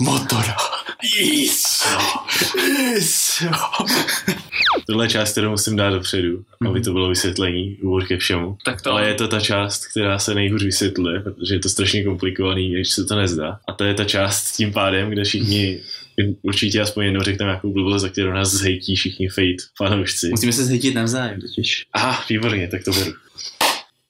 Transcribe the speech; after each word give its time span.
Motora. 0.00 0.56
Yes. 1.16 1.86
Yes. 2.68 3.42
Tohle 4.86 5.08
část, 5.08 5.32
kterou 5.32 5.50
musím 5.50 5.76
dát 5.76 5.90
dopředu, 5.90 6.44
aby 6.68 6.80
to 6.80 6.92
bylo 6.92 7.08
vysvětlení 7.08 7.76
úvod 7.76 8.04
ke 8.04 8.16
všemu. 8.16 8.56
Tak 8.64 8.82
to 8.82 8.90
Ale 8.90 9.08
je 9.08 9.14
to 9.14 9.28
ta 9.28 9.40
část, 9.40 9.86
která 9.86 10.18
se 10.18 10.34
nejhůř 10.34 10.64
vysvětluje, 10.64 11.20
protože 11.20 11.54
je 11.54 11.58
to 11.58 11.68
strašně 11.68 12.04
komplikovaný, 12.04 12.70
když 12.70 12.90
se 12.90 13.04
to 13.04 13.16
nezdá. 13.16 13.58
A 13.68 13.72
to 13.72 13.84
je 13.84 13.94
ta 13.94 14.04
část 14.04 14.52
tím 14.52 14.72
pádem, 14.72 15.10
kde 15.10 15.24
všichni 15.24 15.80
určitě 16.42 16.80
aspoň 16.80 17.04
jednou 17.04 17.20
řekneme 17.20 17.50
nějakou 17.50 17.72
blbost, 17.72 18.02
za 18.02 18.08
kterou 18.08 18.32
nás 18.32 18.50
zhejtí 18.50 18.96
všichni 18.96 19.28
fate 19.28 19.64
fanoušci. 19.76 20.28
Musíme 20.30 20.52
se 20.52 20.64
zhytit 20.64 20.94
navzájem 20.94 21.40
totiž. 21.40 21.86
Aha, 21.92 22.24
výborně, 22.30 22.68
tak 22.68 22.84
to 22.84 22.90
beru. 22.90 23.12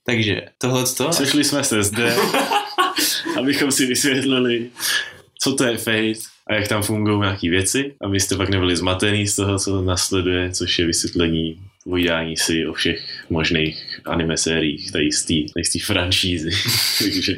Takže 0.07 0.43
tohle 0.59 0.85
to. 0.97 1.13
Sešli 1.13 1.45
jsme 1.45 1.65
se 1.65 1.83
zde, 1.83 2.17
abychom 3.39 3.73
si 3.73 3.87
vysvětlili, 3.87 4.71
co 5.43 5.55
to 5.55 5.65
je 5.65 5.77
Fate 5.77 6.21
a 6.47 6.55
jak 6.55 6.69
tam 6.69 6.83
fungují 6.83 7.21
nějaké 7.21 7.51
věci, 7.51 7.95
abyste 8.01 8.37
pak 8.37 8.49
nebyli 8.49 8.77
zmatený 8.77 9.27
z 9.27 9.37
toho, 9.37 9.59
co 9.59 9.83
nasleduje, 9.83 10.51
což 10.51 10.79
je 10.79 10.87
vysvětlení 10.87 11.61
povídání 11.85 12.37
si 12.37 12.67
o 12.67 12.73
všech 12.73 13.25
možných 13.31 14.01
anime 14.05 14.37
sériích 14.37 14.93
tady 14.93 15.13
z 15.13 15.25
té- 15.73 15.85
franšízy. 15.85 16.51
Takže 16.99 17.37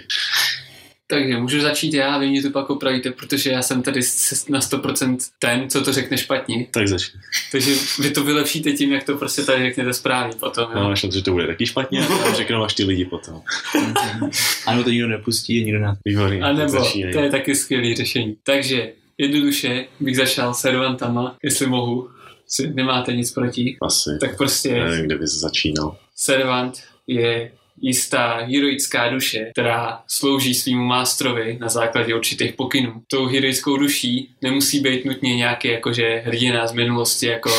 Takže 1.14 1.36
můžu 1.36 1.60
začít 1.60 1.94
já 1.94 2.14
a 2.14 2.18
vy 2.18 2.28
mě 2.28 2.42
to 2.42 2.50
pak 2.50 2.70
opravíte, 2.70 3.10
protože 3.10 3.50
já 3.50 3.62
jsem 3.62 3.82
tady 3.82 4.00
na 4.48 4.60
100% 4.60 5.16
ten, 5.38 5.70
co 5.70 5.84
to 5.84 5.92
řekne 5.92 6.18
špatně. 6.18 6.66
tak 6.70 6.88
začni. 6.88 7.20
Takže 7.52 7.74
vy 7.98 8.10
to 8.10 8.24
vylepšíte 8.24 8.72
tím, 8.72 8.92
jak 8.92 9.04
to 9.04 9.16
prostě 9.16 9.42
tady 9.42 9.62
řeknete 9.62 9.92
správně 9.92 10.34
potom. 10.40 10.66
No, 10.74 10.80
Jo? 10.82 10.88
na 10.88 10.94
to, 11.00 11.10
že 11.10 11.22
to 11.22 11.32
bude 11.32 11.46
taky 11.46 11.66
špatně, 11.66 12.06
a 12.06 12.34
řeknou 12.34 12.62
až 12.64 12.74
ty 12.74 12.84
lidi 12.84 13.04
potom. 13.04 13.40
Ano, 14.66 14.84
to 14.84 14.90
nikdo 14.90 15.08
nepustí 15.08 15.60
a 15.60 15.64
nikdo 15.64 15.78
na 15.80 15.96
Výborně, 16.04 16.42
A 16.42 16.52
nebo, 16.52 16.84
to 17.12 17.18
je 17.20 17.30
taky 17.30 17.54
skvělý 17.54 17.94
řešení. 17.94 18.36
Takže 18.42 18.92
jednoduše 19.18 19.84
bych 20.00 20.16
začal 20.16 20.54
servantama, 20.54 21.36
jestli 21.42 21.66
mohu. 21.66 22.08
Si 22.48 22.70
nemáte 22.74 23.12
nic 23.16 23.32
proti. 23.32 23.76
Asi. 23.82 24.10
Tak 24.20 24.36
prostě 24.36 24.72
Nevím, 24.84 25.06
kde 25.06 25.18
bys 25.18 25.30
začínal. 25.30 25.96
servant 26.16 26.82
je 27.06 27.52
jistá 27.80 28.36
heroická 28.36 29.08
duše, 29.08 29.50
která 29.52 30.00
slouží 30.08 30.54
svýmu 30.54 30.84
mástrovi 30.84 31.58
na 31.60 31.68
základě 31.68 32.14
určitých 32.14 32.52
pokynů. 32.52 33.02
Tou 33.10 33.26
heroickou 33.26 33.76
duší 33.76 34.30
nemusí 34.42 34.80
být 34.80 35.04
nutně 35.04 35.36
nějaký 35.36 35.68
jakože 35.68 36.22
hrdina 36.24 36.66
z 36.66 36.72
minulosti, 36.72 37.26
jako 37.26 37.50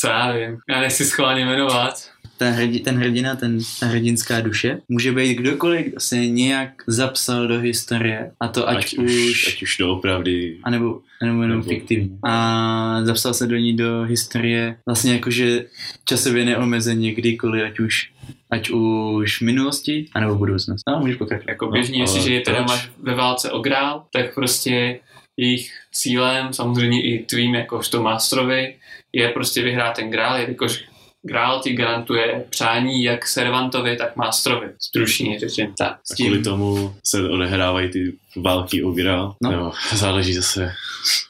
co 0.00 0.06
já 0.08 0.32
vím. 0.32 0.58
Já 0.70 0.80
nechci 0.80 1.04
schválně 1.04 1.44
jmenovat. 1.46 1.94
ten, 2.38 2.52
hrdi, 2.54 2.80
ten 2.80 2.96
hrdina, 2.98 3.36
ten, 3.36 3.58
ta 3.80 3.86
hrdinská 3.86 4.40
duše, 4.40 4.78
může 4.88 5.12
být 5.12 5.34
kdokoliv, 5.34 5.86
kdo 5.86 6.00
se 6.00 6.16
nějak 6.16 6.70
zapsal 6.86 7.48
do 7.48 7.58
historie, 7.58 8.30
a 8.40 8.48
to 8.48 8.68
ať, 8.68 8.76
Ať, 8.76 8.94
už, 8.94 9.48
ať 9.48 9.62
už 9.62 9.76
doopravdy 9.76 10.56
anebo, 10.62 11.00
anebo 11.22 11.42
jenom 11.42 11.58
Nebo- 11.58 11.68
fiktivně. 11.70 12.08
A 12.28 13.00
zapsal 13.04 13.34
se 13.34 13.46
do 13.46 13.56
ní 13.56 13.76
do 13.76 14.02
historie 14.02 14.76
vlastně 14.86 15.12
jakože 15.12 15.64
časově 16.04 16.44
neomezeně 16.44 17.14
kdykoliv, 17.14 17.64
ať 17.64 17.80
už 17.80 18.10
ať 18.50 18.70
už 18.70 19.38
v 19.38 19.44
minulosti, 19.44 20.06
anebo 20.14 20.34
v 20.34 20.38
budoucnosti. 20.38 20.82
No, 20.88 21.00
můžeš 21.00 21.16
pokračovat. 21.16 21.48
Jako 21.48 21.64
No, 21.64 21.72
běžně, 21.72 21.94
ale 21.94 22.02
jestliže 22.02 22.34
je 22.34 22.40
teda 22.40 22.62
máš 22.62 22.90
ve 23.02 23.14
válce 23.14 23.50
o 23.50 23.58
grál, 23.58 24.04
tak 24.12 24.34
prostě 24.34 25.00
jejich 25.36 25.72
cílem, 25.92 26.52
samozřejmě 26.52 27.02
i 27.02 27.24
tvým 27.24 27.54
jakožto 27.54 28.02
mástrovi, 28.02 28.76
je 29.12 29.28
prostě 29.28 29.62
vyhrát 29.62 29.96
ten 29.96 30.10
grál, 30.10 30.36
jelikož 30.40 30.84
grál 31.22 31.60
ti 31.62 31.72
garantuje 31.72 32.44
přání 32.50 33.02
jak 33.04 33.26
servantovi, 33.26 33.96
tak 33.96 34.16
mástrovi. 34.16 34.66
Stručně 34.78 35.38
řečeno. 35.38 35.72
Tak, 35.78 35.98
S 36.04 36.10
a 36.10 36.14
kvůli 36.14 36.32
tím, 36.36 36.44
tomu 36.44 36.94
se 37.04 37.28
odehrávají 37.28 37.90
ty 37.90 38.12
války 38.36 38.82
o 38.82 38.90
Grál. 38.90 39.34
No. 39.42 39.50
Nebo 39.50 39.72
záleží 39.94 40.34
zase, 40.34 40.72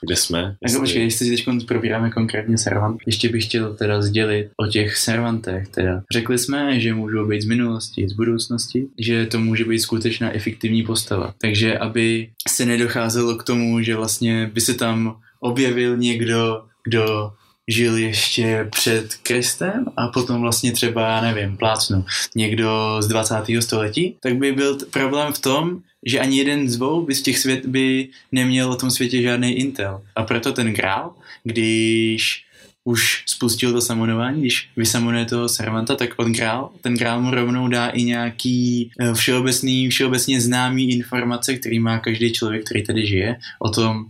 kde 0.00 0.16
jsme. 0.16 0.38
jako 0.38 0.56
Jestli- 0.62 0.80
počkej, 0.80 1.02
jestli 1.02 1.26
si 1.36 1.44
teď 1.44 1.66
probíráme 1.66 2.10
konkrétně 2.10 2.58
servant, 2.58 3.00
ještě 3.06 3.28
bych 3.28 3.44
chtěl 3.44 3.74
teda 3.74 4.02
sdělit 4.02 4.50
o 4.56 4.66
těch 4.66 4.96
servantech. 4.96 5.68
Teda. 5.68 6.02
Řekli 6.12 6.38
jsme, 6.38 6.80
že 6.80 6.94
můžou 6.94 7.26
být 7.26 7.42
z 7.42 7.46
minulosti, 7.46 8.08
z 8.08 8.12
budoucnosti, 8.12 8.86
že 8.98 9.26
to 9.26 9.38
může 9.38 9.64
být 9.64 9.78
skutečná 9.78 10.34
efektivní 10.34 10.82
postava. 10.82 11.34
Takže 11.40 11.78
aby 11.78 12.30
se 12.48 12.66
nedocházelo 12.66 13.36
k 13.36 13.42
tomu, 13.44 13.80
že 13.82 13.96
vlastně 13.96 14.50
by 14.54 14.60
se 14.60 14.74
tam 14.74 15.16
objevil 15.40 15.96
někdo, 15.96 16.62
kdo 16.84 17.32
žil 17.70 17.96
ještě 17.96 18.68
před 18.70 19.14
Kristem 19.14 19.84
a 19.96 20.08
potom 20.08 20.40
vlastně 20.40 20.72
třeba, 20.72 21.08
já 21.08 21.20
nevím, 21.20 21.56
plácnu, 21.56 22.04
někdo 22.36 22.96
z 23.00 23.08
20. 23.08 23.34
století, 23.60 24.16
tak 24.20 24.36
by 24.36 24.52
byl 24.52 24.76
t- 24.76 24.86
problém 24.86 25.32
v 25.32 25.38
tom, 25.38 25.78
že 26.06 26.20
ani 26.20 26.38
jeden 26.38 26.68
z 26.68 26.76
dvou 26.76 27.06
by 27.06 27.14
z 27.14 27.22
těch 27.22 27.38
svět 27.38 27.66
by 27.66 28.08
neměl 28.32 28.70
o 28.70 28.76
tom 28.76 28.90
světě 28.90 29.22
žádný 29.22 29.52
intel. 29.52 30.02
A 30.16 30.22
proto 30.22 30.52
ten 30.52 30.72
grál, 30.72 31.12
když 31.44 32.44
už 32.84 33.24
spustil 33.26 33.72
to 33.72 33.80
samonování, 33.80 34.40
když 34.40 34.68
vysamonuje 34.76 35.24
toho 35.24 35.48
servanta, 35.48 35.96
tak 35.96 36.10
on 36.16 36.32
grál, 36.32 36.70
ten 36.80 36.94
grál 36.94 37.22
mu 37.22 37.30
rovnou 37.30 37.68
dá 37.68 37.88
i 37.88 38.02
nějaký 38.02 38.90
eh, 39.00 39.14
všeobecný, 39.14 39.88
všeobecně 39.88 40.40
známý 40.40 40.90
informace, 40.90 41.54
který 41.54 41.78
má 41.78 41.98
každý 41.98 42.32
člověk, 42.32 42.64
který 42.64 42.82
tady 42.86 43.06
žije, 43.06 43.36
o 43.58 43.70
tom, 43.70 44.06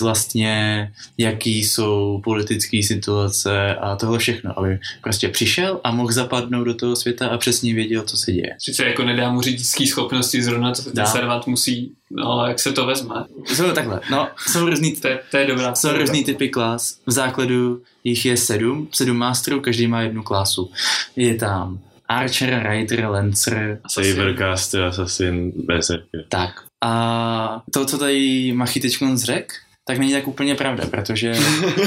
vlastně, 0.00 0.92
jaký 1.18 1.64
jsou 1.64 2.20
politické 2.24 2.82
situace 2.82 3.74
a 3.74 3.96
tohle 3.96 4.18
všechno, 4.18 4.58
aby 4.58 4.78
prostě 5.02 5.28
přišel 5.28 5.80
a 5.84 5.90
mohl 5.90 6.12
zapadnout 6.12 6.64
do 6.64 6.74
toho 6.74 6.96
světa 6.96 7.28
a 7.28 7.38
přesně 7.38 7.74
věděl, 7.74 8.02
co 8.02 8.16
se 8.16 8.32
děje. 8.32 8.56
Sice 8.58 8.84
jako 8.84 9.04
nedá 9.04 9.30
mu 9.30 9.40
řidičský 9.40 9.86
schopnosti, 9.86 10.42
zrovna 10.42 10.72
to 10.72 10.82
ten 10.82 10.92
Dá. 10.94 11.06
servant 11.06 11.46
musí, 11.46 11.92
no 12.10 12.44
jak 12.48 12.58
se 12.60 12.72
to 12.72 12.86
vezme. 12.86 13.14
Jsou 13.46 13.72
takhle, 13.72 14.00
no, 14.10 14.28
jsou 14.48 14.68
různý, 14.68 14.96
To 14.96 15.08
je, 15.08 15.20
to 15.30 15.36
je 15.36 15.46
dobrá. 15.46 15.74
jsou 15.74 15.92
různý 15.92 16.24
typy 16.24 16.48
klas. 16.48 16.98
V 17.06 17.10
základu 17.12 17.82
jich 18.04 18.24
je 18.26 18.36
sedm, 18.36 18.88
sedm 18.92 19.16
mástrů, 19.16 19.60
každý 19.60 19.86
má 19.86 20.00
jednu 20.02 20.22
klasu. 20.22 20.70
Je 21.16 21.34
tam 21.34 21.78
Archer, 22.08 22.66
Rider, 22.70 23.04
Lancer, 23.04 23.80
Sabercaster, 23.88 24.82
Assassin, 24.82 25.52
Berserker. 25.56 26.24
tak. 26.28 26.50
A 26.80 27.62
to, 27.72 27.84
co 27.84 27.98
tady 27.98 28.52
Machy 28.52 28.80
teď 28.80 28.98
řekl, 29.14 29.54
tak 29.88 29.98
není 29.98 30.12
tak 30.12 30.28
úplně 30.28 30.54
pravda, 30.54 30.84
protože 30.90 31.32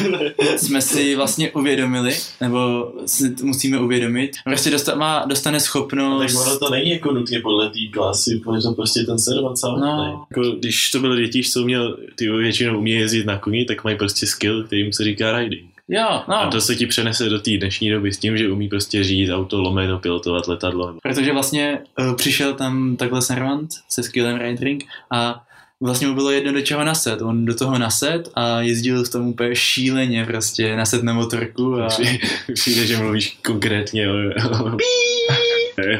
jsme 0.58 0.82
si 0.82 1.16
vlastně 1.16 1.52
uvědomili, 1.52 2.16
nebo 2.42 2.92
si 3.06 3.36
musíme 3.44 3.80
uvědomit, 3.80 4.32
prostě 4.44 4.70
dosta, 4.70 4.96
má, 4.96 5.26
dostane 5.26 5.60
schopnost... 5.60 6.34
Tak 6.34 6.48
ono 6.48 6.60
to 6.60 6.70
není 6.70 6.92
jako 6.92 7.12
nutně 7.12 7.40
podle 7.40 7.70
té 7.70 7.80
klasy, 7.94 8.42
protože 8.44 8.62
to 8.62 8.74
prostě 8.74 9.04
ten 9.04 9.20
servant 9.20 9.58
samotný. 9.58 9.86
No, 9.86 10.28
Jako, 10.30 10.52
když 10.52 10.92
to 10.92 11.00
byl 11.00 11.16
děti, 11.16 11.44
co 11.44 11.64
měl, 11.64 11.98
ty 12.16 12.30
většinou 12.30 12.78
umí 12.78 12.92
jezdit 12.92 13.26
na 13.26 13.38
koni, 13.38 13.66
tak 13.66 13.84
mají 13.84 13.98
prostě 13.98 14.28
skill, 14.28 14.64
kterým 14.64 14.94
se 14.94 15.04
říká 15.04 15.40
riding. 15.40 15.70
jo, 15.88 16.22
no. 16.28 16.36
A 16.36 16.50
to 16.50 16.62
se 16.62 16.76
ti 16.76 16.86
přenese 16.86 17.30
do 17.30 17.40
té 17.40 17.52
dnešní 17.58 17.90
doby 17.90 18.14
s 18.14 18.18
tím, 18.18 18.38
že 18.38 18.52
umí 18.52 18.70
prostě 18.70 19.04
řídit 19.04 19.34
auto, 19.34 19.62
lomeno, 19.62 20.00
pilotovat 20.00 20.48
letadlo. 20.48 20.96
Protože 21.04 21.34
vlastně 21.34 21.80
uh, 22.00 22.16
přišel 22.16 22.54
tam 22.54 22.96
takhle 22.96 23.22
servant 23.22 23.70
se 23.90 24.04
skillem 24.04 24.38
riding 24.38 24.84
a 25.12 25.44
vlastně 25.82 26.08
mu 26.08 26.14
bylo 26.14 26.32
jedno 26.32 26.54
do 26.54 26.62
čeho 26.62 26.84
naset. 26.84 27.22
On 27.22 27.46
do 27.46 27.56
toho 27.56 27.78
naset 27.78 28.30
a 28.36 28.62
jezdil 28.62 29.04
v 29.04 29.10
tom 29.10 29.28
úplně 29.28 29.56
šíleně 29.56 30.26
prostě 30.26 30.76
naset 30.76 31.04
na 31.04 31.14
motorku 31.14 31.76
a 31.82 31.88
Při- 31.88 32.20
Přijde, 32.54 32.86
že 32.88 32.98
mluvíš 32.98 33.38
konkrétně 33.46 34.10
o, 34.10 34.14
o, 34.14 34.78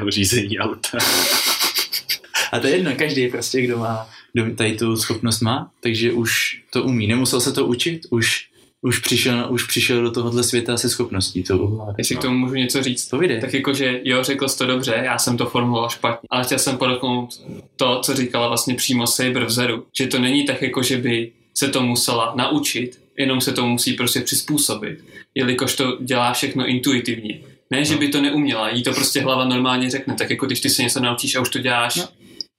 o 0.06 0.10
řízení 0.12 0.60
auta. 0.60 0.98
A 2.52 2.60
to 2.60 2.68
je 2.68 2.76
jedno, 2.76 2.92
každý 2.96 3.28
prostě, 3.28 3.62
kdo 3.62 3.78
má, 3.78 4.10
kdo 4.34 4.56
tady 4.56 4.78
tu 4.78 4.98
schopnost 4.98 5.42
má, 5.42 5.72
takže 5.80 6.12
už 6.12 6.62
to 6.70 6.84
umí. 6.84 7.08
Nemusel 7.08 7.42
se 7.42 7.52
to 7.54 7.66
učit, 7.66 8.02
už, 8.10 8.48
už, 8.82 9.00
přišel, 9.00 9.48
už 9.50 9.64
přišel 9.64 10.04
do 10.04 10.12
tohohle 10.12 10.44
světa 10.44 10.78
se 10.78 10.90
schopností 10.90 11.44
to 11.44 11.60
ovládat. 11.60 11.96
Jestli 11.98 12.16
k 12.16 12.22
tomu 12.22 12.38
můžu 12.38 12.56
něco 12.56 12.84
říct. 12.84 13.10
Povídej. 13.10 13.42
Tak 13.42 13.54
jakože, 13.54 14.00
jo, 14.04 14.24
řekl 14.24 14.48
jsi 14.48 14.58
to 14.58 14.66
dobře, 14.66 15.02
já 15.04 15.18
jsem 15.18 15.38
to 15.38 15.46
formuloval 15.46 15.90
špatně, 15.90 16.28
ale 16.30 16.44
chtěl 16.44 16.60
jsem 16.60 16.78
podotknout 16.78 17.42
to, 17.76 18.00
co 18.04 18.16
říkala 18.16 18.48
vlastně 18.48 18.76
přímo 18.76 19.08
Saber 19.08 19.46
v 19.46 19.52
Zeru, 19.52 19.86
že 19.98 20.08
to 20.08 20.20
není 20.20 20.46
tak 20.46 20.62
jako, 20.62 20.84
že 20.84 20.98
by 20.98 21.32
se 21.54 21.68
to 21.68 21.84
musela 21.84 22.34
naučit, 22.36 23.00
jenom 23.18 23.42
se 23.42 23.52
to 23.52 23.66
musí 23.66 23.94
prostě 23.94 24.22
přizpůsobit, 24.22 25.00
jelikož 25.36 25.76
to 25.76 25.98
dělá 26.02 26.34
všechno 26.34 26.68
intuitivně. 26.68 27.40
Ne, 27.70 27.86
že 27.86 27.96
by 27.96 28.08
to 28.08 28.22
neuměla, 28.22 28.70
jí 28.70 28.84
to 28.84 28.94
prostě 28.94 29.22
hlava 29.22 29.46
normálně 29.46 29.90
řekne, 29.90 30.14
tak 30.14 30.30
jako 30.30 30.46
když 30.46 30.60
ty 30.60 30.70
se 30.70 30.84
něco 30.84 31.00
naučíš 31.00 31.36
a 31.36 31.42
už 31.42 31.50
to 31.50 31.60
děláš 31.60 31.96
No. 31.96 32.04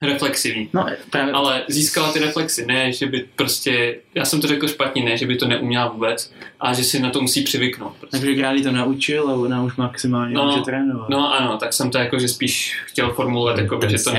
Reflexivní. 0.03 0.69
No, 0.73 0.85
právě, 1.09 1.33
Ale 1.33 1.63
získala 1.67 2.11
ty 2.11 2.19
reflexy, 2.19 2.65
ne, 2.65 2.91
že 2.91 3.05
by 3.05 3.25
prostě, 3.35 3.95
já 4.15 4.25
jsem 4.25 4.41
to 4.41 4.47
řekl 4.47 4.67
špatně, 4.67 5.03
ne, 5.03 5.17
že 5.17 5.27
by 5.27 5.35
to 5.35 5.47
neuměla 5.47 5.87
vůbec, 5.87 6.33
a 6.59 6.73
že 6.73 6.83
si 6.83 6.99
na 6.99 7.09
to 7.09 7.21
musí 7.21 7.43
přivyknout. 7.43 7.93
Prostě. 7.99 8.17
takže 8.17 8.35
Gráli 8.35 8.63
to 8.63 8.71
naučil 8.71 9.29
a 9.29 9.33
ona 9.33 9.63
už 9.63 9.75
maximálně 9.75 10.35
No, 10.35 10.45
může 10.45 10.61
trénovat. 10.61 11.09
No 11.09 11.33
ano, 11.33 11.57
tak 11.57 11.73
jsem 11.73 11.91
to 11.91 11.97
jako, 11.97 12.19
že 12.19 12.27
spíš 12.27 12.81
chtěl 12.85 13.11
formulovat, 13.13 13.57
jako, 13.57 13.79
že 13.87 13.97
to... 14.03 14.11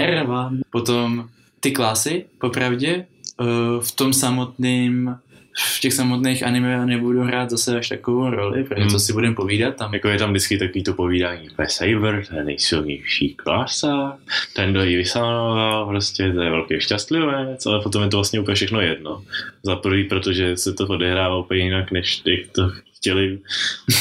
Potom 0.70 1.28
ty 1.60 1.70
klasy, 1.70 2.24
popravdě, 2.38 3.06
eh, 3.40 3.44
v 3.80 3.92
tom 3.92 4.12
samotném 4.12 5.18
v 5.58 5.80
těch 5.80 5.92
samotných 5.92 6.42
anime 6.46 6.86
nebudu 6.86 7.22
hrát 7.22 7.50
zase 7.50 7.78
až 7.78 7.88
takovou 7.88 8.30
roli, 8.30 8.64
protože 8.64 8.80
Hmm. 8.80 8.90
co 8.90 8.98
si 8.98 9.12
budeme 9.12 9.34
povídat 9.34 9.76
tam. 9.76 9.94
Jako 9.94 10.08
je 10.08 10.18
tam 10.18 10.30
vždycky 10.30 10.58
takový 10.58 10.82
to 10.84 10.92
povídání, 10.94 11.48
to 11.56 11.62
je 11.62 11.68
Saber, 11.68 12.26
to 12.28 12.36
je 12.36 12.44
nejsilnější 12.44 13.34
klasa, 13.34 14.18
ten, 14.52 14.70
kdo 14.70 14.84
ji 14.84 14.96
vysanoval, 14.96 15.86
prostě 15.86 16.32
to 16.32 16.40
je 16.42 16.50
velký 16.50 16.80
šťastlivec, 16.80 17.66
ale 17.66 17.80
potom 17.80 18.02
je 18.02 18.08
to 18.08 18.16
vlastně 18.16 18.40
úplně 18.40 18.54
všechno 18.54 18.80
jedno. 18.80 19.22
Za 19.62 19.76
prvý, 19.76 20.04
protože 20.04 20.56
se 20.56 20.72
to 20.72 20.86
odehrává 20.86 21.36
úplně 21.36 21.64
jinak, 21.64 21.92
než 21.92 22.22
jak 22.26 22.50
to 22.52 22.70
chtěli 22.96 23.38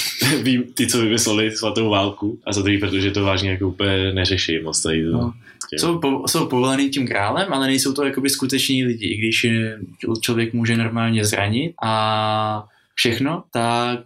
ty, 0.73 0.87
co 0.87 1.01
vymysleli 1.01 1.51
svatou 1.51 1.89
válku. 1.89 2.39
A 2.45 2.53
za 2.53 2.61
druhý, 2.61 2.77
protože 2.77 3.11
to 3.11 3.23
vážně 3.23 3.51
jako 3.51 3.67
úplně 3.67 4.13
neřeší 4.13 4.59
moc 4.59 4.81
tady 4.81 5.03
to. 5.05 5.11
No. 5.11 5.33
Jsou, 5.71 5.99
po, 5.99 6.27
jsou 6.27 6.45
povolaný 6.45 6.89
tím 6.89 7.07
králem, 7.07 7.53
ale 7.53 7.67
nejsou 7.67 7.93
to 7.93 8.05
jakoby 8.05 8.29
skuteční 8.29 8.85
lidi. 8.85 9.07
I 9.07 9.17
když 9.17 9.43
je, 9.43 9.79
člověk 10.21 10.53
může 10.53 10.77
normálně 10.77 11.25
zranit 11.25 11.73
a 11.83 12.65
všechno, 12.95 13.43
tak 13.51 14.05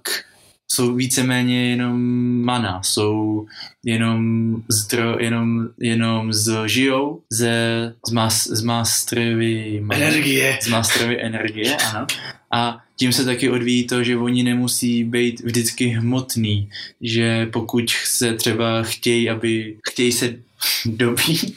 jsou 0.71 0.95
víceméně 0.95 1.69
jenom 1.69 2.01
mana, 2.43 2.83
jsou 2.83 3.45
jenom 3.85 4.55
zdro, 4.69 5.19
jenom, 5.19 5.67
jenom 5.79 6.33
z, 6.33 6.67
žijou 6.67 7.21
ze, 7.29 7.93
z, 8.07 8.11
mas, 8.11 8.47
z 8.47 8.61
masterovy 8.61 9.83
Energie! 9.91 10.57
z 10.61 10.67
masterovy 10.67 11.21
energie, 11.21 11.75
ano. 11.75 12.07
A 12.51 12.83
tím 12.95 13.13
se 13.13 13.25
taky 13.25 13.49
odvíjí 13.49 13.87
to, 13.87 14.03
že 14.03 14.17
oni 14.17 14.43
nemusí 14.43 15.03
být 15.03 15.39
vždycky 15.39 15.87
hmotný, 15.87 16.69
že 17.01 17.45
pokud 17.45 17.89
se 17.89 18.33
třeba 18.33 18.83
chtějí, 18.83 19.29
aby 19.29 19.77
chtějí 19.89 20.11
se 20.11 20.35
dobít, 20.85 21.55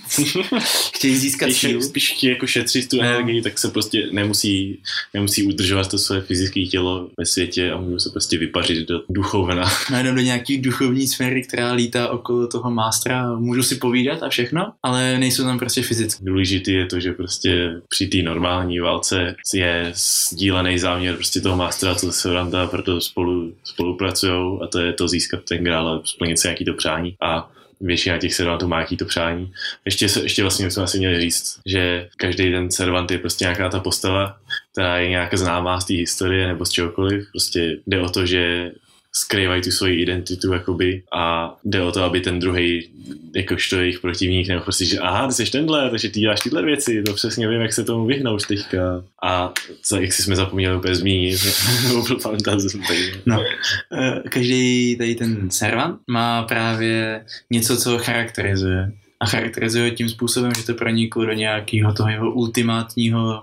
chtějí 0.95 1.17
získat 1.17 1.47
Když 1.47 1.59
sílu, 1.59 1.83
spíš 1.83 2.13
chtějí 2.13 2.33
jako 2.33 2.47
šetřit 2.47 2.89
tu 2.89 2.97
No. 2.97 3.03
energii, 3.03 3.43
tak 3.43 3.59
se 3.59 3.69
prostě 3.69 4.09
nemusí, 4.13 4.79
nemusí 5.15 5.43
udržovat 5.43 5.91
to 5.91 5.99
své 5.99 6.21
fyzické 6.21 6.61
tělo 6.61 7.09
ve 7.19 7.27
světě 7.27 7.71
a 7.71 7.77
můžou 7.77 7.99
se 7.99 8.11
prostě 8.11 8.39
vypařit 8.39 8.89
do 8.89 9.03
duchovna. 9.09 9.71
najednou 9.91 10.15
do 10.15 10.21
nějaký 10.21 10.59
duchovní 10.59 11.07
sféry, 11.09 11.43
která 11.43 11.73
lítá 11.73 12.09
okolo 12.09 12.47
toho 12.47 12.71
mástra, 12.71 13.37
můžu 13.37 13.63
si 13.63 13.75
povídat 13.75 14.23
a 14.23 14.29
všechno, 14.29 14.73
ale 14.83 15.19
nejsou 15.19 15.45
tam 15.45 15.59
prostě 15.59 15.83
fyzicky. 15.83 16.25
Důležitý 16.25 16.73
je 16.73 16.87
to, 16.87 17.01
že 17.01 17.13
prostě 17.13 17.81
při 17.89 18.07
té 18.07 18.19
normální 18.19 18.81
válce 18.81 19.37
je 19.55 19.93
sdílený 19.95 20.79
záměr 20.79 21.15
prostě 21.15 21.41
toho 21.41 21.57
mástra 21.57 21.93
a 21.93 21.95
toho 21.95 22.13
Severanta, 22.13 22.67
proto 22.67 23.01
spolu, 23.01 23.53
spolupracují 23.65 24.59
a 24.63 24.67
to 24.67 24.79
je 24.79 24.93
to 24.93 25.09
získat 25.09 25.41
ten 25.49 25.65
grál 25.65 25.89
a 25.89 26.03
splnit 26.05 26.39
si 26.39 26.47
nějaký 26.49 26.65
to 26.65 26.75
přání 26.75 27.15
a 27.23 27.51
většina 27.81 28.19
těch 28.19 28.35
servantů 28.35 28.69
má 28.69 28.77
nějaký 28.77 28.97
to 28.97 29.05
přání. 29.05 29.53
Ještě, 29.85 30.07
ještě 30.23 30.43
vlastně 30.43 30.67
bychom 30.67 30.85
asi 30.85 30.99
měli 30.99 31.21
říct, 31.21 31.61
že 31.67 32.09
každý 32.17 32.51
ten 32.51 32.71
servant 32.71 33.11
je 33.11 33.19
prostě 33.19 33.45
nějaká 33.45 33.69
ta 33.69 33.81
postava, 33.81 34.37
která 34.73 34.99
je 34.99 35.09
nějak 35.09 35.35
známá 35.35 35.81
z 35.81 35.85
té 35.85 35.95
historie 35.95 36.49
nebo 36.49 36.67
z 36.67 36.71
čehokoliv. 36.71 37.29
Prostě 37.31 37.77
jde 37.87 38.01
o 38.01 38.11
to, 38.11 38.27
že 38.27 38.73
skrývají 39.13 39.63
tu 39.63 39.71
svoji 39.71 40.03
identitu 40.03 40.53
jakoby 40.53 41.03
a 41.13 41.55
jde 41.65 41.83
o 41.83 41.93
to, 41.93 42.03
aby 42.05 42.21
ten 42.21 42.39
druhý 42.39 42.89
jakožto 43.37 43.77
jejich 43.77 44.01
protivník 44.01 44.49
nebo 44.49 44.61
prostě, 44.61 44.85
že 44.85 44.99
aha, 44.99 45.27
ty 45.29 45.35
jsi 45.35 45.51
tenhle, 45.51 45.91
takže 45.91 46.09
ty 46.09 46.21
děláš 46.21 46.41
tyhle 46.41 46.63
věci, 46.63 47.03
to 47.07 47.13
přesně 47.15 47.49
vím, 47.49 47.61
jak 47.61 47.73
se 47.73 47.85
tomu 47.85 48.07
vyhnout 48.07 48.47
teďka. 48.47 49.05
A 49.23 49.53
co, 49.83 50.01
jak 50.01 50.13
si 50.13 50.23
jsme 50.23 50.37
zapomněli 50.37 50.77
úplně 50.77 50.95
zmínit, 50.95 51.41
byl 52.07 52.19
fantasm, 52.19 52.83
takže 52.89 53.13
No. 53.27 53.45
Eh, 53.93 54.23
Každý 54.29 54.97
tady 54.97 55.15
ten 55.15 55.51
servant 55.51 56.01
má 56.07 56.43
právě 56.43 57.25
něco, 57.51 57.77
co 57.77 57.91
ho 57.91 57.99
charakterizuje. 57.99 58.93
A 59.21 59.27
charakterizuje 59.27 59.91
tím 59.91 60.09
způsobem, 60.09 60.53
že 60.57 60.67
to 60.67 60.75
proniklo 60.75 61.25
do 61.25 61.33
nějakého 61.33 61.93
toho 61.93 62.09
jeho 62.09 62.33
ultimátního 62.33 63.43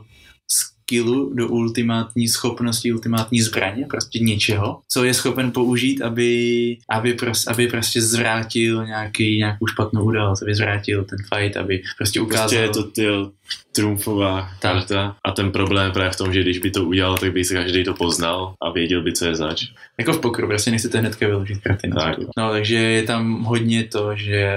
skillu, 0.88 1.34
do 1.34 1.48
ultimátní 1.48 2.28
schopnosti, 2.28 2.94
ultimátní 2.94 3.42
zbraně, 3.42 3.86
prostě 3.90 4.20
něčeho, 4.20 4.80
co 4.88 5.04
je 5.04 5.14
schopen 5.14 5.52
použít, 5.52 6.02
aby, 6.02 6.78
aby, 6.90 7.14
pros, 7.14 7.48
aby 7.48 7.68
prostě 7.68 8.02
zvrátil 8.02 8.86
nějaký, 8.86 9.38
nějakou 9.38 9.68
špatnou 9.68 10.04
událost, 10.04 10.42
aby 10.42 10.56
zvrátil 10.56 11.04
ten 11.04 11.20
fight, 11.34 11.58
aby 11.58 11.82
prostě 11.98 12.22
ukázal... 12.22 12.48
Prostě 12.48 12.56
je 12.56 12.70
to 12.70 12.84
tyjo, 12.84 13.32
trumfová 13.76 14.42
Tak. 14.42 14.60
karta 14.60 15.16
a 15.26 15.32
ten 15.32 15.52
problém 15.52 15.86
je 15.86 15.92
právě 15.92 16.12
v 16.12 16.16
tom, 16.16 16.34
že 16.34 16.42
když 16.42 16.60
by 16.60 16.72
to 16.72 16.86
udělal, 16.86 17.18
tak 17.18 17.34
by 17.34 17.46
se 17.46 17.54
každý 17.54 17.84
to 17.84 17.94
poznal 17.94 18.54
a 18.62 18.72
věděl 18.72 19.04
by, 19.04 19.14
co 19.14 19.26
je 19.26 19.36
zač. 19.36 19.64
Jako 19.98 20.14
v 20.14 20.22
pokru, 20.22 20.48
prostě 20.48 20.72
nechcete 20.72 21.00
hnedka 21.00 21.28
vyložit 21.28 21.62
karty 21.62 21.88
na 21.88 21.96
Tak. 21.96 22.18
No, 22.38 22.50
takže 22.52 22.76
je 22.76 23.04
tam 23.04 23.44
hodně 23.44 23.84
to, 23.84 24.16
že 24.16 24.52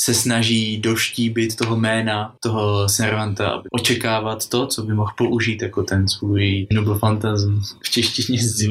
se 0.00 0.14
snaží 0.14 0.78
doštíbit 0.78 1.56
toho 1.56 1.76
jména, 1.76 2.34
toho 2.40 2.88
servanta, 2.88 3.48
aby 3.48 3.68
očekávat 3.70 4.48
to, 4.48 4.66
co 4.66 4.82
by 4.82 4.94
mohl 4.94 5.12
použít 5.16 5.62
jako 5.62 5.82
ten 5.82 6.08
svůj 6.08 6.66
noble 6.72 6.98
fantasm 6.98 7.60
v 7.82 7.90
češtině 7.90 8.38
z 8.42 8.68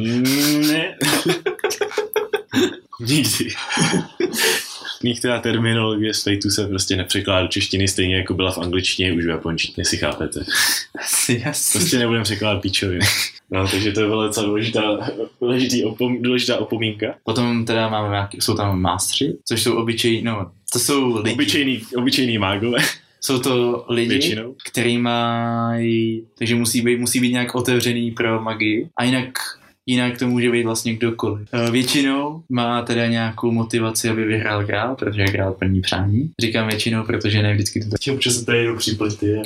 Ne. 0.72 0.98
Nikdy. 3.00 3.50
Některá 5.04 5.40
terminologie 5.40 6.14
z 6.14 6.24
Fateu 6.24 6.50
se 6.50 6.68
prostě 6.68 6.96
nepřekládá 6.96 7.42
do 7.42 7.48
češtiny 7.48 7.88
stejně 7.88 8.16
jako 8.18 8.34
byla 8.34 8.52
v 8.52 8.58
angličtině 8.58 9.14
už 9.14 9.25
v 9.25 9.30
japonštině, 9.30 9.75
jestli 9.78 9.98
chápete. 9.98 10.46
Asi 11.00 11.42
jasný. 11.46 11.80
Prostě 11.80 11.98
nebudeme 11.98 12.24
překládat 12.24 12.62
píčoviny. 12.62 13.06
No, 13.52 13.68
takže 13.68 13.92
to 13.92 14.08
byla 14.08 14.28
docela 14.28 14.46
důležitá, 14.46 14.81
důležitý 15.42 15.84
opom, 15.84 16.22
důležitá 16.22 16.58
opomínka. 16.58 17.16
Potom 17.24 17.66
teda 17.66 17.90
máme 17.90 18.10
nějaký, 18.10 18.42
jsou 18.42 18.56
tam 18.56 18.81
mástři, 18.81 19.38
což 19.46 19.64
jsou 19.64 19.75
obyčejní, 19.75 20.22
no, 20.22 20.52
to 20.74 20.80
jsou 20.80 21.18
lidi. 21.18 21.34
Obyčejný, 21.34 21.81
obyčejný 21.98 22.38
mágové. 22.38 22.80
Jsou 23.22 23.40
to 23.40 23.86
lidi, 23.90 24.10
Většinou. 24.10 24.56
který 24.70 24.98
mají, 24.98 26.24
takže 26.38 26.56
musí 26.56 26.81
být, 26.81 27.00
musí 27.00 27.20
být 27.20 27.31
nějak 27.31 27.56
otevřený 27.56 28.12
pro 28.12 28.42
magii 28.42 28.88
a 28.98 29.04
jinak 29.04 29.25
Jinak 29.86 30.18
to 30.18 30.28
může 30.28 30.52
být 30.52 30.64
vlastně 30.64 30.94
kdokoliv. 30.94 31.48
Eh, 31.54 31.72
Většinou 31.72 32.44
má 32.50 32.81
teda 32.81 33.08
nějakou 33.08 33.52
motivaci, 33.52 34.10
aby 34.10 34.25
vyhrál 34.25 34.64
grál, 34.64 34.96
protože 34.96 35.24
grál 35.24 35.54
plní 35.54 35.81
přání. 35.81 36.31
Říkám 36.42 36.68
většinou, 36.68 37.04
protože 37.04 37.42
ne 37.44 37.54
vždycky 37.54 37.80
to 37.80 37.90
tak. 37.90 38.14
Občas 38.14 38.36
se 38.36 38.46
tady 38.46 38.66
jdou 38.66 38.75
příplety 38.75 39.36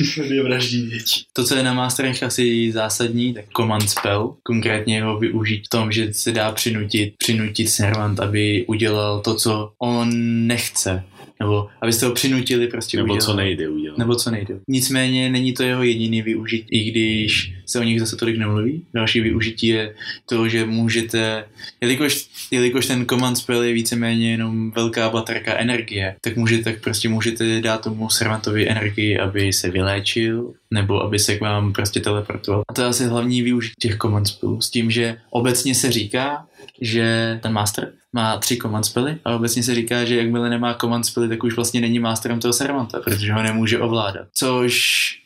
a 0.00 0.24
je 0.24 0.42
vraždí 0.42 0.90
děti. 0.90 1.24
To, 1.32 1.44
co 1.44 1.54
je 1.54 1.62
na 1.62 1.74
Masterech 1.74 2.22
asi 2.22 2.72
zásadní, 2.72 3.34
tak 3.34 3.44
command 3.56 3.90
spell, 3.90 4.34
konkrétně 4.42 5.02
ho 5.02 5.18
využít 5.18 5.66
v 5.66 5.68
tom, 5.68 5.92
že 5.92 6.14
se 6.14 6.32
dá 6.32 6.52
přinutit, 6.52 7.14
přinutit 7.18 7.68
servant, 7.68 8.20
aby 8.20 8.64
udělal 8.66 9.20
to, 9.20 9.34
co 9.34 9.72
on 9.78 10.10
nechce. 10.46 11.04
Nebo 11.44 11.68
abyste 11.82 12.06
ho 12.06 12.12
přinutili 12.12 12.66
prostě 12.68 12.96
Nebo 12.96 13.12
udělat. 13.12 13.24
co 13.26 13.34
nejde 13.36 13.68
udělat. 13.68 13.98
Nebo 13.98 14.14
co 14.14 14.30
nejde. 14.30 14.58
Nicméně 14.68 15.30
není 15.30 15.52
to 15.52 15.62
jeho 15.62 15.82
jediný 15.82 16.22
využití, 16.22 16.66
i 16.70 16.90
když 16.90 17.52
se 17.66 17.78
o 17.78 17.82
nich 17.82 18.00
zase 18.00 18.16
tolik 18.16 18.38
nemluví. 18.38 18.82
Další 18.94 19.20
využití 19.20 19.66
je 19.66 19.94
to, 20.26 20.48
že 20.48 20.64
můžete, 20.64 21.44
jelikož, 21.80 22.26
jelikož 22.50 22.86
ten 22.86 23.06
command 23.06 23.38
spell 23.38 23.62
je 23.62 23.72
víceméně 23.72 24.30
jenom 24.30 24.70
velká 24.70 25.10
baterka 25.10 25.56
energie, 25.58 26.16
tak 26.20 26.36
můžete, 26.36 26.64
tak 26.64 26.80
prostě 26.80 27.08
můžete 27.08 27.60
dát 27.60 27.84
tomu 27.84 28.10
servantovi 28.10 28.70
energii, 28.70 29.18
aby 29.18 29.52
se 29.52 29.70
vyléčil, 29.70 30.52
nebo 30.70 31.02
aby 31.02 31.18
se 31.18 31.36
k 31.36 31.40
vám 31.40 31.72
prostě 31.72 32.00
teleportoval. 32.00 32.62
A 32.68 32.72
to 32.72 32.80
je 32.80 32.86
asi 32.86 33.04
hlavní 33.04 33.42
využití 33.42 33.74
těch 33.80 33.96
command 33.96 34.28
spellů. 34.28 34.60
S 34.60 34.70
tím, 34.70 34.90
že 34.90 35.16
obecně 35.30 35.74
se 35.74 35.90
říká, 35.92 36.46
že 36.80 37.38
ten 37.42 37.52
master 37.52 37.92
má 38.12 38.36
tři 38.36 38.56
command 38.56 38.86
spely 38.86 39.16
a 39.24 39.34
obecně 39.34 39.62
se 39.62 39.74
říká, 39.74 40.04
že 40.04 40.16
jakmile 40.16 40.50
nemá 40.50 40.74
command 40.74 41.06
spely, 41.06 41.28
tak 41.28 41.44
už 41.44 41.56
vlastně 41.56 41.80
není 41.80 41.98
masterem 41.98 42.40
toho 42.40 42.52
servanta, 42.52 43.00
protože 43.00 43.32
ho 43.32 43.42
nemůže 43.42 43.78
ovládat. 43.78 44.26
Což 44.34 44.74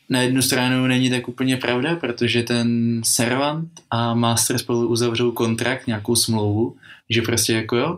na 0.09 0.21
jednu 0.21 0.41
stranu 0.41 0.87
není 0.87 1.09
tak 1.09 1.27
úplně 1.27 1.57
pravda, 1.57 1.95
protože 1.95 2.43
ten 2.43 3.01
servant 3.05 3.69
a 3.91 4.13
master 4.13 4.57
spolu 4.57 4.87
uzavřou 4.87 5.31
kontrakt, 5.31 5.87
nějakou 5.87 6.15
smlouvu, 6.15 6.75
že 7.09 7.21
prostě 7.21 7.53
jako 7.53 7.75
jo, 7.77 7.97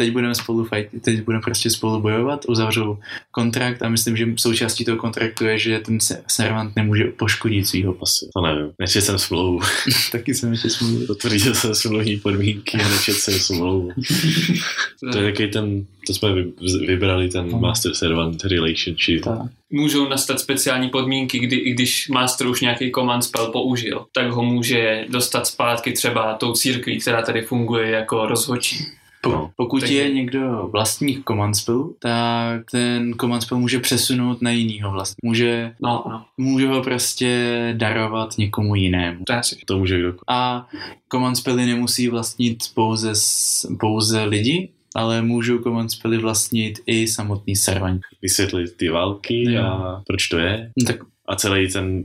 teď 0.00 0.12
budeme 0.12 0.34
spolu 0.34 0.64
fight, 0.64 1.02
teď 1.04 1.22
budeme 1.24 1.42
prostě 1.44 1.70
spolu 1.70 2.00
bojovat, 2.00 2.44
uzavřou 2.48 2.98
kontrakt 3.30 3.82
a 3.82 3.88
myslím, 3.88 4.16
že 4.16 4.26
součástí 4.36 4.84
toho 4.84 4.96
kontraktu 4.96 5.44
je, 5.44 5.58
že 5.58 5.78
ten 5.78 6.00
se- 6.00 6.22
servant 6.28 6.76
nemůže 6.76 7.04
poškodit 7.04 7.66
svého 7.66 7.96
Asi, 8.02 8.26
to 8.36 8.42
nevím. 8.46 8.70
Nečetl 8.80 9.06
jsem 9.06 9.18
smlouvu. 9.18 9.60
Taky 10.12 10.34
jsem 10.34 10.52
ještě 10.52 10.70
smluvil. 10.70 11.06
Potvrdil 11.06 11.54
jsem 11.54 11.74
smluvní 11.74 12.16
podmínky 12.16 12.78
a 12.78 12.88
nečetl 12.88 13.18
jsem 13.18 13.34
smlouvu. 13.34 13.90
To 15.12 15.18
je 15.18 15.24
taky 15.32 15.48
ten, 15.48 15.86
to 16.06 16.14
jsme 16.14 16.32
vy- 16.34 16.52
vybrali 16.86 17.28
ten 17.28 17.50
No. 17.50 17.58
master 17.58 17.94
servant 17.94 18.44
relationship. 18.44 19.24
Tak. 19.24 19.38
Můžou 19.70 20.08
nastat 20.08 20.40
speciální 20.40 20.88
podmínky, 20.88 21.38
kdy 21.38 21.56
i 21.56 21.72
když 21.74 22.08
master 22.08 22.46
už 22.46 22.60
nějaký 22.60 22.92
command 22.92 23.24
spell 23.24 23.46
použil, 23.52 24.04
tak 24.12 24.30
ho 24.30 24.42
může 24.42 25.04
dostat 25.08 25.46
zpátky 25.46 25.92
třeba 25.92 26.34
tou 26.34 26.52
církví, 26.52 26.98
která 27.00 27.22
tady 27.22 27.42
funguje 27.42 27.90
jako 27.90 28.26
rozhodčí. 28.26 28.76
Po, 29.22 29.30
No. 29.30 29.50
pokud 29.56 29.80
Takže- 29.80 29.94
je 29.94 30.14
někdo 30.14 30.68
vlastník 30.72 31.24
command 31.28 31.54
spellu, 31.56 31.96
tak 31.98 32.70
ten 32.70 33.14
command 33.20 33.42
spell 33.42 33.58
může 33.58 33.78
přesunout 33.80 34.42
na 34.42 34.50
jinýho 34.50 34.90
vlastní. 34.90 35.16
Může, 35.24 35.74
No, 35.82 36.04
no, 36.08 36.24
může 36.38 36.66
ho 36.68 36.82
prostě 36.82 37.74
darovat 37.76 38.38
někomu 38.38 38.74
jinému. 38.74 39.24
to 39.24 39.32
asi. 39.32 39.56
To 39.66 39.78
může 39.78 39.98
kdo. 39.98 40.14
A 40.28 40.68
command 41.12 41.36
spelly 41.36 41.66
nemusí 41.66 42.08
vlastnit 42.08 42.58
pouze, 42.74 43.10
s- 43.14 43.66
pouze 43.80 44.24
lidi, 44.24 44.68
ale 44.94 45.22
můžou 45.22 45.58
command 45.58 45.90
spelly 45.90 46.18
vlastnit 46.18 46.78
i 46.86 47.08
samotný 47.08 47.56
servant. 47.56 48.00
Vysvětlit 48.22 48.76
ty 48.76 48.88
války 48.88 49.52
Jo. 49.52 49.62
a 49.62 50.02
proč 50.06 50.28
to 50.28 50.38
je. 50.38 50.70
No 50.78 50.86
tak 50.86 50.96
A 51.30 51.36
celý 51.36 51.68
ten 51.72 52.04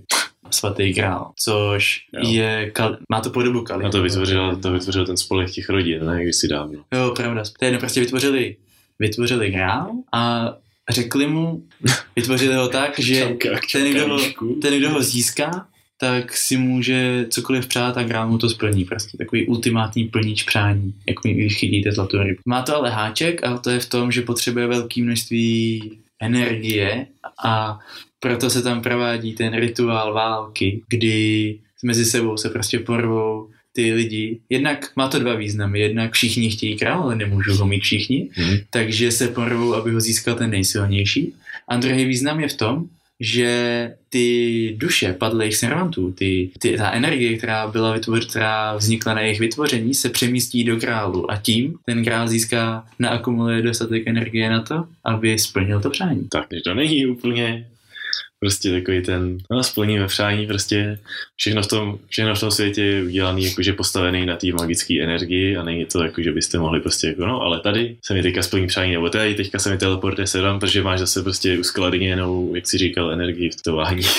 svatý 0.54 0.94
král, 0.94 1.32
což 1.44 2.00
Jo. 2.14 2.30
je, 2.32 2.72
kal, 2.72 2.98
má 3.12 3.22
to 3.22 3.30
podobu 3.30 3.62
Kali. 3.64 3.86
A 3.86 3.90
to 3.90 4.02
vytvořil, 4.02 4.56
to 4.56 4.72
vytvořil 4.72 5.06
ten 5.06 5.18
spolek 5.18 5.52
těch 5.52 5.70
rodin, 5.70 6.06
ne, 6.06 6.24
když 6.24 6.36
si 6.36 6.48
dávno. 6.48 6.80
Jo, 6.94 7.14
pravda. 7.16 7.44
To 7.60 7.66
je 7.66 7.78
prostě 7.78 8.00
vytvořili, 8.00 8.56
vytvořili 9.00 9.52
král 9.52 9.92
a 10.14 10.54
řekli 10.90 11.28
mu, 11.28 11.64
vytvořili 12.16 12.56
ho 12.56 12.68
tak, 12.68 13.00
že 13.00 13.20
Čauka, 13.20 13.50
ten, 13.72 13.92
kdo 13.92 14.08
ho, 14.08 14.20
ten, 14.62 14.78
kdo 14.78 14.90
ho 14.90 15.02
získá, 15.04 15.68
tak 16.00 16.38
si 16.38 16.58
může 16.58 17.26
cokoliv 17.30 17.68
přát 17.68 17.98
a 17.98 18.04
král 18.04 18.30
mu 18.30 18.38
to 18.38 18.50
splní. 18.50 18.86
Prostě 18.86 19.18
takový 19.18 19.48
ultimátní 19.48 20.04
plníč 20.04 20.44
přání, 20.44 20.94
jako 21.08 21.22
když 21.28 21.56
chytíte 21.56 21.92
zlatou 21.92 22.18
rybu. 22.18 22.40
Má 22.48 22.62
to 22.62 22.76
ale 22.76 22.90
háček 22.90 23.44
a 23.44 23.58
to 23.58 23.70
je 23.70 23.80
v 23.80 23.90
tom, 23.90 24.12
že 24.12 24.22
potřebuje 24.22 24.68
velké 24.68 25.02
množství 25.04 25.92
energie 26.22 27.08
a 27.46 27.80
proto 28.24 28.50
se 28.50 28.62
tam 28.62 28.82
provádí 28.82 29.34
ten 29.34 29.54
rituál 29.54 30.14
války, 30.14 30.82
kdy 30.90 31.58
mezi 31.84 32.06
sebou 32.06 32.38
se 32.38 32.50
prostě 32.50 32.80
porvou 32.80 33.50
ty 33.76 33.94
lidi. 33.94 34.40
Jednak 34.50 34.92
má 34.96 35.08
to 35.08 35.20
dva 35.20 35.36
významy. 35.36 35.80
Jednak 35.80 36.14
všichni 36.14 36.50
chtějí 36.50 36.78
král, 36.78 37.02
ale 37.04 37.16
nemůžou 37.16 37.56
ho 37.56 37.68
mít 37.68 37.84
všichni, 37.84 38.30
Mhm. 38.38 38.58
takže 38.70 39.12
se 39.12 39.28
porvou, 39.28 39.76
aby 39.76 39.92
ho 39.94 40.00
získal 40.00 40.36
ten 40.36 40.50
nejsilnější. 40.50 41.34
A 41.68 41.78
druhý 41.78 42.06
význam 42.06 42.40
je 42.40 42.48
v 42.48 42.54
tom, 42.58 42.86
že 43.20 43.92
ty 44.10 44.76
duše 44.78 45.14
padlých 45.14 45.56
servantů, 45.56 46.12
ty, 46.12 46.50
ty, 46.60 46.78
ta 46.78 46.92
energie, 46.92 47.38
která 47.38 47.68
byla 47.68 47.94
vytvoř, 47.94 48.26
která 48.30 48.76
vznikla 48.76 49.14
na 49.14 49.22
jejich 49.22 49.40
vytvoření, 49.40 49.94
se 49.94 50.10
přemístí 50.10 50.64
do 50.64 50.78
králu 50.78 51.32
a 51.32 51.38
tím 51.38 51.76
ten 51.86 52.04
král 52.04 52.28
získá, 52.28 52.86
naakumuluje 53.00 53.62
dostatek 53.62 54.08
energie 54.08 54.50
na 54.50 54.62
to, 54.62 54.84
aby 55.06 55.40
splnil 55.40 55.82
to 55.82 55.90
přání. 55.90 56.28
Takže 56.32 56.62
to 56.64 56.74
není 56.74 57.06
úplně 57.08 57.68
prostě 58.44 58.72
takový 58.72 59.02
ten, 59.02 59.38
no 59.52 59.64
splníme 59.64 60.08
přání, 60.08 60.48
prostě 60.48 61.00
všechno 61.36 61.62
v 61.62 61.68
tom, 61.68 61.98
všechno 62.10 62.36
v 62.36 62.40
tom 62.40 62.52
světě 62.52 62.82
je 62.84 63.04
udělané 63.04 63.42
jakože 63.42 63.74
postavený 63.74 64.26
na 64.26 64.36
té 64.36 64.48
magické 64.54 65.04
energii 65.04 65.58
a 65.58 65.64
není 65.64 65.86
to 65.86 66.04
jako, 66.04 66.22
že 66.22 66.32
byste 66.32 66.60
mohli 66.60 66.80
prostě 66.80 67.08
jako, 67.08 67.26
no 67.26 67.42
ale 67.42 67.60
tady 67.60 67.96
se 68.06 68.14
mi 68.14 68.22
teďka 68.22 68.42
splní 68.44 68.68
přání, 68.68 68.92
nebo 68.92 69.10
tady 69.10 69.36
teďka 69.36 69.60
se 69.60 69.70
mi 69.72 69.78
teleportuje 69.78 70.28
sedm, 70.28 70.60
protože 70.60 70.84
máš 70.84 71.00
zase 71.00 71.24
prostě 71.24 71.58
uskladněnou, 71.60 72.56
jak 72.56 72.68
si 72.68 72.78
říkal, 72.78 73.12
energii 73.12 73.50
v 73.50 73.62
tování. 73.62 74.04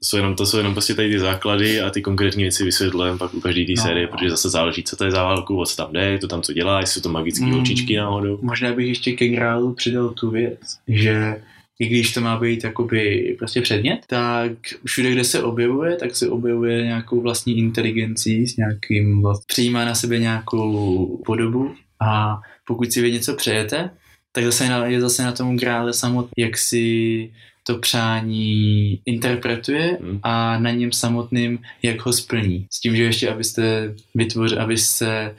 To 0.00 0.04
jsou, 0.10 0.16
jenom, 0.16 0.34
to 0.34 0.46
jsou 0.46 0.56
jenom 0.56 0.72
prostě 0.72 0.94
tady 0.94 1.10
ty 1.10 1.18
základy 1.18 1.80
a 1.80 1.90
ty 1.90 2.02
konkrétní 2.02 2.42
věci 2.42 2.64
vysvětlujeme 2.64 3.18
pak 3.18 3.34
u 3.34 3.40
každé 3.40 3.64
té 3.64 3.72
No. 3.76 3.82
série, 3.82 4.06
protože 4.06 4.30
zase 4.30 4.50
záleží, 4.50 4.82
co 4.82 4.96
to 4.96 5.04
je 5.04 5.10
za 5.10 5.22
válku, 5.22 5.60
o 5.60 5.66
co 5.66 5.76
tam 5.76 5.92
jde, 5.92 6.18
to 6.18 6.28
tam 6.28 6.42
co 6.42 6.52
dělá, 6.52 6.80
jestli 6.80 6.94
jsou 6.94 7.00
to 7.02 7.08
magické 7.12 7.44
Mm. 7.46 7.60
očičky 7.60 7.96
náhodou. 7.96 8.38
Možná 8.42 8.72
bych 8.72 8.86
ještě 8.88 9.12
ke 9.12 9.28
králu 9.28 9.74
přidal 9.74 10.08
tu 10.08 10.30
věc, 10.30 10.60
že 10.88 11.36
i 11.80 11.86
když 11.86 12.14
to 12.14 12.20
má 12.20 12.40
být 12.40 12.64
jakoby 12.64 13.34
prostě 13.38 13.60
předmět, 13.60 14.00
tak 14.06 14.52
všude, 14.84 15.12
kde 15.12 15.24
se 15.24 15.42
objevuje, 15.42 15.96
tak 15.96 16.16
se 16.16 16.28
objevuje 16.28 16.82
nějakou 16.82 17.20
vlastní 17.20 17.58
inteligencí, 17.58 18.46
s 18.46 18.56
nějakým, 18.56 19.22
vlast... 19.22 19.46
přijímá 19.46 19.84
na 19.84 19.94
sebe 19.94 20.18
nějakou 20.18 21.22
podobu 21.26 21.74
a 22.00 22.40
pokud 22.66 22.92
si 22.92 23.02
vy 23.02 23.12
něco 23.12 23.34
přejete, 23.34 23.90
tak 24.32 24.44
zase 24.44 24.68
na, 24.68 24.86
je 24.86 25.00
zase 25.00 25.22
na 25.22 25.32
tom 25.32 25.58
krále 25.58 25.92
samotný, 25.92 26.44
jak 26.44 26.58
si 26.58 27.30
to 27.66 27.78
přání 27.78 29.00
interpretuje 29.06 29.98
Hmm. 30.00 30.20
a 30.22 30.58
na 30.58 30.70
něm 30.70 30.92
samotným, 30.92 31.58
jak 31.82 32.06
ho 32.06 32.12
splní. 32.12 32.66
S 32.70 32.80
tím, 32.80 32.96
že 32.96 33.02
ještě 33.02 33.30
abyste 33.30 33.94
vytvořili, 34.14 34.60
aby 34.60 34.78
se 34.78 35.34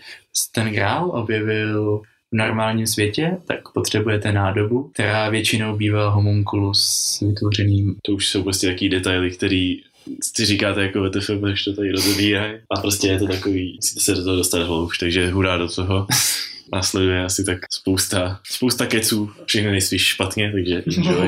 ten 0.51 0.73
grál 0.73 1.11
objevil 1.13 2.01
normálním 2.37 2.87
světě, 2.87 3.37
tak 3.47 3.69
potřebujete 3.73 4.31
nádobu, 4.31 4.89
která 4.93 5.29
většinou 5.29 5.75
bývá 5.77 6.09
homunculus 6.09 7.23
vytvořeným. 7.27 7.95
to 8.01 8.11
už 8.11 8.27
jsou 8.27 8.43
prostě 8.43 8.67
jaký 8.67 8.89
detaily, 8.89 9.31
který 9.31 9.81
si 10.21 10.45
říkáte 10.45 10.81
jako 10.81 11.09
VTF, 11.09 11.29
budeš 11.29 11.63
to 11.63 11.73
tady 11.73 11.91
rozebírají. 11.91 12.53
A 12.77 12.81
prostě 12.81 13.07
je 13.07 13.19
to 13.19 13.27
takový, 13.27 13.73
musíte 13.75 14.01
se 14.01 14.15
do 14.15 14.23
toho 14.23 14.35
dostat 14.35 14.63
hloubš, 14.63 14.97
takže 14.97 15.29
hurá 15.29 15.57
do 15.57 15.67
toho. 15.69 16.07
Následuje 16.73 17.25
asi 17.25 17.43
tak 17.43 17.59
spousta, 17.71 18.39
spousta 18.51 18.85
keců, 18.85 19.31
všechny 19.45 19.71
nejspíš 19.71 20.05
špatně, 20.05 20.51
takže 20.51 20.83
enjoy. 20.97 21.27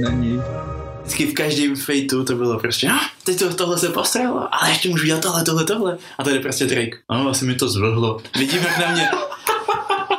Není. 0.10 0.61
Vždycky 1.12 1.32
v 1.32 1.34
každém 1.34 1.76
fejtu 1.76 2.24
to 2.24 2.36
bylo 2.36 2.58
prostě, 2.58 2.88
ah, 2.88 3.00
teď 3.24 3.38
to, 3.38 3.54
tohle 3.54 3.78
se 3.78 3.88
postralo, 3.88 4.48
ale 4.54 4.70
ještě 4.70 4.88
můžu 4.88 5.06
dělat 5.06 5.22
tohle, 5.22 5.44
tohle, 5.44 5.64
tohle. 5.64 5.98
A 6.18 6.24
tady 6.24 6.40
prostě 6.40 6.64
Drake. 6.64 6.98
Ano, 7.08 7.28
asi 7.28 7.44
mi 7.44 7.54
to 7.54 7.68
zvlhlo. 7.68 8.22
Vidím, 8.38 8.62
jak 8.62 8.78
na 8.78 8.92
mě, 8.92 9.08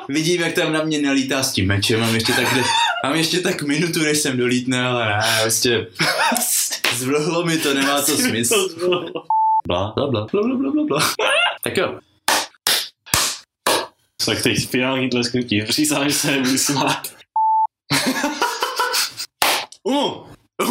vidím, 0.10 0.42
jak 0.42 0.54
tam 0.54 0.74
na 0.74 0.84
mě 0.84 1.02
nelítá 1.02 1.44
s 1.44 1.52
tím 1.52 1.68
mečem, 1.68 2.00
mám 2.00 2.16
ještě 2.16 2.34
tak, 2.34 2.48
mám 3.04 3.16
ještě 3.16 3.40
tak 3.40 3.62
minutu, 3.62 4.00
než 4.00 4.18
jsem 4.18 4.38
dolítne, 4.38 4.86
ale 4.86 5.06
ne, 5.06 5.40
prostě 5.42 5.88
zvlhlo 6.96 7.46
mi 7.46 7.58
to, 7.58 7.74
nemá 7.74 8.02
to 8.02 8.18
smysl. 8.18 8.70
Bla. 9.68 9.94
Bla, 9.96 10.08
bla, 10.08 10.08
bla, 10.08 10.28
bla, 10.32 10.56
bla, 10.56 10.72
bla, 10.72 10.84
bla. 10.84 11.14
Tak 11.64 11.78
jo, 11.78 12.00
Tak 14.26 14.42
teď 14.42 14.70
finální 14.70 15.10
tlesknutí. 15.10 15.62
Přísahám, 15.62 16.10
že 16.10 16.16
se 16.16 16.32
nebudu 16.32 16.58
smát. 16.58 17.14
Uh. 19.86 20.23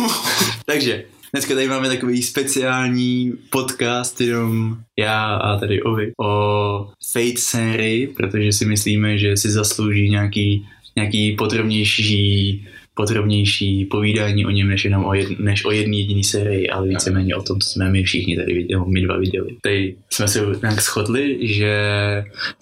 Takže, 0.66 1.04
dneska 1.32 1.54
tady 1.54 1.68
máme 1.68 1.88
takový 1.88 2.22
speciální 2.22 3.32
podcast, 3.50 4.20
jenom 4.20 4.76
já 4.98 5.34
a 5.34 5.58
tady 5.58 5.82
Ovi, 5.82 6.12
o 6.20 6.90
Fate 7.12 7.38
sérii, 7.38 8.06
protože 8.06 8.52
si 8.52 8.64
myslíme, 8.64 9.18
že 9.18 9.36
si 9.36 9.50
zaslouží 9.50 10.10
nějaký, 10.10 10.66
nějaký 10.96 11.32
podrobnější 11.32 12.66
podrobnější 12.94 13.84
povídání 13.84 14.46
o 14.46 14.50
něm, 14.50 14.68
než, 14.68 14.84
jenom 14.84 15.04
o, 15.04 15.12
než 15.38 15.64
o 15.64 15.70
jedné 15.70 15.96
jediné 15.96 16.24
sérii, 16.24 16.68
ale 16.68 16.88
víceméně 16.88 17.36
o 17.36 17.42
tom, 17.42 17.60
co 17.60 17.68
jsme 17.68 17.90
my 17.90 18.02
všichni 18.02 18.36
tady 18.36 18.54
viděli, 18.54 18.82
my 18.86 19.00
dva 19.00 19.16
viděli. 19.16 19.56
Tady 19.62 19.96
jsme 20.10 20.28
se 20.28 20.40
nějak 20.62 20.80
shodli, 20.80 21.38
že 21.40 21.74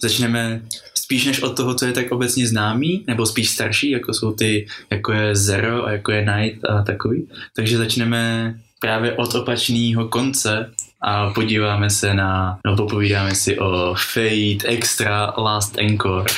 začneme 0.01 0.61
spíš 1.11 1.25
než 1.25 1.41
od 1.41 1.57
toho, 1.57 1.75
co 1.75 1.85
je 1.85 1.91
tak 1.91 2.11
obecně 2.11 2.47
známý, 2.47 3.03
nebo 3.07 3.25
spíš 3.25 3.49
starší, 3.49 3.91
jako 3.91 4.13
jsou 4.13 4.31
ty, 4.31 4.67
jako 4.89 5.11
je 5.11 5.35
Zero 5.35 5.85
a 5.85 5.91
jako 5.91 6.11
je 6.11 6.25
Night 6.25 6.65
a 6.65 6.81
takový. 6.81 7.27
Takže 7.55 7.77
začneme 7.77 8.55
právě 8.79 9.13
od 9.13 9.35
opačného 9.35 10.07
konce 10.07 10.71
a 11.01 11.29
podíváme 11.29 11.89
se 11.89 12.13
na, 12.13 12.59
no 12.65 12.75
popovídáme 12.75 13.35
si 13.35 13.59
o 13.59 13.95
Fate 14.13 14.67
Extra 14.67 15.33
Last 15.37 15.77
Encore. 15.77 16.33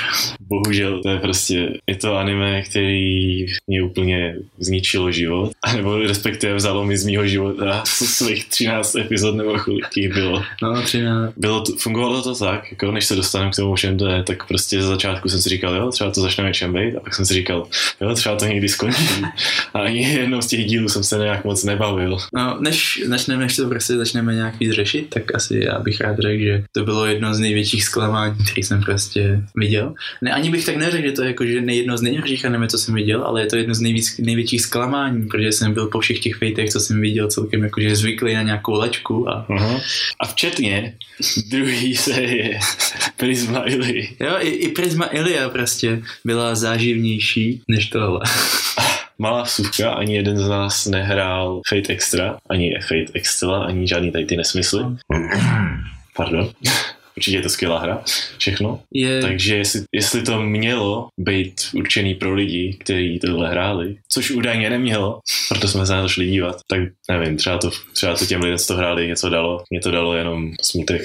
Bohužel 0.48 1.02
to 1.02 1.10
je 1.10 1.20
prostě, 1.20 1.74
je 1.88 1.96
to 1.96 2.18
anime, 2.18 2.62
který 2.62 3.46
mě 3.68 3.84
úplně 3.84 4.36
zničilo 4.60 5.12
život, 5.12 5.52
nebo 5.76 5.98
respektive 5.98 6.56
vzalo 6.56 6.86
mi 6.86 6.98
z 6.98 7.06
mýho 7.06 7.28
života 7.28 7.84
svých 7.86 8.50
13 8.50 8.96
epizod 8.96 9.36
nebo 9.36 9.60
kolik 9.60 9.86
jich 9.98 10.14
bylo. 10.14 10.44
No, 10.62 10.82
13. 10.82 11.34
Bylo 11.38 11.62
to, 11.62 11.74
fungovalo 11.76 12.22
to 12.22 12.36
tak, 12.36 12.72
jako 12.72 12.92
než 12.92 13.06
se 13.06 13.16
dostaneme 13.16 13.52
k 13.52 13.56
tomu 13.56 13.76
všem, 13.76 13.98
to 13.98 14.08
je, 14.08 14.24
tak 14.24 14.48
prostě 14.48 14.82
za 14.82 14.88
začátku 14.88 15.30
jsem 15.30 15.42
si 15.42 15.50
říkal, 15.50 15.76
jo, 15.76 15.92
třeba 15.92 16.12
to 16.12 16.22
začne 16.22 16.44
něčem 16.44 16.74
být, 16.74 16.96
a 16.96 17.00
pak 17.00 17.16
jsem 17.16 17.26
si 17.26 17.34
říkal, 17.34 17.68
jo, 18.02 18.16
třeba 18.16 18.36
to 18.36 18.46
někdy 18.46 18.70
skončí. 18.70 19.22
A 19.74 19.80
ani 19.80 20.02
jednou 20.14 20.42
z 20.42 20.48
těch 20.48 20.66
dílů 20.66 20.90
jsem 20.90 21.04
se 21.04 21.18
nějak 21.18 21.46
moc 21.46 21.64
nebavil. 21.64 22.18
No, 22.36 22.58
než 22.60 23.04
začneme, 23.08 23.44
než 23.44 23.56
to 23.56 23.70
prostě 23.70 23.98
začneme 23.98 24.36
nějak 24.36 24.60
víc 24.60 24.72
řešit, 24.72 25.10
tak 25.10 25.36
asi 25.36 25.62
já 25.66 25.80
bych 25.80 26.02
rád 26.02 26.20
řekl, 26.20 26.44
že 26.44 26.64
to 26.72 26.84
bylo 26.84 27.06
jedno 27.06 27.34
z 27.34 27.40
největších 27.40 27.84
zklamání, 27.84 28.36
který 28.52 28.64
jsem 28.64 28.82
prostě 28.82 29.42
viděl. 29.56 29.94
Ne, 30.22 30.32
ani 30.32 30.43
bych 30.50 30.66
tak 30.66 30.76
neřekl, 30.76 31.08
že 31.08 31.12
to 31.12 31.22
je 31.22 31.28
jako, 31.28 31.46
že 31.46 31.54
jedno 31.54 31.98
z 31.98 32.02
nejhorších 32.02 32.46
anime, 32.46 32.68
co 32.68 32.78
jsem 32.78 32.96
viděl, 32.96 33.24
ale 33.24 33.42
je 33.42 33.46
to 33.48 33.56
jedno 33.56 33.74
z 33.74 33.80
nejvíc, 33.80 34.18
největších 34.18 34.62
zklamání, 34.62 35.28
protože 35.28 35.52
jsem 35.52 35.74
byl 35.74 35.88
po 35.88 36.00
všech 36.00 36.20
těch 36.20 36.36
fejtech, 36.36 36.70
co 36.70 36.80
jsem 36.80 37.02
viděl, 37.02 37.28
celkem 37.28 37.64
jakože 37.64 37.96
zvyklý 37.96 38.34
na 38.34 38.42
nějakou 38.42 38.74
lačku 38.74 39.30
a 39.30 39.46
Aha. 39.50 39.82
A 40.20 40.28
včetně 40.28 40.94
druhý 41.50 41.96
série 41.96 42.60
Prisma 43.18 43.64
Ili. 43.66 44.10
jo, 44.20 44.36
i, 44.40 44.50
i 44.50 44.68
Prisma 44.72 45.06
Ilia 45.12 45.50
prostě 45.50 46.02
byla 46.26 46.56
záživnější 46.56 47.62
než 47.68 47.90
tohle. 47.90 48.20
Malá 49.20 49.44
vsuvka, 49.44 49.92
ani 49.92 50.16
jeden 50.16 50.38
z 50.38 50.48
nás 50.48 50.86
nehrál 50.86 51.62
Fate 51.70 51.94
Extra, 51.94 52.38
ani 52.50 52.76
Fate 52.82 53.12
Extra, 53.14 53.58
ani 53.58 53.88
žádný 53.88 54.12
tady 54.12 54.26
ty 54.26 54.38
nesmysly. 54.38 54.84
Pardon. 56.16 56.50
Určitě 57.18 57.38
je 57.38 57.42
to 57.42 57.50
skvělá 57.50 57.80
hra, 57.80 58.04
všechno. 58.38 58.80
Je, 58.94 59.22
Takže 59.22 59.56
jestli, 59.56 59.82
jestli 59.96 60.22
to 60.22 60.42
mělo 60.42 61.08
být 61.20 61.54
určený 61.74 62.16
pro 62.16 62.34
lidi, 62.34 62.78
kteří 62.80 63.20
tohle 63.20 63.50
hráli, 63.50 63.96
což 64.10 64.32
údajně 64.32 64.70
nemělo, 64.70 65.20
proto 65.50 65.68
jsme 65.68 65.86
se 65.86 65.94
na 65.94 66.02
to 66.02 66.10
šli 66.10 66.28
dívat, 66.28 66.58
tak 66.70 66.80
nevím, 67.12 67.38
třeba 67.38 67.58
to, 67.58 67.72
třeba 67.94 68.16
to 68.16 68.26
těm 68.26 68.42
lidem, 68.42 68.58
co 68.58 68.68
to 68.68 68.78
hráli, 68.78 69.08
něco 69.08 69.30
dalo. 69.30 69.64
Mě 69.70 69.80
to 69.80 69.92
dalo 69.92 70.16
jenom 70.16 70.52
smutek 70.62 71.02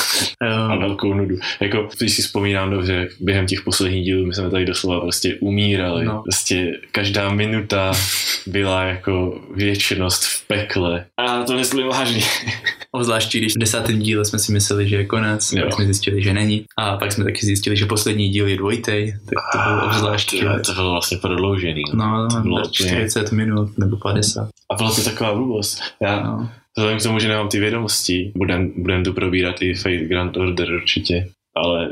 a 0.40 0.46
jo, 0.46 0.80
velkou 0.80 1.14
nudu. 1.14 1.38
Jako, 1.60 1.88
když 1.98 2.12
si 2.12 2.22
vzpomínám 2.22 2.70
dobře, 2.70 3.08
během 3.20 3.46
těch 3.46 3.62
posledních 3.62 4.04
dílů 4.04 4.26
my 4.26 4.34
jsme 4.34 4.50
tady 4.50 4.64
doslova 4.64 5.00
prostě 5.00 5.36
umírali. 5.40 6.04
No. 6.04 6.22
Prostě 6.22 6.80
každá 6.92 7.32
minuta 7.32 7.92
byla 8.46 8.84
jako 8.84 9.40
věčnost 9.54 10.24
v 10.24 10.46
pekle. 10.46 11.04
a 11.16 11.31
já 11.42 11.46
to 11.46 11.54
myslím 11.54 11.88
vážně. 11.88 12.22
Obzvláště 12.92 13.38
když 13.38 13.56
v 13.56 13.58
desátém 13.58 13.98
díle 13.98 14.24
jsme 14.24 14.38
si 14.38 14.52
mysleli, 14.52 14.88
že 14.88 14.96
je 14.96 15.06
konec, 15.06 15.52
Jo. 15.52 15.62
pak 15.64 15.72
jsme 15.74 15.84
zjistili, 15.84 16.22
že 16.22 16.32
není. 16.32 16.64
A 16.78 16.96
pak 16.96 17.12
jsme 17.12 17.24
taky 17.24 17.46
zjistili, 17.46 17.76
že 17.76 17.86
poslední 17.86 18.28
díl 18.28 18.48
je 18.48 18.56
dvojitej, 18.56 19.12
tak 19.24 19.34
to 19.52 19.58
bylo 19.70 19.86
obzvláště. 19.86 20.40
To, 20.44 20.60
to 20.66 20.72
bylo 20.74 20.90
vlastně 20.90 21.18
prodloužený. 21.18 21.82
No, 21.94 22.28
to 22.30 22.40
bylo 22.40 22.58
no, 22.58 22.64
úplně- 22.64 22.90
40 22.90 23.32
minut 23.32 23.78
nebo 23.78 23.96
50. 23.96 24.48
A 24.70 24.74
byla 24.74 24.94
to 24.94 25.02
taková 25.04 25.34
blbost. 25.34 25.80
Já, 26.02 26.22
No. 26.22 26.48
Vzhledem 26.76 26.98
k 26.98 27.02
tomu, 27.02 27.18
že 27.18 27.28
nemám 27.28 27.48
ty 27.48 27.60
vědomosti, 27.60 28.32
budem, 28.36 28.72
budem 28.76 29.04
tu 29.04 29.12
probírat 29.12 29.62
i 29.62 29.74
Fate 29.74 29.96
Grand 30.04 30.36
Order 30.36 30.72
určitě, 30.72 31.28
ale 31.56 31.88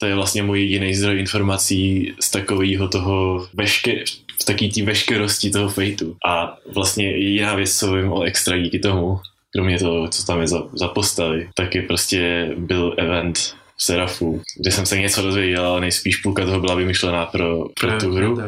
to 0.00 0.06
je 0.06 0.14
vlastně 0.14 0.42
můj 0.42 0.60
jediný 0.60 0.94
zdroj 0.94 1.18
informací 1.20 2.12
z 2.20 2.30
takového 2.30 2.88
toho 2.88 3.46
veške, 3.54 4.04
v 4.40 4.44
taký 4.44 4.70
té 4.70 4.82
veškerosti 4.82 5.50
toho 5.50 5.68
Fateu. 5.68 6.14
A 6.26 6.56
vlastně 6.74 7.10
jediná 7.10 7.54
věc, 7.54 7.78
co 7.78 7.92
vím 7.92 8.12
o 8.12 8.22
extra 8.22 8.58
díky 8.58 8.78
tomu, 8.78 9.20
kromě 9.52 9.78
toho, 9.78 10.08
co 10.08 10.26
tam 10.26 10.40
je 10.40 10.48
za, 10.48 10.62
za 10.72 10.88
postavy, 10.88 11.48
tak 11.54 11.74
je 11.74 11.82
prostě 11.82 12.50
byl 12.56 12.94
event 12.98 13.38
v 13.76 13.82
Serafu, 13.82 14.42
kde 14.58 14.70
jsem 14.70 14.86
se 14.86 14.98
něco 14.98 15.22
dozvěděl, 15.22 15.66
ale 15.66 15.80
nejspíš 15.80 16.16
půlka 16.16 16.44
toho 16.44 16.60
byla 16.60 16.74
vymyšlená 16.74 17.26
pro, 17.26 17.64
pro 17.80 18.00
tu 18.00 18.12
hru 18.12 18.38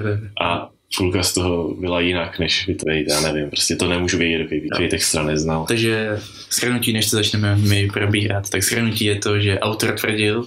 a 0.43 0.69
půlka 0.97 1.23
z 1.23 1.35
toho 1.35 1.75
byla 1.75 2.01
jinak 2.01 2.39
než 2.39 2.65
Fate, 2.65 3.05
já 3.09 3.21
nevím, 3.21 3.51
prostě 3.51 3.77
to 3.77 3.89
nemůžu 3.89 4.19
vědět, 4.19 4.39
dokud 4.39 4.77
Fate 4.77 4.97
extra 4.97 5.23
neznal. 5.23 5.65
Takže 5.69 6.19
shrnutí, 6.53 6.93
než 6.93 7.07
se 7.07 7.17
začneme 7.17 7.57
my 7.57 7.91
probírat, 7.93 8.51
tak 8.51 8.63
shrnutí 8.63 9.05
je 9.05 9.17
to, 9.17 9.41
že 9.41 9.59
autor 9.59 9.93
tvrdil, 9.93 10.45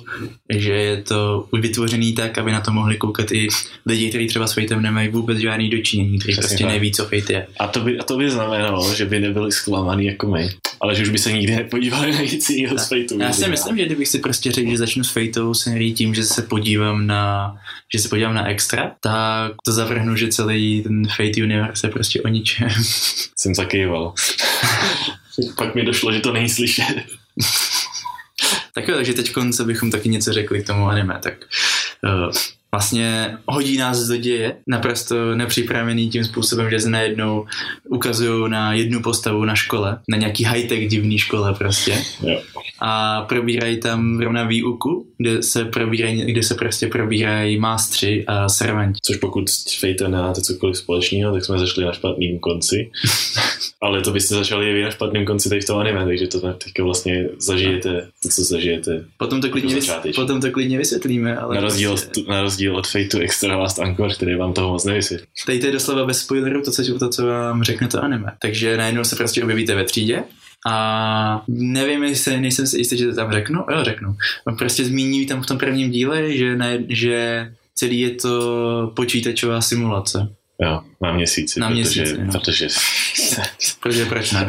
že 0.49 0.71
je 0.71 1.03
to 1.03 1.47
vytvořený 1.59 2.13
tak, 2.13 2.37
aby 2.37 2.51
na 2.51 2.61
to 2.61 2.71
mohli 2.71 2.97
koukat 2.97 3.31
i 3.31 3.47
lidi, 3.85 4.09
kteří 4.09 4.27
třeba 4.27 4.47
s 4.47 4.53
Fatem 4.53 4.81
nemají 4.81 5.09
vůbec 5.09 5.37
žádný 5.37 5.69
dočinění, 5.69 6.19
kteří 6.19 6.37
prostě 6.37 6.63
tak. 6.63 6.73
neví, 6.73 6.91
co 6.91 7.03
Fate 7.03 7.33
je. 7.33 7.47
A 7.59 7.67
to 7.67 7.79
by, 7.79 7.99
a 7.99 8.03
to 8.03 8.17
by 8.17 8.29
znamenalo, 8.29 8.95
že 8.95 9.05
by 9.05 9.19
nebyli 9.19 9.51
zklamaný 9.51 10.05
jako 10.05 10.27
my, 10.27 10.49
ale 10.81 10.95
že 10.95 11.03
už 11.03 11.09
by 11.09 11.17
se 11.17 11.31
nikdy 11.31 11.55
nepodívali 11.55 12.11
na 12.11 12.21
nic 12.21 12.49
jiného 12.49 12.77
z 12.77 12.87
Fateu. 12.87 13.19
Já 13.19 13.33
si 13.33 13.49
myslím, 13.49 13.77
že 13.77 13.85
kdybych 13.85 14.07
si 14.07 14.19
prostě 14.19 14.51
řekl, 14.51 14.69
že 14.71 14.77
začnu 14.77 15.03
s 15.03 15.11
Fatou 15.11 15.53
sérií 15.53 15.93
tím, 15.93 16.15
že 16.15 16.23
se 16.23 16.41
podívám 16.41 17.07
na, 17.07 17.55
že 17.93 17.99
se 17.99 18.09
podívám 18.09 18.33
na 18.33 18.47
extra, 18.47 18.91
tak 18.99 19.51
to 19.65 19.71
zavrhnu, 19.71 20.15
že 20.15 20.28
celý 20.29 20.81
ten 20.83 21.07
Fate 21.07 21.43
universe 21.43 21.87
je 21.87 21.91
prostě 21.91 22.21
o 22.21 22.27
ničem. 22.27 22.69
Jsem 23.35 23.55
zakýval. 23.55 24.13
Pak 25.57 25.75
mi 25.75 25.85
došlo, 25.85 26.11
že 26.11 26.19
to 26.19 26.33
není 26.33 26.49
slyšet. 26.49 26.85
Tak 28.73 28.87
jo, 28.87 28.95
takže 28.95 29.13
teď 29.13 29.33
se 29.51 29.63
bychom 29.63 29.91
taky 29.91 30.09
něco 30.09 30.33
řekli 30.33 30.63
k 30.63 30.67
tomu 30.67 30.87
anime, 30.87 31.19
tak 31.23 31.33
uh, 32.03 32.31
vlastně 32.71 33.37
hodí 33.45 33.77
nás 33.77 33.99
do 33.99 34.17
děje, 34.17 34.55
naprosto 34.67 35.35
nepřipravený 35.35 36.09
tím 36.09 36.25
způsobem, 36.25 36.69
že 36.69 36.79
se 36.79 36.89
najednou 36.89 37.45
ukazují 37.89 38.51
na 38.51 38.73
jednu 38.73 39.01
postavu 39.01 39.45
na 39.45 39.55
škole, 39.55 39.99
na 40.09 40.17
nějaký 40.17 40.43
high-tech 40.43 40.87
divný 40.87 41.17
škole 41.17 41.53
prostě. 41.53 42.03
Jo. 42.23 42.41
A 42.81 43.21
probírají 43.21 43.79
tam 43.79 44.19
rovna 44.19 44.43
výuku, 44.43 45.07
kde 45.17 45.43
se, 45.43 45.65
probírají, 45.65 46.25
kde 46.25 46.43
se 46.43 46.55
prostě 46.55 46.87
probírají 46.87 47.59
mástři 47.59 48.23
a 48.27 48.49
servanti. 48.49 48.99
Což 49.03 49.17
pokud 49.17 49.45
Fatem 49.79 50.11
nemáte 50.11 50.41
cokoliv 50.41 50.77
společného, 50.77 51.33
tak 51.33 51.45
jsme 51.45 51.59
zašli 51.59 51.85
na 51.85 51.93
špatným 51.93 52.39
konci. 52.39 52.91
ale 53.81 54.01
to 54.01 54.11
byste 54.11 54.35
začali 54.35 54.73
vy 54.73 54.83
na 54.83 54.91
špatném 54.91 55.25
konci 55.25 55.49
tady 55.49 55.61
v 55.61 55.65
tom 55.65 55.77
anime, 55.77 56.05
takže 56.05 56.27
to 56.27 56.53
teďka 56.53 56.83
vlastně 56.83 57.29
zažijete, 57.37 58.07
to, 58.23 58.29
co 58.29 58.43
zažijete. 58.43 59.05
Potom 59.17 59.41
to 59.41 59.49
klidně, 59.49 59.75
vys- 59.75 60.15
potom 60.15 60.41
to 60.41 60.51
klidně 60.51 60.77
vysvětlíme, 60.77 61.37
ale 61.37 61.55
Na 61.55 61.61
rozdíl, 61.61 61.89
prostě, 61.89 62.21
od, 62.21 62.27
na 62.27 62.41
rozdíl 62.41 62.77
od 62.77 62.87
Fateu 62.87 63.19
Extra 63.19 63.57
Last 63.57 63.79
Anchor, 63.79 64.13
který 64.13 64.35
vám 64.35 64.53
toho 64.53 64.69
moc 64.69 64.85
nevysvětlí. 64.85 65.27
tady 65.45 65.59
to 65.59 65.65
je 65.65 65.71
doslova 65.71 66.05
bez 66.05 66.19
spoilerů 66.19 66.61
to, 66.61 66.71
co, 66.71 66.99
to, 66.99 67.09
co 67.09 67.25
vám 67.25 67.63
řekne 67.63 67.87
to 67.87 68.03
anime. 68.03 68.31
Takže 68.41 68.77
najednou 68.77 69.03
se 69.03 69.15
prostě 69.15 69.43
objevíte 69.43 69.75
ve 69.75 69.83
třídě 69.83 70.23
a 70.67 71.43
nevím, 71.47 72.03
jestli 72.03 72.41
nejsem 72.41 72.67
si 72.67 72.77
jistý, 72.77 72.97
že 72.97 73.07
to 73.07 73.15
tam 73.15 73.31
řeknu. 73.31 73.65
Jo, 73.71 73.83
řeknu. 73.83 74.15
Prostě 74.57 74.85
zmíní 74.85 75.25
tam 75.25 75.43
v 75.43 75.45
tom 75.45 75.57
prvním 75.57 75.91
díle, 75.91 76.37
že, 76.37 76.55
ne, 76.55 76.79
že 76.89 77.51
celý 77.75 77.99
je 77.99 78.09
to 78.09 78.91
počítačová 78.95 79.61
simulace. 79.61 80.35
Jo, 80.61 80.81
na 81.01 81.13
měsíci, 81.13 81.59
Na 81.59 81.69
protože, 81.69 82.01
měsíci, 82.01 82.23
no. 82.23 82.31
protože 82.31 82.67
Protože 83.79 84.05
proč 84.05 84.31
ne? 84.31 84.45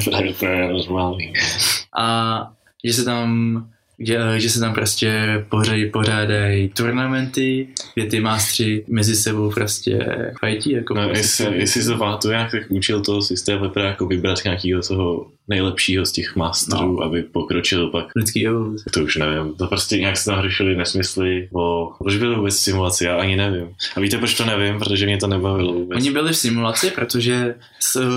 A 1.99 2.47
že 2.85 2.93
se 2.93 3.05
tam 3.05 3.67
že, 4.03 4.19
že 4.37 4.51
se 4.51 4.61
tam 4.61 4.75
prostě 4.75 5.25
pořádají, 5.49 5.91
pořádají 5.91 6.69
turnamenty, 6.69 7.69
kde 7.95 8.07
ty 8.07 8.21
mástři 8.21 8.85
mezi 8.89 9.15
sebou 9.15 9.51
prostě 9.51 10.07
fajtí. 10.41 10.73
Jako 10.73 10.95
No, 10.95 11.09
prostě 11.09 11.43
jestli, 11.43 11.59
jestli 11.59 11.83
se 11.83 11.95
pamatuje, 11.95 12.37
jak 12.37 12.51
tak 12.51 12.63
učil 12.69 13.01
toho 13.01 13.23
systém 13.23 13.63
lepra 13.63 13.87
jako 13.87 14.07
vybrat 14.07 14.39
nějakého 14.45 14.83
toho 14.83 15.27
nejlepšího 15.51 16.07
z 16.07 16.13
těch 16.13 16.37
masterů, 16.37 16.97
no. 16.97 17.03
aby 17.03 17.23
pokročil 17.23 17.89
pak. 17.89 18.07
lidský 18.17 18.47
evoluce. 18.47 18.91
To 18.91 19.01
už 19.01 19.17
nevím. 19.17 19.55
To 19.55 19.67
prostě 19.67 19.99
nějak 19.99 20.17
se 20.17 20.31
tam 20.31 20.43
řešili 20.43 20.77
nesmysly 20.77 21.49
o... 21.53 21.91
Proč 21.99 22.17
byly 22.17 22.37
vůbec 22.37 22.57
simulaci? 22.57 23.05
Já 23.05 23.17
ani 23.17 23.37
nevím. 23.37 23.69
A 23.97 24.01
víte, 24.01 24.19
proč 24.19 24.35
to 24.35 24.45
nevím? 24.45 24.79
Protože 24.79 25.07
mě 25.07 25.17
to 25.19 25.27
nebavilo 25.27 25.73
vůbec. 25.73 25.97
Oni 25.97 26.11
byli 26.11 26.33
v 26.33 26.37
simulaci, 26.37 26.91
protože 26.91 27.55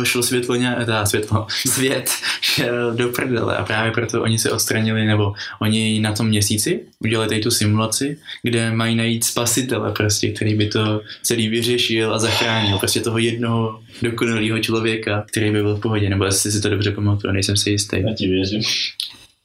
šlo 0.03 0.23
světlo, 0.23 0.55
ně, 0.55 0.75
teda 0.79 1.05
světlo, 1.05 1.47
svět 1.67 2.09
šel 2.41 2.93
do 2.93 3.09
prdele 3.09 3.57
a 3.57 3.63
právě 3.65 3.91
proto 3.91 4.21
oni 4.21 4.39
se 4.39 4.51
odstranili, 4.51 5.05
nebo 5.05 5.33
oni 5.61 5.99
na 5.99 6.13
tom 6.13 6.27
měsíci 6.27 6.79
udělali 6.99 7.29
tady 7.29 7.41
tu 7.41 7.51
simulaci, 7.51 8.17
kde 8.43 8.71
mají 8.71 8.95
najít 8.95 9.23
spasitele 9.23 9.91
prostě, 9.91 10.31
který 10.31 10.55
by 10.55 10.67
to 10.67 11.01
celý 11.21 11.47
vyřešil 11.49 12.13
a 12.13 12.19
zachránil 12.19 12.77
prostě 12.77 12.99
toho 12.99 13.17
jednoho 13.17 13.79
dokonalého 14.01 14.59
člověka, 14.59 15.25
který 15.31 15.51
by 15.51 15.61
byl 15.61 15.75
v 15.75 15.79
pohodě, 15.79 16.09
nebo 16.09 16.25
jestli 16.25 16.51
si 16.51 16.61
to 16.61 16.69
dobře 16.69 16.91
pamatuju, 16.91 17.22
nejsem 17.31 17.57
si 17.57 17.69
jistý. 17.69 17.97
Já 18.07 18.13
ti 18.13 18.27
věřím. 18.27 18.61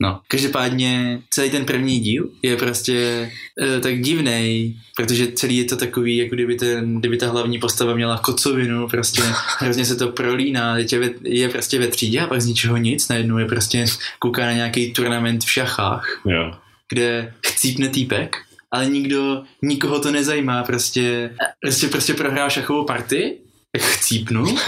No, 0.03 0.21
každopádně 0.29 1.21
celý 1.31 1.51
ten 1.51 1.65
první 1.65 2.01
díl 2.01 2.31
je 2.43 2.57
prostě 2.57 3.31
e, 3.63 3.81
tak 3.81 4.01
divný, 4.01 4.77
protože 4.97 5.33
celý 5.33 5.57
je 5.57 5.65
to 5.65 5.77
takový, 5.77 6.17
jako 6.17 6.35
kdyby, 6.35 6.55
ten, 6.55 7.01
kdyby 7.01 7.17
ta 7.17 7.31
hlavní 7.31 7.59
postava 7.59 7.95
měla 7.95 8.19
kocovinu, 8.19 8.89
prostě 8.89 9.23
hrozně 9.59 9.85
se 9.85 9.97
to 9.97 10.09
prolíná, 10.09 10.75
teď 10.75 10.93
je, 10.93 10.99
ve, 10.99 11.11
je 11.23 11.49
prostě 11.49 11.79
ve 11.79 11.87
třídě 11.87 12.21
a 12.21 12.27
pak 12.27 12.41
z 12.41 12.47
ničeho 12.47 12.77
nic, 12.77 13.09
najednou 13.09 13.39
je 13.39 13.47
prostě 13.47 13.85
kouká 14.19 14.47
na 14.47 14.53
nějaký 14.53 14.93
turnament 14.93 15.45
v 15.45 15.51
šachách, 15.51 16.21
Jo. 16.27 16.55
kde 16.89 17.35
chcípne 17.47 17.89
týpek, 17.89 18.37
ale 18.71 18.87
nikdo, 18.87 19.43
nikoho 19.63 20.01
to 20.01 20.11
nezajímá, 20.11 20.63
prostě, 20.63 21.31
prostě, 21.61 21.89
prostě 21.89 22.15
prohrál 22.15 22.51
šachovou 22.51 22.85
partii, 22.85 23.39
tak 23.73 23.83
chcípnul 23.83 24.57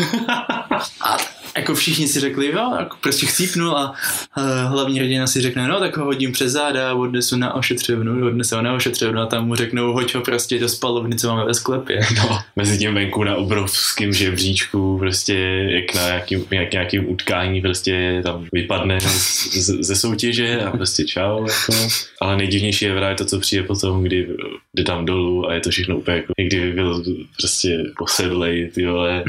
a 1.00 1.16
jako 1.56 1.74
všichni 1.74 2.08
si 2.08 2.20
řekli, 2.20 2.46
jo, 2.46 2.74
jako 2.78 2.96
prostě 3.00 3.26
chcípnul 3.26 3.76
a 3.76 3.90
uh, 4.36 4.44
hlavní 4.72 5.00
rodina 5.00 5.26
si 5.26 5.40
řekne, 5.40 5.68
no 5.68 5.78
tak 5.78 5.96
ho 5.96 6.04
hodím 6.04 6.32
přes 6.32 6.52
záda 6.52 6.90
a 6.90 6.94
odnesu 6.94 7.36
na 7.36 7.54
ošetřovnu, 7.54 8.26
odnesu 8.26 8.56
ho 8.56 8.62
na 8.62 8.74
ošetřovnu 8.74 9.20
a 9.20 9.26
tam 9.26 9.46
mu 9.46 9.54
řeknou, 9.54 9.92
hoď 9.92 10.14
ho 10.14 10.20
prostě 10.20 10.58
do 10.58 10.68
spalovny, 10.68 11.16
co 11.16 11.28
máme 11.28 11.44
ve 11.44 11.54
sklepě. 11.54 12.00
No, 12.20 12.38
mezi 12.56 12.78
tím 12.78 12.94
venku 12.94 13.24
na 13.24 13.36
obrovském 13.36 14.12
žebříčku, 14.12 14.98
prostě 14.98 15.34
jak 15.70 15.94
na 15.94 16.06
nějakým, 16.06 16.44
jak 16.50 16.72
nějakým 16.72 17.10
utkání 17.10 17.60
prostě 17.60 18.20
tam 18.22 18.46
vypadne 18.52 19.00
z, 19.00 19.54
z, 19.54 19.84
ze 19.86 19.96
soutěže 19.96 20.60
a 20.60 20.70
prostě 20.70 21.04
čau, 21.04 21.46
jako. 21.46 21.88
Ale 22.20 22.36
nejdivnější 22.36 22.84
je 22.84 22.94
právě 22.96 23.16
to, 23.16 23.24
co 23.24 23.40
přijde 23.40 23.62
potom, 23.62 24.02
kdy 24.02 24.28
jde 24.76 24.84
tam 24.84 25.06
dolů 25.06 25.48
a 25.48 25.54
je 25.54 25.60
to 25.60 25.70
všechno 25.70 25.96
úplně 25.98 26.16
jako, 26.16 26.32
kdyby 26.48 26.72
byl 26.72 27.04
prostě 27.38 27.78
posedlej, 27.98 28.70
ty 28.74 28.86
vole, 28.86 29.24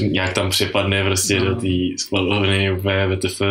nějak 0.00 0.32
tam 0.32 0.50
přepadne 0.50 1.04
prostě 1.04 1.40
No. 1.40 1.49
Do 1.54 1.60
té 1.60 1.98
spalovny 1.98 2.72
úplně 2.72 3.16
VTF 3.16 3.42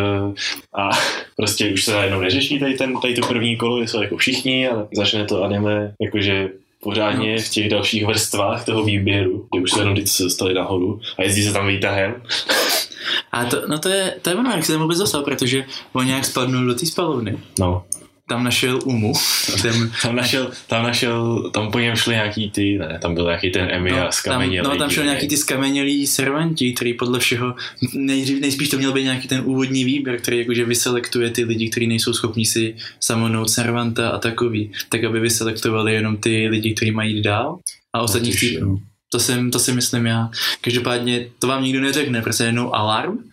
a 0.78 0.90
prostě 1.36 1.74
už 1.74 1.86
se 1.86 1.94
najednou 1.94 2.20
neřeší 2.20 2.60
tady, 2.60 2.74
ten, 2.74 2.94
tady 3.02 3.14
to 3.14 3.28
první 3.28 3.58
kolo, 3.58 3.82
jsou 3.82 4.02
jako 4.02 4.18
všichni, 4.18 4.68
ale 4.68 4.88
začne 4.92 5.26
to 5.26 5.44
anime, 5.44 5.94
jakože 6.02 6.50
pořádně 6.84 7.40
v 7.40 7.50
těch 7.50 7.70
dalších 7.70 8.06
vrstvách 8.06 8.66
toho 8.66 8.84
výběru, 8.84 9.48
kde 9.52 9.64
už 9.64 9.72
se 9.72 9.80
jenom 9.80 9.96
ty, 9.96 10.04
co 10.04 10.14
se 10.14 10.24
dostali 10.24 10.54
nahoru 10.54 11.02
a 11.18 11.24
jezdí 11.24 11.44
se 11.44 11.54
tam 11.54 11.68
výtahem. 11.68 12.22
A 13.32 13.46
to, 13.46 13.62
no 13.68 13.80
to 13.80 13.90
je, 13.90 14.16
to 14.22 14.30
je 14.30 14.36
ono, 14.36 14.52
jak 14.52 14.66
se 14.66 14.72
tam 14.72 14.82
vůbec 14.82 14.98
dostal, 14.98 15.24
protože 15.24 15.66
on 15.94 16.06
nějak 16.06 16.26
spadnul 16.26 16.66
do 16.66 16.76
té 16.76 16.86
spalovny. 16.86 17.38
No, 17.60 17.84
Tam 18.30 18.44
našel 18.44 18.80
Umu, 18.86 19.14
ten, 19.62 19.92
tam 20.02 20.16
našel, 20.16 20.52
tam 20.68 20.84
našel, 20.84 21.50
tam 21.54 21.72
po 21.72 21.80
něm 21.80 21.96
šli 21.96 22.14
nějaký 22.14 22.52
ty, 22.52 22.78
ne, 22.78 23.00
tam 23.02 23.14
byl 23.14 23.26
nějaký 23.26 23.52
ten 23.52 23.68
Emi 23.72 23.92
no, 23.92 23.98
tam, 23.98 24.12
skamenělý. 24.12 24.68
no, 24.70 24.76
tam 24.76 24.90
šel 24.90 25.04
nějaký 25.04 25.28
ty 25.28 25.38
skamenělí 25.38 26.08
servanti, 26.08 26.74
který 26.74 26.94
podle 26.94 27.20
všeho, 27.20 27.56
nejdřív, 27.94 28.42
nejspíš 28.42 28.70
to 28.70 28.78
měl 28.78 28.94
být 28.94 29.04
nějaký 29.04 29.28
ten 29.28 29.42
úvodní 29.46 29.84
výběr, 29.84 30.22
který 30.22 30.38
jakože 30.38 30.66
vyselektuje 30.66 31.30
ty 31.30 31.44
lidi, 31.44 31.70
kteří 31.70 31.88
nejsou 31.88 32.14
schopni 32.14 32.46
si 32.46 32.76
samonout 33.00 33.50
servanta 33.50 34.10
a 34.10 34.18
takový, 34.18 34.72
tak 34.90 35.04
aby 35.04 35.20
vyselektovali 35.20 35.94
jenom 35.94 36.18
ty 36.18 36.48
lidi, 36.48 36.74
kteří 36.74 36.92
mají 36.92 37.16
jít 37.16 37.24
dál 37.24 37.60
a 37.94 38.02
ostatní 38.02 38.32
tuším. 38.32 38.50
chcípnou. 38.50 38.80
To, 39.12 39.20
jsem, 39.20 39.52
to 39.52 39.60
si 39.60 39.74
myslím 39.74 40.06
já. 40.06 40.30
Každopádně 40.62 41.28
to 41.40 41.48
vám 41.48 41.64
nikdo 41.64 41.82
neřekne, 41.82 42.22
prostě 42.22 42.44
jenom 42.44 42.70
alarm 42.74 43.29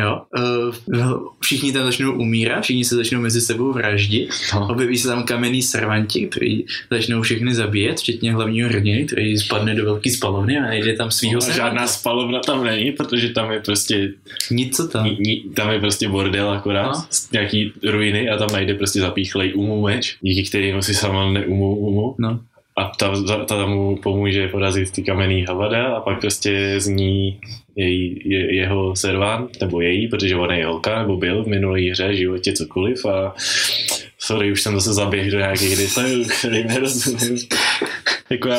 Jo? 0.00 0.22
Uh, 0.38 1.26
všichni 1.40 1.72
tam 1.72 1.82
začnou 1.84 2.12
umírat, 2.12 2.60
všichni 2.62 2.84
se 2.84 2.96
začnou 2.96 3.20
mezi 3.20 3.40
sebou 3.40 3.72
vraždit. 3.72 4.30
No. 4.54 4.68
Objeví 4.70 4.98
se 4.98 5.08
tam 5.08 5.22
kamenný 5.22 5.62
servanti, 5.62 6.26
kteří 6.26 6.66
začnou 6.90 7.22
všechny 7.22 7.54
zabíjet, 7.54 7.98
včetně 8.00 8.32
hlavního 8.32 8.68
hrdiny, 8.68 9.04
který 9.04 9.38
spadne 9.38 9.74
do 9.74 9.84
velké 9.84 10.10
spalovny 10.10 10.58
a 10.58 10.62
najde 10.62 10.96
tam 10.96 11.10
svýho 11.10 11.40
servanta. 11.40 11.64
žádná 11.64 11.86
spalovna 11.86 12.40
tam 12.40 12.64
není, 12.64 12.92
protože 12.92 13.28
tam 13.28 13.52
je 13.52 13.60
prostě 13.60 14.12
Nic 14.50 14.76
co 14.76 14.88
tam. 14.88 15.04
Ní, 15.04 15.16
ní, 15.20 15.42
tam 15.54 15.70
je 15.70 15.80
prostě 15.80 16.08
bordel 16.08 16.50
akorát, 16.50 16.86
No. 16.86 16.92
no. 16.92 17.04
nějaký 17.32 17.72
ruiny 17.90 18.28
a 18.30 18.36
tam 18.36 18.48
najde 18.52 18.74
prostě 18.74 19.00
zapíchlej 19.00 19.52
umu 19.54 19.82
meč, 19.82 20.16
díky 20.20 20.48
kterému 20.48 20.82
si 20.82 20.94
sama 20.94 21.32
neumu 21.32 21.76
umu. 21.76 22.14
No. 22.18 22.40
A 22.82 22.92
ta, 22.98 23.12
ta, 23.26 23.44
ta 23.44 23.66
mu 23.66 23.96
pomůže 23.96 24.48
porazit 24.48 24.90
ty 24.90 25.02
kamenný 25.02 25.44
havada 25.48 25.86
a 25.96 26.00
pak 26.00 26.20
prostě 26.20 26.74
z 26.80 26.86
ní 26.86 27.40
její, 27.76 28.22
je, 28.24 28.56
jeho 28.56 28.96
servant, 28.96 29.60
nebo 29.60 29.80
její, 29.80 30.08
protože 30.08 30.36
ona 30.36 30.54
je 30.54 30.66
holka, 30.66 30.98
nebo 31.02 31.16
byl 31.16 31.44
v 31.44 31.46
minulé 31.46 31.80
hře, 31.80 32.14
životě, 32.16 32.52
cokoliv 32.52 33.06
a 33.06 33.34
sorry, 34.18 34.52
už 34.52 34.62
jsem 34.62 34.74
zase 34.74 34.92
zaběhl 34.92 35.30
do 35.30 35.38
nějakých 35.38 35.76
detailů, 35.76 36.24
který 36.38 36.64
nerozumím. 36.64 37.38
jako 38.30 38.48
já, 38.48 38.58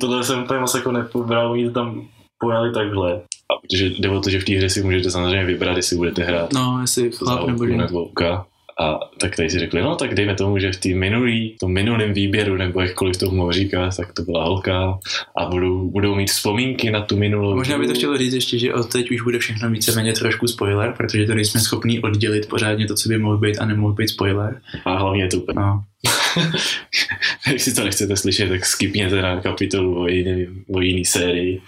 tohle 0.00 0.24
jsem 0.24 0.42
úplně 0.42 0.60
moc 0.60 0.74
jako 0.74 0.92
nepobral, 0.92 1.52
oni 1.52 1.66
to 1.66 1.72
tam 1.72 2.06
pojali 2.38 2.72
takhle. 2.72 3.14
A 3.14 3.54
protože 3.62 3.86
jde 3.86 4.08
o 4.08 4.20
to, 4.20 4.30
že 4.30 4.40
v 4.40 4.44
té 4.44 4.52
hře 4.52 4.70
si 4.70 4.82
můžete 4.82 5.10
samozřejmě 5.10 5.44
vybrat, 5.44 5.76
jestli 5.76 5.96
budete 5.96 6.22
hrát 6.24 6.52
No, 6.52 6.78
jestli 6.80 7.10
chlap 7.10 7.46
nebo 7.46 7.66
žena. 7.66 7.86
nebo. 7.86 8.08
A 8.80 8.98
tak 9.20 9.36
tady 9.36 9.50
si 9.50 9.58
řekli, 9.58 9.82
no 9.82 9.96
tak 9.96 10.14
dejme 10.14 10.34
tomu, 10.34 10.58
že 10.58 10.72
v 10.72 10.76
té 10.76 10.88
minulý, 10.88 11.56
tom 11.60 11.72
minulém 11.72 12.12
výběru, 12.12 12.56
nebo 12.56 12.80
jakkoliv 12.80 13.16
to 13.16 13.30
mohu 13.30 13.52
říkat, 13.52 13.96
tak 13.96 14.12
to 14.12 14.22
byla 14.22 14.44
holka 14.44 14.98
a 15.36 15.44
budou, 15.44 15.90
budou 15.90 16.14
mít 16.14 16.30
vzpomínky 16.30 16.90
na 16.90 17.00
tu 17.00 17.16
minulou. 17.16 17.56
Možná 17.56 17.78
by 17.78 17.86
to 17.86 17.94
chtělo 17.94 18.18
říct 18.18 18.34
ještě, 18.34 18.58
že 18.58 18.74
od 18.74 18.92
teď 18.92 19.10
už 19.10 19.22
bude 19.22 19.38
všechno 19.38 19.70
víceméně 19.70 20.12
trošku 20.12 20.46
spoiler, 20.46 20.94
protože 20.96 21.26
to 21.26 21.34
nejsme 21.34 21.60
schopní 21.60 22.00
oddělit 22.00 22.48
pořádně 22.48 22.86
to, 22.86 22.94
co 22.94 23.08
by 23.08 23.18
mohl 23.18 23.38
být 23.38 23.58
a 23.58 23.66
nemohl 23.66 23.92
být 23.92 24.08
spoiler. 24.08 24.60
A 24.84 24.98
hlavně 24.98 25.28
to 25.28 25.36
úplně. 25.36 25.60
No. 25.60 25.82
Jestli 27.52 27.74
to 27.74 27.84
nechcete 27.84 28.16
slyšet, 28.16 28.48
tak 28.48 28.66
skipněte 28.66 29.22
na 29.22 29.40
kapitolu 29.40 30.00
o 30.00 30.08
jiný, 30.08 30.46
o 30.74 30.80
jiný 30.80 31.04
sérii. 31.04 31.60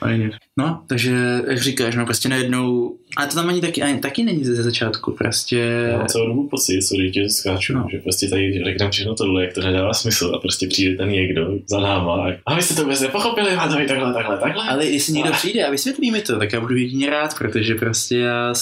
No, 0.59 0.83
takže 0.87 1.13
jak 1.49 1.59
říkáš, 1.63 1.95
no 1.97 2.05
prostě 2.05 2.29
najednou, 2.29 2.95
a 3.17 3.27
to 3.27 3.35
tam 3.35 3.49
ani 3.49 3.61
taky, 3.61 3.83
ani, 3.83 3.99
taky 3.99 4.23
není 4.25 4.45
ze 4.45 4.63
začátku, 4.63 5.13
prostě, 5.13 5.89
mám 5.99 6.07
celou 6.07 6.27
dobu 6.29 6.49
pocit, 6.49 6.83
sorry, 6.83 7.13
že 7.13 7.29
skáču, 7.29 7.73
No. 7.73 7.81
no. 7.81 7.89
že 7.93 7.99
prostě 7.99 8.29
tady 8.29 8.65
řekneme 8.65 8.91
všechno 8.91 9.15
tohle, 9.15 9.45
jak 9.45 9.53
to 9.55 9.61
nedává 9.61 9.95
smysl 9.95 10.33
a 10.35 10.39
prostě 10.39 10.67
přijde 10.69 10.97
ten 10.97 11.09
někdo 11.09 11.59
za 11.67 11.81
náma 11.81 12.15
a, 12.15 12.33
a 12.47 12.55
vy 12.55 12.63
jste 12.63 12.75
to 12.75 12.83
vůbec 12.83 13.01
nepochopili, 13.01 13.57
má 13.57 13.69
to 13.69 13.75
takhle, 13.75 14.15
takhle, 14.15 14.39
takhle. 14.39 14.65
ale 14.69 14.87
jestli 14.87 15.13
někdo 15.13 15.33
přijde 15.33 15.65
a 15.67 15.71
vysvětlí 15.71 16.11
mi 16.11 16.21
to, 16.21 16.39
tak 16.39 16.53
já 16.53 16.61
budu 16.61 16.77
jedině 16.77 17.11
rád, 17.11 17.39
protože 17.39 17.75
prostě 17.75 18.19
já 18.19 18.55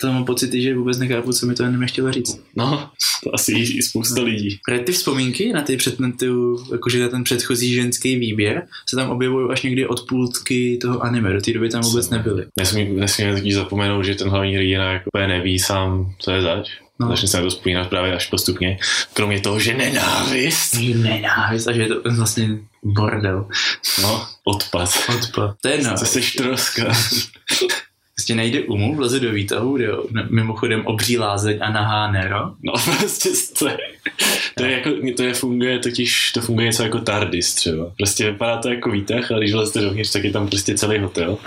to 0.00 0.12
mám 0.12 0.24
pocity, 0.24 0.62
že 0.62 0.74
vůbec 0.74 0.98
nechápu, 0.98 1.32
co 1.32 1.46
mi 1.46 1.54
to 1.54 1.62
jenom 1.62 1.86
chtělo 1.86 2.12
říct. 2.12 2.40
No, 2.56 2.90
to 3.24 3.34
asi 3.34 3.52
i 3.52 3.78
i 3.78 3.82
spousta 3.82 4.22
lidí. 4.22 4.58
Protože 4.64 4.80
ty 4.80 4.92
vzpomínky 4.92 5.52
na 5.52 5.62
ty 5.62 5.76
před, 5.76 6.00
na 6.00 6.12
tu, 6.20 6.64
jakože 6.72 7.00
na 7.00 7.08
ten 7.08 7.24
předchozí 7.24 7.74
ženský 7.74 8.16
výběr 8.16 8.66
se 8.88 8.96
tam 8.96 9.10
objevují 9.10 9.50
až 9.50 9.62
někdy 9.62 9.86
od 9.86 10.08
půlky 10.08 10.78
toho 10.82 11.00
anime, 11.00 11.32
do 11.32 11.40
té 11.40 11.52
doby 11.52 11.68
tam 11.68 11.82
vůbec 11.82 12.10
nebyly. 12.10 12.46
Nesmí, 12.58 12.84
nesmíme 12.84 13.34
totiž 13.34 13.54
zapomenout, 13.54 14.02
že 14.02 14.14
ten 14.14 14.28
hlavní 14.28 14.54
hrdina 14.54 14.92
jako 14.92 15.10
neví 15.14 15.58
sám, 15.58 16.14
co 16.18 16.30
je 16.30 16.42
zač. 16.42 16.68
No. 17.00 17.06
No. 17.06 17.12
Začne 17.12 17.28
se 17.28 17.36
na 17.36 17.42
to 17.42 17.50
vzpomínat 17.50 17.88
právě 17.88 18.16
až 18.16 18.26
postupně. 18.26 18.78
Kromě 19.12 19.40
toho, 19.40 19.60
že 19.60 19.74
nenávist. 19.74 20.72
Takže 20.72 20.94
nenávist 20.94 21.68
a 21.68 21.72
že 21.72 21.82
je 21.82 21.88
to 21.88 22.00
vlastně 22.16 22.48
bordel. 22.82 23.48
No, 24.02 24.26
odpad. 24.44 24.90
Odpad. 25.16 25.56
To 25.60 25.68
je. 25.68 25.78
To 25.78 26.04
jsi 26.04 26.36
troska. 26.36 26.92
Prostě 28.18 28.34
nejde 28.34 28.60
umu, 28.60 28.94
vleze 28.96 29.20
do 29.20 29.32
výtahu, 29.32 29.76
jde 29.76 29.92
o- 29.92 30.06
ne- 30.10 30.26
mimochodem 30.30 30.86
obří 30.86 31.18
lázeň 31.18 31.58
a 31.60 31.70
nahá 31.70 32.12
Nero. 32.12 32.38
No 32.62 32.72
prostě 32.98 33.28
to 33.58 33.68
je, 33.68 33.78
to 34.56 34.64
je 34.64 34.72
jako, 34.72 34.90
to 35.16 35.22
je 35.22 35.34
funguje 35.34 35.78
totiž, 35.78 36.32
to 36.32 36.40
funguje 36.40 36.66
něco 36.66 36.82
jako 36.82 36.98
TARDIS 36.98 37.54
třeba. 37.54 37.92
Prostě 37.96 38.30
vypadá 38.30 38.56
to 38.56 38.68
jako 38.68 38.90
výtah, 38.90 39.30
ale 39.30 39.40
když 39.40 39.52
vlezete 39.52 39.80
dovnitř, 39.80 40.12
tak 40.12 40.24
je 40.24 40.30
tam 40.32 40.48
prostě 40.48 40.74
celý 40.78 40.98
hotel. 40.98 41.30
Jo, 41.30 41.38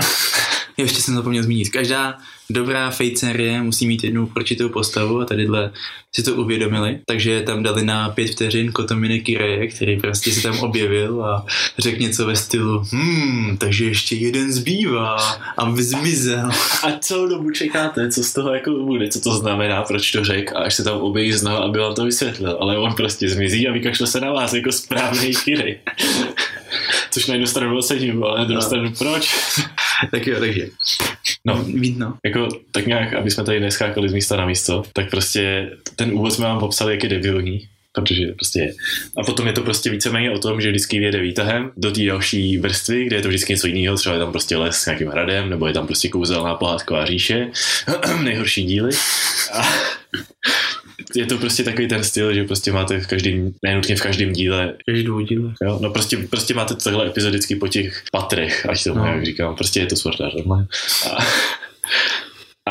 ještě 0.77 1.01
jsem 1.01 1.15
zapomněl 1.15 1.43
zmínit. 1.43 1.69
Každá 1.69 2.17
dobrá 2.53 2.89
Fate 2.91 3.15
série 3.15 3.61
musí 3.61 3.87
mít 3.87 4.03
jednu 4.03 4.31
určitou 4.35 4.69
postavu 4.69 5.19
a 5.19 5.25
tadyhle 5.25 5.71
si 6.15 6.23
to 6.23 6.35
uvědomili, 6.35 6.99
takže 7.05 7.41
tam 7.41 7.63
dali 7.63 7.85
na 7.85 8.09
pět 8.09 8.27
vteřin 8.31 8.71
Kotomine 8.71 9.19
Kireje, 9.19 9.67
který 9.67 9.99
prostě 9.99 10.31
se 10.31 10.41
tam 10.41 10.59
objevil 10.59 11.25
a 11.25 11.45
řekl 11.79 12.01
něco 12.01 12.25
ve 12.25 12.35
stylu 12.35 12.83
hmm, 12.91 13.57
takže 13.57 13.85
ještě 13.85 14.15
jeden 14.15 14.51
zbývá 14.53 15.15
a 15.57 15.71
zmizel. 15.75 16.49
A 16.83 16.91
celou 16.99 17.27
dobu 17.27 17.51
čekáte, 17.51 18.11
co 18.11 18.23
z 18.23 18.33
toho 18.33 18.53
jako 18.53 18.71
bude, 18.71 19.07
co 19.09 19.21
to 19.21 19.31
znamená, 19.35 19.81
proč 19.83 20.11
to 20.11 20.23
řek 20.25 20.51
a 20.55 20.59
až 20.59 20.75
se 20.75 20.83
tam 20.83 20.97
objeví 20.97 21.31
znal, 21.31 21.63
aby 21.63 21.79
vám 21.79 21.95
to 21.95 22.03
vysvětlil. 22.05 22.57
Ale 22.61 22.77
on 22.77 22.93
prostě 22.93 23.29
zmizí 23.29 23.67
a 23.67 23.71
vykašle 23.73 24.07
se 24.07 24.19
na 24.19 24.31
vás 24.31 24.53
jako 24.53 24.71
správný 24.71 25.35
kiry. 25.45 25.79
Což 27.11 27.27
na 27.27 27.33
jednu 27.33 27.47
stranu 27.47 27.77
ocením, 27.77 28.23
ale 28.23 28.37
na 28.39 28.43
druhou 28.45 28.61
No. 28.61 28.67
stranu 28.67 28.91
proč? 28.97 29.35
tak 30.11 30.27
jo, 30.27 30.39
takže. 30.39 30.67
No, 31.45 31.63
Víc 31.63 31.97
no. 31.97 32.17
jako 32.25 32.47
tak 32.71 32.86
nějak, 32.86 33.13
aby 33.13 33.32
jsme 33.32 33.43
tady 33.43 33.60
neskákali 33.60 34.10
z 34.10 34.13
místa 34.13 34.36
na 34.38 34.45
místo, 34.45 34.84
tak 34.93 35.10
prostě 35.10 35.71
ten 35.95 36.13
úvod 36.13 36.34
jsme 36.34 36.45
vám 36.45 36.60
popsali, 36.60 36.93
jak 36.93 37.04
je 37.04 37.10
debilní, 37.10 37.67
protože 37.93 38.27
prostě 38.27 38.60
je. 38.60 38.73
A 39.17 39.23
potom 39.23 39.47
je 39.47 39.54
to 39.54 39.62
prostě 39.62 39.89
víceméně 39.89 40.32
o 40.32 40.39
tom, 40.39 40.62
že 40.62 40.69
vždycky 40.69 40.99
vyjede 40.99 41.19
výtahem 41.19 41.71
do 41.77 41.91
té 41.91 42.06
další 42.06 42.58
vrstvy, 42.58 43.06
kde 43.06 43.15
je 43.15 43.21
to 43.21 43.27
vždycky 43.27 43.54
něco 43.54 43.67
jiného, 43.67 43.97
třeba 43.97 44.15
je 44.15 44.19
tam 44.19 44.32
prostě 44.32 44.58
les 44.58 44.75
s 44.75 44.86
nějakým 44.86 45.08
hradem, 45.08 45.49
nebo 45.49 45.67
je 45.67 45.73
tam 45.73 45.88
prostě 45.88 46.10
kouzelná 46.10 46.56
pohádková 46.56 47.06
říše, 47.06 47.47
nejhorší 48.23 48.63
díly. 48.63 48.91
A 49.54 49.62
je 51.15 51.26
to 51.26 51.38
prostě 51.38 51.63
takový 51.63 51.88
ten 51.88 52.04
styl, 52.04 52.34
že 52.34 52.43
prostě 52.43 52.71
máte 52.71 53.00
v 53.00 53.08
každém, 53.08 53.52
nenutně 53.65 53.95
v 53.95 54.02
každém 54.02 54.34
díle 54.34 54.74
Každou 54.88 55.19
díle. 55.19 55.54
Jo, 55.63 55.80
no 55.82 55.89
prostě, 55.89 56.17
prostě 56.17 56.54
máte 56.54 56.76
takhle 56.76 57.08
epizodicky 57.08 57.56
po 57.56 57.67
těch 57.67 58.04
patrech, 58.12 58.65
ať 58.69 58.84
to 58.84 58.93
No. 58.95 59.06
jak 59.06 59.26
říkám, 59.26 59.56
prostě 59.56 59.80
je 59.80 59.86
to 59.86 59.95
Sword 59.95 60.19
Online. 60.19 60.67
A, 61.12 61.17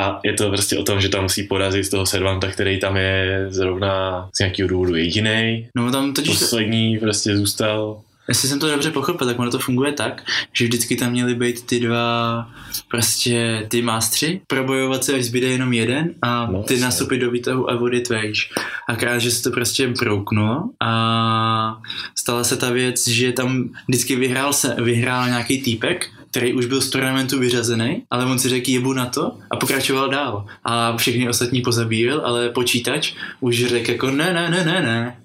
a 0.00 0.20
je 0.24 0.32
to 0.32 0.48
prostě 0.48 0.78
o 0.78 0.82
tom, 0.82 1.00
že 1.00 1.08
tam 1.08 1.22
musí 1.22 1.42
porazit 1.42 1.90
toho 1.90 2.06
servanta, 2.06 2.48
který 2.50 2.80
tam 2.80 2.96
je 2.96 3.46
zrovna 3.48 4.28
z 4.36 4.38
nějakého 4.38 4.68
důvodu 4.68 4.94
jediný. 4.96 5.68
No 5.76 5.92
tam 5.92 6.14
totiž 6.14 6.38
Poslední 6.38 6.98
prostě 6.98 7.36
zůstal. 7.36 8.00
Jestli 8.30 8.48
jsem 8.48 8.58
to 8.58 8.70
dobře 8.70 8.90
pochopil, 8.90 9.26
tak 9.26 9.38
ono 9.38 9.50
to 9.50 9.58
funguje 9.58 9.92
tak, 9.92 10.22
že 10.52 10.64
vždycky 10.64 10.96
tam 10.96 11.12
měly 11.12 11.34
být 11.34 11.66
ty 11.66 11.80
dva 11.80 12.48
prostě 12.88 13.66
ty 13.68 13.82
mástři, 13.82 14.40
probojovat 14.46 15.04
se, 15.04 15.14
až 15.14 15.24
zbyde 15.24 15.46
jenom 15.46 15.72
jeden 15.72 16.14
a 16.22 16.46
No, 16.50 16.62
ty 16.62 16.80
nastupy 16.80 17.18
do 17.18 17.30
výtahu 17.30 17.70
a 17.70 17.76
vody 17.76 18.00
tvejš. 18.00 18.52
A 18.88 18.96
krát, 18.96 19.18
že 19.18 19.30
se 19.30 19.42
to 19.42 19.50
prostě 19.50 19.88
brouknulo 19.88 20.62
a 20.80 21.80
stala 22.18 22.44
se 22.44 22.56
ta 22.56 22.70
věc, 22.70 23.08
že 23.08 23.32
tam 23.32 23.68
vždycky 23.88 24.16
vyhrál, 24.16 24.52
se, 24.52 24.76
vyhrál 24.78 25.26
nějaký 25.26 25.62
týpek, 25.62 26.10
který 26.30 26.54
už 26.54 26.66
byl 26.66 26.80
z 26.80 26.90
turnamentu 26.90 27.38
vyřazený, 27.38 28.02
ale 28.10 28.24
on 28.24 28.38
si 28.38 28.48
řekl 28.48 28.70
jebu 28.70 28.92
na 28.92 29.06
to 29.06 29.38
a 29.50 29.56
pokračoval 29.56 30.08
dál. 30.08 30.46
A 30.64 30.96
všechny 30.96 31.28
ostatní 31.28 31.60
pozabíjel, 31.60 32.22
ale 32.24 32.48
počítač 32.48 33.12
už 33.40 33.64
řekl 33.64 33.90
jako 33.90 34.10
ne, 34.10 34.32
ne, 34.32 34.50
ne, 34.50 34.64
ne, 34.64 34.82
ne. 34.82 35.19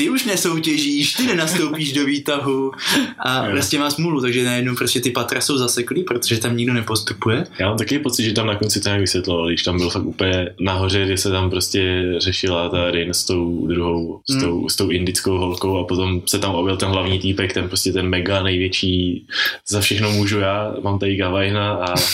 Ty 0.00 0.10
už 0.10 0.24
nesoutěžíš, 0.24 1.12
ty 1.12 1.26
nenastoupíš 1.26 1.92
do 1.92 2.04
výtahu 2.04 2.72
a 3.18 3.44
Jo. 3.46 3.52
prostě 3.52 3.78
má 3.78 3.90
smůlu, 3.90 4.20
takže 4.20 4.44
najednou 4.44 4.74
prostě 4.74 5.00
ty 5.00 5.10
patra 5.10 5.40
jsou 5.40 5.58
zaseklý, 5.58 6.02
protože 6.04 6.38
tam 6.38 6.56
nikdo 6.56 6.72
nepostupuje. 6.72 7.44
Já 7.58 7.68
mám 7.68 7.78
taky 7.78 7.98
pocit, 7.98 8.24
že 8.24 8.32
tam 8.32 8.46
na 8.46 8.56
konci 8.56 8.80
to 8.80 8.88
nějak 8.88 9.00
vysvětloval, 9.00 9.48
když 9.48 9.62
tam 9.62 9.76
byl 9.78 9.90
fakt 9.90 10.04
úplně 10.06 10.48
nahoře, 10.60 11.04
kde 11.04 11.16
se 11.18 11.30
tam 11.30 11.50
prostě 11.50 12.02
řešila 12.18 12.68
ta 12.68 12.90
Rin 12.90 13.14
s 13.14 13.24
tou 13.24 13.66
druhou, 13.66 14.20
s 14.30 14.40
tou, 14.40 14.68
s 14.68 14.76
tou 14.76 14.90
indickou 14.90 15.38
holkou 15.38 15.78
a 15.78 15.84
potom 15.84 16.22
se 16.26 16.38
tam 16.38 16.54
objel 16.54 16.76
ten 16.76 16.88
hlavní 16.88 17.18
týpek, 17.18 17.52
ten 17.52 17.68
prostě 17.68 17.92
ten 17.92 18.08
mega 18.08 18.42
největší, 18.42 19.26
za 19.68 19.80
všechno 19.80 20.10
můžu 20.12 20.38
já, 20.38 20.74
mám 20.82 20.98
tady 20.98 21.16
Gavajna 21.16 21.72
a 21.72 21.94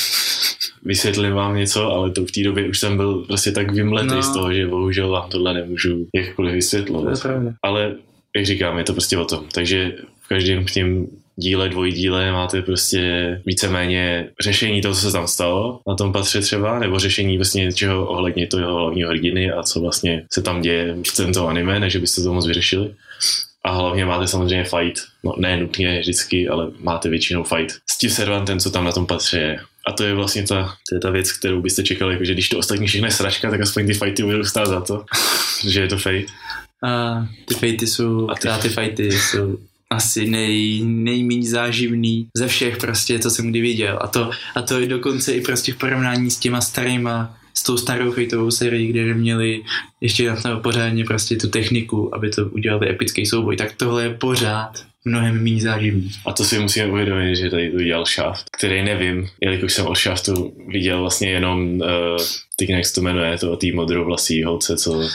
vysvětlím 0.85 1.33
vám 1.33 1.57
něco, 1.57 1.93
ale 1.93 2.11
to 2.11 2.25
v 2.27 2.31
té 2.33 2.43
době 2.43 2.69
už 2.69 2.79
jsem 2.79 2.97
byl 2.97 3.15
prostě 3.15 3.53
tak 3.53 3.73
vymletý 3.73 4.07
No. 4.15 4.23
z 4.23 4.33
toho, 4.33 4.53
že 4.55 4.67
bohužel 4.67 5.09
vám 5.11 5.31
tohle 5.31 5.55
nemůžu 5.55 6.07
jakkoliv 6.15 6.55
vysvětlovat. 6.55 7.23
pravda. 7.23 7.51
Ale 7.63 7.76
jak 8.37 8.47
říkám, 8.47 8.79
je 8.79 8.85
to 8.85 8.93
prostě 8.93 9.19
o 9.19 9.25
tom. 9.25 9.45
Takže 9.53 9.93
v 10.21 10.29
každém 10.29 10.65
tím 10.65 11.09
díle, 11.37 11.69
dvojdíle 11.69 12.33
máte 12.33 12.63
prostě 12.63 13.03
víceméně 13.47 14.29
řešení 14.41 14.83
toho, 14.83 14.95
co 14.95 15.01
se 15.01 15.13
tam 15.13 15.29
stalo 15.29 15.81
na 15.89 15.95
tom 15.95 16.13
patře 16.13 16.41
třeba, 16.41 16.79
nebo 16.79 16.99
řešení 16.99 17.37
vlastně 17.37 17.65
něčeho 17.65 18.07
ohledně 18.07 18.47
toho 18.47 18.79
hlavního 18.81 19.11
hrdiny 19.11 19.53
a 19.53 19.63
co 19.63 19.81
vlastně 19.81 20.25
se 20.33 20.43
tam 20.43 20.61
děje 20.61 20.97
v 21.13 21.17
tomto 21.17 21.49
anime, 21.49 21.81
než 21.81 21.97
byste 21.97 22.23
to 22.23 22.33
moc 22.33 22.47
vyřešili. 22.47 22.95
A 23.65 23.73
hlavně 23.73 24.05
máte 24.05 24.27
samozřejmě 24.27 24.65
fight, 24.65 25.03
no 25.25 25.33
ne 25.39 25.57
nutně 25.57 26.01
vždycky, 26.01 26.49
ale 26.49 26.71
máte 26.79 27.09
většinou 27.09 27.43
fight 27.43 27.77
s 27.91 27.99
tím 27.99 28.11
servantem, 28.11 28.61
co 28.61 28.71
tam 28.71 28.85
na 28.85 28.93
tom 28.93 29.07
patře 29.07 29.39
je. 29.39 29.61
A 29.87 29.93
to 29.93 30.05
je 30.05 30.15
vlastně 30.15 30.43
ta, 30.43 30.75
to 30.89 30.95
je 30.97 31.01
ta 31.01 31.11
věc, 31.11 31.33
kterou 31.33 31.63
byste 31.63 31.83
čekali, 31.83 32.13
jako, 32.13 32.25
že 32.25 32.33
když 32.33 32.49
to 32.49 32.59
ostatní 32.59 32.87
všechno 32.87 33.07
je 33.07 33.13
sračka, 33.13 33.51
tak 33.51 33.61
aspoň 33.61 33.87
ty 33.87 33.95
fighty 33.95 34.23
budou 34.23 34.45
stát 34.45 34.67
za 34.67 34.81
to, 34.81 35.05
že 35.69 35.81
je 35.81 35.89
to 35.89 35.99
fate. 35.99 36.27
A 36.85 37.27
ty 37.45 37.55
fejty 37.55 37.87
jsou, 37.87 38.31
A 38.31 38.35
ty- 38.35 38.49
ty 38.63 38.69
fighty 38.69 39.13
jsou 39.13 39.59
asi 39.91 40.31
nej, 40.31 40.83
nejméně 40.85 41.49
záživný 41.49 42.29
ze 42.37 42.49
všech 42.49 42.77
prostě, 42.77 43.19
co 43.19 43.31
jsem 43.31 43.51
kdy 43.51 43.61
viděl. 43.61 43.99
A 44.01 44.07
to, 44.07 44.31
a 44.55 44.63
to 44.63 44.81
je 44.81 44.87
dokonce 44.89 45.33
i 45.33 45.41
prostě 45.41 45.73
v 45.73 45.77
porovnání 45.77 46.31
s 46.31 46.39
těma 46.39 46.61
starýma 46.61 47.37
s 47.55 47.63
tou 47.63 47.77
starou 47.77 48.13
fejtovou 48.13 48.51
sérií, 48.51 48.87
kde 48.87 49.15
měli 49.15 49.63
ještě 50.01 50.29
na 50.29 50.37
to 50.37 50.61
pořádně 50.61 51.05
prostě 51.05 51.37
tu 51.37 51.49
techniku, 51.49 52.15
aby 52.15 52.31
to 52.31 52.45
udělali 52.47 52.91
epický 52.91 53.27
souboj, 53.27 53.57
tak 53.57 53.73
tohle 53.77 54.03
je 54.05 54.15
pořád 54.15 54.87
mnohem 55.07 55.45
méně 55.45 55.61
záživný. 55.63 56.11
A 56.27 56.33
to 56.33 56.45
si 56.45 56.59
musíme 56.59 56.87
uvědomit, 56.87 57.37
že 57.37 57.51
tady 57.51 57.71
to 57.71 57.83
dělal 57.83 58.05
Shaft, 58.07 58.45
který 58.59 58.83
nevím, 58.83 59.29
jelikož 59.41 59.73
jsem 59.73 59.87
od 59.87 59.99
Shaftu 59.99 60.55
viděl 60.69 61.01
vlastně 61.01 61.31
jenom 61.31 61.81
uh, 61.81 61.87
teď 62.57 62.71
jak 62.71 62.87
se 62.87 62.95
to 62.95 63.01
jmenuje, 63.03 63.39
to 63.39 63.57
tý 63.57 63.73
modrovlasý 63.73 64.43
holce, 64.43 64.77
co 64.77 65.09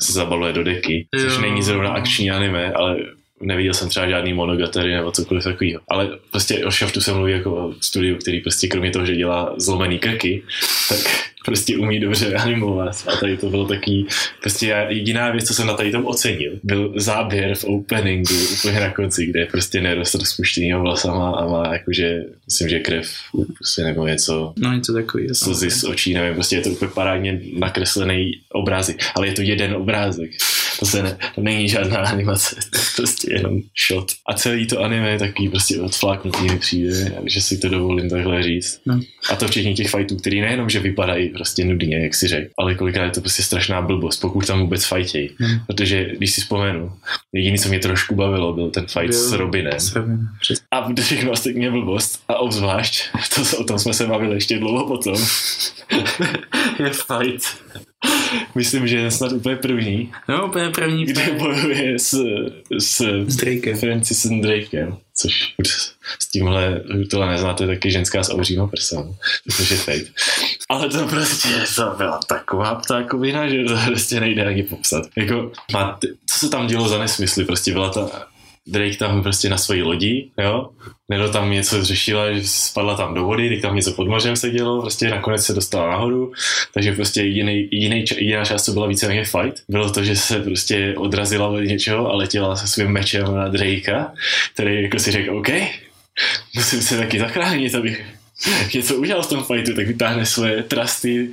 se 0.00 0.12
zabaluje 0.12 0.52
do 0.52 0.64
deky, 0.64 1.06
což 1.20 1.34
Jo. 1.34 1.40
není 1.40 1.62
zrovna 1.62 1.90
akční 1.90 2.30
anime, 2.30 2.72
ale 2.72 2.96
neviděl 3.42 3.74
jsem 3.74 3.88
třeba 3.88 4.08
žádný 4.08 4.32
monogatary 4.32 4.92
nebo 4.94 5.12
cokoliv 5.12 5.44
takového. 5.44 5.80
Ale 5.88 6.08
prostě 6.30 6.64
o 6.64 6.70
Shaftu 6.70 7.00
se 7.00 7.12
mluví 7.12 7.32
jako 7.32 7.54
o 7.54 7.74
studiu, 7.80 8.16
který 8.16 8.40
prostě 8.40 8.68
kromě 8.68 8.90
toho, 8.90 9.06
že 9.06 9.16
dělá 9.16 9.54
zlomený 9.56 9.98
krky, 9.98 10.42
tak 10.88 10.98
prostě 11.44 11.76
umí 11.76 12.00
dobře 12.00 12.34
animovat. 12.34 13.04
A 13.06 13.16
tady 13.16 13.36
to 13.36 13.50
bylo 13.50 13.64
takový, 13.66 14.06
prostě 14.40 14.66
já, 14.66 14.90
jediná 14.90 15.30
věc, 15.30 15.46
co 15.46 15.54
jsem 15.54 15.66
na 15.66 15.74
tady 15.74 15.92
tom 15.92 16.06
ocenil, 16.06 16.52
byl 16.62 16.92
záběr 16.96 17.54
v 17.54 17.64
openingu 17.64 18.34
úplně 18.58 18.80
na 18.80 18.92
konci, 18.92 19.26
kde 19.26 19.40
je 19.40 19.46
prostě 19.46 19.80
nerost 19.80 20.14
rozpuštěnýho 20.14 20.80
vlasama 20.80 21.30
a 21.30 21.46
má 21.46 21.72
jakože, 21.72 22.24
myslím, 22.46 22.68
že 22.68 22.78
krev 22.78 23.10
prostě 23.58 23.82
nebo 23.82 24.06
něco 24.06 24.52
No 24.58 24.72
něco 24.72 24.92
takového. 24.92 25.34
slzy 25.34 25.70
z 25.70 25.84
očí, 25.84 26.14
nevím, 26.14 26.34
prostě 26.34 26.56
je 26.56 26.62
to 26.62 26.70
úplně 26.70 26.90
parádně 26.94 27.40
nakreslený 27.58 28.32
obrázek, 28.52 28.96
ale 29.14 29.26
je 29.26 29.32
to 29.32 29.42
jeden 29.42 29.74
obrázek. 29.74 30.30
To, 30.80 30.86
se 30.86 31.02
ne, 31.02 31.18
to 31.34 31.40
není 31.40 31.68
žádná 31.68 31.98
animace, 31.98 32.56
to 32.72 32.78
je 32.78 32.84
prostě 32.96 33.32
jenom 33.32 33.60
shot. 33.88 34.12
A 34.28 34.34
celý 34.34 34.66
to 34.66 34.80
anime 34.80 35.10
je 35.10 35.18
takový 35.18 35.48
prostě 35.48 35.80
odfláknutý 35.80 36.42
mi 36.42 36.58
přijde, 36.58 37.12
že 37.26 37.40
si 37.40 37.58
to 37.58 37.68
dovolím 37.68 38.10
takhle 38.10 38.42
říct. 38.42 38.80
No. 38.86 39.00
A 39.30 39.36
to 39.36 39.48
včetně 39.48 39.74
těch 39.74 39.90
fightů, 39.90 40.16
který 40.16 40.40
nejenom, 40.40 40.70
že 40.70 40.80
vypadají 40.80 41.28
prostě 41.28 41.64
nudně, 41.64 42.02
jak 42.02 42.14
si 42.14 42.28
řekl, 42.28 42.50
ale 42.58 42.74
kolikrát 42.74 43.04
je 43.04 43.10
to 43.10 43.20
prostě 43.20 43.42
strašná 43.42 43.82
blbost, 43.82 44.20
pokud 44.20 44.46
tam 44.46 44.60
vůbec 44.60 44.84
fajtěj. 44.84 45.30
Hmm. 45.38 45.60
Protože 45.66 46.04
když 46.16 46.30
si 46.30 46.40
vzpomenu, 46.40 46.92
jediný, 47.32 47.58
co 47.58 47.68
mě 47.68 47.78
trošku 47.78 48.14
bavilo, 48.14 48.52
byl 48.52 48.70
ten 48.70 48.86
fight 48.86 49.10
Byl 49.10 49.28
s 49.28 49.32
Robinem. 49.32 49.80
S 49.80 49.94
Robinem. 49.94 50.28
A 50.70 50.92
všechno 51.02 51.30
ostatní 51.30 51.64
je 51.64 51.70
blbost. 51.70 52.22
A 52.28 52.38
obzvlášť, 52.38 53.04
to, 53.34 53.58
o 53.58 53.64
tom 53.64 53.78
jsme 53.78 53.94
se 53.94 54.06
bavili 54.06 54.34
ještě 54.34 54.58
dlouho 54.58 54.86
potom, 54.86 55.16
je 56.78 56.90
fight. 56.90 57.44
Myslím, 58.54 58.88
že 58.88 58.96
je 58.96 59.10
snad 59.10 59.32
úplně 59.32 59.56
první, 59.56 60.12
No 60.28 60.46
úplně 60.46 60.70
první 60.70 61.04
kde 61.04 61.32
bojuje 61.32 61.98
s, 61.98 62.14
s 62.78 63.00
s 63.26 63.36
Drakem. 63.36 63.76
Francisem 63.76 64.40
Drakem, 64.40 64.96
což 65.14 65.54
s 66.18 66.28
tímhle 66.28 66.82
tohle 67.10 67.28
neznáte, 67.28 67.66
taky 67.66 67.90
ženská 67.90 68.22
s 68.22 68.34
auříma 68.34 68.66
prsama, 68.66 69.14
což 69.56 69.70
je 69.70 69.76
fake. 69.76 70.12
Ale 70.68 70.88
to 70.88 71.06
prostě 71.06 71.48
to 71.76 71.94
byla 71.96 72.20
taková 72.28 72.74
ptákovina, 72.74 73.48
že 73.48 73.64
to 73.64 73.78
prostě 73.86 74.20
nejde 74.20 74.46
ani 74.46 74.62
popsat. 74.62 75.06
Jako, 75.16 75.52
má, 75.72 75.98
co 76.26 76.38
se 76.38 76.48
tam 76.48 76.66
dělo 76.66 76.88
za 76.88 76.98
nesmysly, 76.98 77.44
prostě 77.44 77.72
byla 77.72 77.90
ta 77.90 78.29
Drake 78.70 78.96
tam 78.96 79.22
prostě 79.22 79.48
na 79.48 79.58
svoji 79.58 79.82
lodi, 79.82 80.30
jo, 80.38 80.68
Nero 81.10 81.28
tam 81.28 81.50
něco 81.50 81.84
řešila, 81.84 82.32
že 82.32 82.48
spadla 82.48 82.96
tam 82.96 83.14
do 83.14 83.24
vody, 83.24 83.48
teď 83.48 83.62
tam 83.62 83.76
něco 83.76 83.92
pod 83.92 84.08
mořem 84.08 84.36
se 84.36 84.50
dělo, 84.50 84.80
prostě 84.80 85.10
nakonec 85.10 85.44
se 85.44 85.54
dostala 85.54 85.90
nahoru, 85.90 86.32
takže 86.74 86.92
prostě 86.92 87.22
jediný, 87.22 87.68
jediný, 87.72 88.04
jediná 88.16 88.44
část, 88.44 88.64
co 88.64 88.72
byla 88.72 88.86
víceméně 88.86 89.24
fight, 89.24 89.62
bylo 89.68 89.90
to, 89.90 90.04
že 90.04 90.16
se 90.16 90.40
prostě 90.40 90.94
odrazila 90.96 91.48
od 91.48 91.60
něčeho 91.60 92.12
a 92.12 92.16
letěla 92.16 92.56
se 92.56 92.66
svým 92.66 92.88
mečem 92.88 93.34
na 93.34 93.48
Drakea, 93.48 94.12
který 94.54 94.82
jako 94.82 94.98
si 94.98 95.10
řekl, 95.10 95.36
OK, 95.36 95.48
musím 96.56 96.82
se 96.82 96.96
taky 96.96 97.18
zachránit, 97.18 97.74
abych 97.74 98.19
něco 98.74 98.96
udělal 98.96 99.22
v 99.22 99.26
tom 99.26 99.44
fightu, 99.44 99.74
tak 99.74 99.86
vytáhne 99.86 100.26
svoje 100.26 100.62
trusty, 100.62 101.30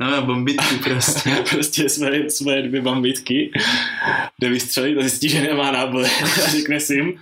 No 0.00 0.16
a 0.16 0.20
bombitky 0.20 0.76
prostě. 0.76 1.30
prostě 1.50 1.88
své, 1.88 2.30
své 2.30 2.62
dvě 2.62 2.82
bambitky, 2.82 3.50
jde 4.40 4.48
vystřelit 4.48 4.98
a 4.98 5.00
zjistí, 5.00 5.28
že 5.28 5.42
nemá 5.42 5.70
náboj 5.70 6.04
a 6.04 6.50
řekne 6.50 6.80
si 6.80 6.94
jim, 6.94 7.20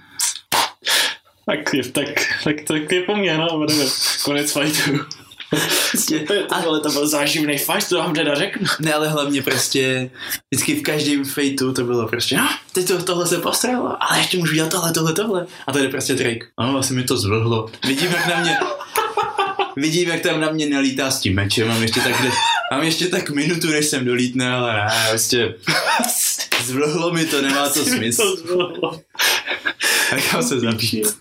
tak 1.46 1.74
je, 1.74 1.85
tak, 1.85 2.06
tak, 2.44 2.56
tak 2.66 2.92
je 2.92 3.02
po 3.02 3.16
mně, 3.16 3.38
no, 3.38 3.59
whatever. 3.59 3.87
Konec 4.24 4.52
fightu. 4.52 4.98
Prostě, 5.90 6.26
a, 6.50 6.54
Ale 6.54 6.80
to 6.80 6.90
byl 6.90 7.09
záživný 7.09 7.59
fight, 7.59 7.88
to 7.88 7.98
vám 7.98 8.14
teda 8.14 8.35
řeknu. 8.35 8.66
ne, 8.80 8.94
ale 8.94 9.09
hlavně 9.09 9.42
prostě 9.42 10.11
vždycky 10.50 10.74
v 10.74 10.83
každém 10.83 11.24
fejtu 11.24 11.72
to 11.72 11.85
bylo 11.85 12.09
prostě, 12.09 12.37
no, 12.37 12.48
teď 12.72 12.88
to, 12.88 13.02
tohle 13.02 13.26
se 13.26 13.38
postralo, 13.38 13.96
ale 14.02 14.18
ještě 14.18 14.38
můžu 14.38 14.54
dělat 14.54 14.70
tohle, 14.70 14.92
tohle, 14.92 15.12
tohle. 15.12 15.46
A 15.66 15.72
tady 15.72 15.88
prostě 15.88 16.14
Drake. 16.14 16.46
Ano, 16.56 16.78
asi 16.78 16.94
mi 16.94 17.04
to 17.04 17.16
zvlhlo. 17.16 17.70
Vidím, 17.87 18.11
jak 18.11 18.26
na 18.26 18.40
mě, 18.40 18.59
vidím, 19.80 20.08
jak 20.08 20.20
tam 20.20 20.40
na 20.40 20.50
mě 20.50 20.66
nelítá 20.66 21.10
s 21.10 21.20
tím 21.20 21.34
mečem, 21.34 21.68
mám 21.68 21.82
ještě 21.82 22.00
tak, 22.00 22.22
mám 22.72 22.82
ještě 22.82 23.06
tak 23.06 23.30
minutu, 23.30 23.66
než 23.66 23.86
jsem 23.86 24.04
dolítne, 24.04 24.50
ale 24.50 24.76
ne, 24.76 25.06
prostě 25.10 25.54
zvlhlo 26.64 27.12
mi 27.12 27.24
to, 27.24 27.42
nemá 27.42 27.68
to 27.68 27.84
smysl. 27.84 28.22
To 28.22 28.36
zvlhlo. 28.36 29.00
Nechám 30.14 30.42
se 30.42 30.60
zapít. 30.60 31.16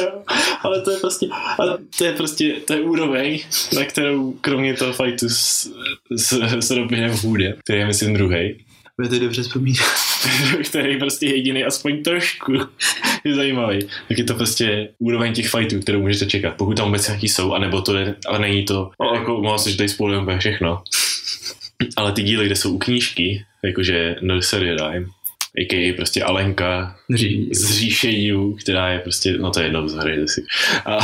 ale 0.62 0.82
to 0.82 0.90
je 0.90 0.96
prostě, 0.96 1.28
ale 1.58 1.78
to 1.98 2.04
je 2.04 2.12
prostě, 2.12 2.52
to 2.66 2.72
je 2.72 2.80
úroveň, 2.80 3.44
na 3.76 3.84
kterou 3.84 4.32
kromě 4.32 4.74
toho 4.74 4.92
fightu 4.92 5.28
s, 5.28 5.70
s, 6.16 6.32
s 6.60 6.70
Robinem 6.70 7.10
Hoodem, 7.10 7.52
který 7.64 7.78
je 7.78 7.86
myslím 7.86 8.14
druhý, 8.14 8.64
Budete 9.02 9.18
dobře 9.18 9.42
vzpomínat. 9.42 9.86
který 10.68 10.98
prostě 10.98 11.26
jediný 11.26 11.64
aspoň 11.64 12.02
trošku 12.02 12.52
je 13.24 13.34
zajímavý. 13.34 13.78
Tak 14.08 14.18
je 14.18 14.24
to 14.24 14.34
prostě 14.34 14.88
úroveň 14.98 15.32
těch 15.32 15.48
fightů, 15.48 15.80
kterou 15.80 16.00
můžete 16.00 16.26
čekat, 16.26 16.54
pokud 16.56 16.76
tam 16.76 16.86
vůbec 16.86 17.08
nějaký 17.08 17.28
jsou, 17.28 17.52
anebo 17.52 17.82
to 17.82 17.96
je, 17.96 18.14
ale 18.26 18.38
není 18.38 18.64
to, 18.64 18.90
no, 19.00 19.14
jako 19.14 19.40
mohla 19.40 19.58
se, 19.58 19.70
že 19.70 19.76
tady 19.76 19.88
úplně 20.20 20.38
všechno. 20.38 20.82
Ale 21.96 22.12
ty 22.12 22.22
díly, 22.22 22.46
kde 22.46 22.56
jsou 22.56 22.72
u 22.72 22.78
knížky, 22.78 23.44
jakože 23.64 24.16
Nursery 24.20 24.76
Rhyme, 24.76 25.06
a.k.a. 25.58 25.96
prostě 25.96 26.22
Alenka 26.22 26.96
Dřív. 27.10 27.48
z 27.54 27.70
říše 27.70 28.10
Yu, 28.10 28.52
která 28.60 28.92
je 28.92 28.98
prostě, 28.98 29.38
no 29.38 29.50
to 29.50 29.60
je 29.60 29.66
jedno, 29.66 29.88
zahrajte 29.88 30.28
si. 30.28 30.44
A 30.86 30.98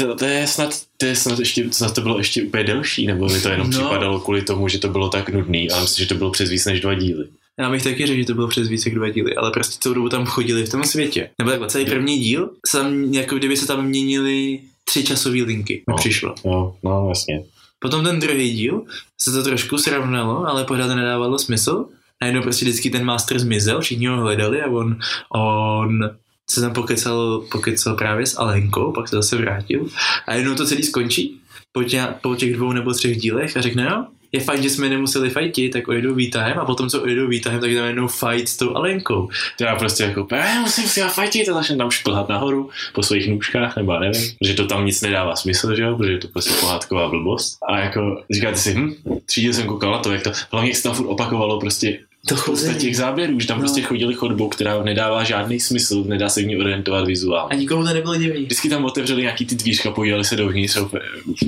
to, 0.00 0.14
to, 0.14 0.24
je 0.24 0.46
snad, 0.46 0.70
to 0.96 1.06
je 1.06 1.16
snad 1.16 1.38
ještě, 1.38 1.72
snad 1.72 1.94
to 1.94 2.00
bylo 2.00 2.18
ještě 2.18 2.42
úplně 2.42 2.64
delší, 2.64 3.06
nebo 3.06 3.28
mi 3.28 3.40
to 3.40 3.48
jenom 3.48 3.70
No. 3.70 3.78
připadalo 3.78 4.20
kvůli 4.20 4.42
tomu, 4.42 4.68
že 4.68 4.78
to 4.78 4.88
bylo 4.88 5.08
tak 5.08 5.30
nudný, 5.30 5.70
ale 5.70 5.82
myslím, 5.82 6.02
že 6.04 6.08
to 6.08 6.14
bylo 6.14 6.30
přes 6.30 6.50
víc 6.50 6.64
než 6.64 6.80
dva 6.80 6.94
díly. 6.94 7.24
Já 7.58 7.70
bych 7.70 7.82
taky 7.82 8.06
řekl, 8.06 8.18
že 8.20 8.24
to 8.26 8.34
bylo 8.34 8.48
přes 8.48 8.68
více 8.68 8.88
jak 8.88 8.94
dva 8.98 9.08
díly, 9.08 9.36
ale 9.36 9.50
prostě 9.50 9.76
celou 9.80 9.94
dobu 9.94 10.08
tam 10.08 10.26
chodili 10.26 10.64
v 10.66 10.70
tom 10.70 10.84
světě. 10.84 11.30
Nebo 11.38 11.50
takhle, 11.50 11.68
celý 11.68 11.84
první 11.86 12.18
díl, 12.18 12.50
sam, 12.66 13.04
jako 13.14 13.36
kdyby 13.36 13.56
se 13.56 13.66
tam 13.66 13.86
měnily 13.86 14.60
tři 14.84 15.04
časové 15.04 15.42
linky, 15.42 15.82
No. 15.88 15.96
přišlo. 15.96 16.34
No, 16.44 16.76
no 16.84 17.02
vlastně. 17.06 17.42
Potom 17.80 18.04
ten 18.04 18.20
druhý 18.20 18.50
díl 18.52 18.82
se 19.20 19.32
to 19.32 19.42
trošku 19.42 19.78
srovnalo, 19.78 20.46
ale 20.48 20.64
pořád 20.64 20.94
nedávalo 20.94 21.38
smysl. 21.38 21.84
Najednou 22.22 22.42
prostě 22.42 22.64
vždycky 22.64 22.90
ten 22.90 23.04
master 23.04 23.38
zmizel, 23.38 23.80
všichni 23.80 24.06
ho 24.06 24.16
hledali 24.16 24.62
a 24.62 24.66
on, 24.66 24.98
on 25.34 26.10
se 26.50 26.60
tam 26.60 26.72
pokecal, 26.72 27.44
pokecal 27.52 27.96
právě 27.96 28.26
s 28.26 28.38
Alenkou, 28.38 28.92
pak 28.92 29.08
se 29.08 29.16
zase 29.16 29.36
vrátil 29.36 29.86
a 30.26 30.34
jednou 30.34 30.54
to 30.54 30.66
celý 30.66 30.82
skončí 30.82 31.40
po, 31.72 31.84
tě, 31.84 32.06
po 32.22 32.34
těch 32.34 32.54
dvou 32.54 32.72
nebo 32.72 32.92
třech 32.92 33.16
dílech 33.16 33.56
a 33.56 33.60
řekne, 33.60 33.84
jo, 33.90 34.04
je 34.32 34.40
fajn, 34.40 34.62
že 34.62 34.70
jsme 34.70 34.88
nemuseli 34.88 35.30
fajtit, 35.30 35.72
tak 35.72 35.88
ojedou 35.88 36.14
výtahem 36.14 36.58
a 36.58 36.64
potom, 36.64 36.88
co 36.88 37.02
ojedou 37.02 37.28
výtahem, 37.28 37.60
tak 37.60 37.70
tam 37.74 37.84
jednou 37.86 38.08
fight 38.08 38.48
s 38.48 38.56
tou 38.56 38.76
Alenkou. 38.76 39.28
Já 39.60 39.76
prostě 39.76 40.02
jako, 40.02 40.26
"Eh, 40.32 40.58
musím 40.60 40.84
si 40.84 41.00
já 41.00 41.08
fajtit 41.08 41.48
a 41.48 41.54
začne 41.54 41.76
tam 41.76 41.90
šplhat 41.90 42.28
nahoru 42.28 42.70
po 42.92 43.02
svých 43.02 43.28
nůžkách, 43.28 43.76
nebo 43.76 43.92
já 43.92 44.00
nevím, 44.00 44.30
že 44.44 44.54
to 44.54 44.66
tam 44.66 44.86
nic 44.86 45.00
nedává 45.02 45.36
smysl, 45.36 45.76
že 45.76 45.82
jo, 45.82 45.96
protože 45.96 46.12
je 46.12 46.18
to 46.18 46.28
prostě 46.28 46.50
pohádková 46.60 47.08
blbost. 47.08 47.58
A 47.68 47.78
jako 47.78 48.22
říkáte 48.30 48.56
si, 48.56 48.74
hm, 48.74 48.94
třídil 49.26 49.52
jsem 49.52 49.66
koukal 49.66 49.92
na 49.92 49.98
to, 49.98 50.12
jak 50.12 50.22
to, 50.22 50.32
hlavně 50.52 50.70
jak 50.70 50.76
se 50.76 50.82
tam 50.82 50.94
furt 50.94 51.06
opakovalo 51.06 51.60
prostě 51.60 51.98
To 52.28 52.36
spousta 52.36 52.74
těch 52.74 52.96
záběrů, 52.96 53.40
že 53.40 53.46
tam 53.46 53.58
No. 53.58 53.62
prostě 53.62 53.82
chodili 53.82 54.14
chodbou, 54.14 54.48
která 54.48 54.82
nedává 54.82 55.24
žádný 55.24 55.60
smysl, 55.60 56.04
nedá 56.04 56.28
se 56.28 56.42
v 56.42 56.46
ní 56.46 56.56
orientovat 56.56 57.06
vizuálně. 57.06 57.48
A 57.50 57.54
nikomu 57.54 57.84
to 57.84 57.94
nebylo 57.94 58.16
divný. 58.16 58.42
Vždycky 58.42 58.68
tam 58.68 58.84
otevřeli 58.84 59.22
nějaký 59.22 59.46
ty 59.46 59.54
dvířka, 59.54 59.90
podívali 59.90 60.24
se 60.24 60.36
dovnitř, 60.36 60.78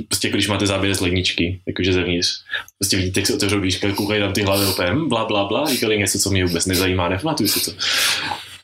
prostě 0.07 0.29
když 0.29 0.47
máte 0.47 0.67
záběr 0.67 0.93
z 0.95 0.99
ledničky, 0.99 1.59
jakože 1.67 1.93
zevnitř. 1.93 2.27
Prostě 2.77 2.97
vidíte, 2.97 3.19
jak 3.19 3.27
se 3.27 3.33
otevřou 3.33 3.59
dvířka, 3.59 3.91
koukají 3.91 4.21
tam 4.21 4.33
ty 4.33 4.41
hlavy 4.41 4.65
hm, 4.93 5.09
bla, 5.09 5.25
bla, 5.25 5.45
bla, 5.45 5.69
říkali 5.69 5.97
něco, 5.97 6.19
co 6.19 6.29
mě 6.29 6.45
vůbec 6.45 6.65
nezajímá, 6.65 7.09
nepamatuju 7.09 7.49
si 7.49 7.65
to. 7.65 7.71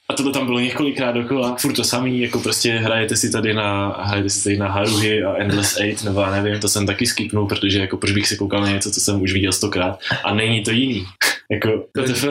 A 0.10 0.14
tohle 0.14 0.34
tam 0.34 0.46
bylo 0.46 0.60
několikrát 0.60 1.12
dokola, 1.12 1.56
furt 1.60 1.74
to 1.74 1.84
samý, 1.84 2.22
jako 2.22 2.40
prostě 2.40 2.72
hrajete 2.72 3.16
si 3.16 3.32
tady 3.32 3.54
na, 3.54 3.96
hrajete 4.00 4.30
si 4.30 4.44
tady 4.44 4.58
na 4.58 4.68
Haruhi 4.68 5.24
a 5.24 5.36
Endless 5.38 5.78
Eight, 5.80 6.04
nebo 6.04 6.22
já 6.22 6.32
nevím, 6.32 6.60
to 6.60 6.70
jsem 6.70 6.86
taky 6.86 7.08
skipnul, 7.08 7.48
protože 7.48 7.80
jako 7.80 7.98
proč 7.98 8.12
bych 8.12 8.28
si 8.28 8.38
koukal 8.38 8.62
na 8.62 8.72
něco, 8.72 8.92
co 8.92 9.00
jsem 9.00 9.22
už 9.22 9.34
viděl 9.34 9.52
stokrát 9.52 10.00
a 10.24 10.34
není 10.34 10.64
to 10.64 10.72
jiný. 10.72 11.06
Jako, 11.52 11.86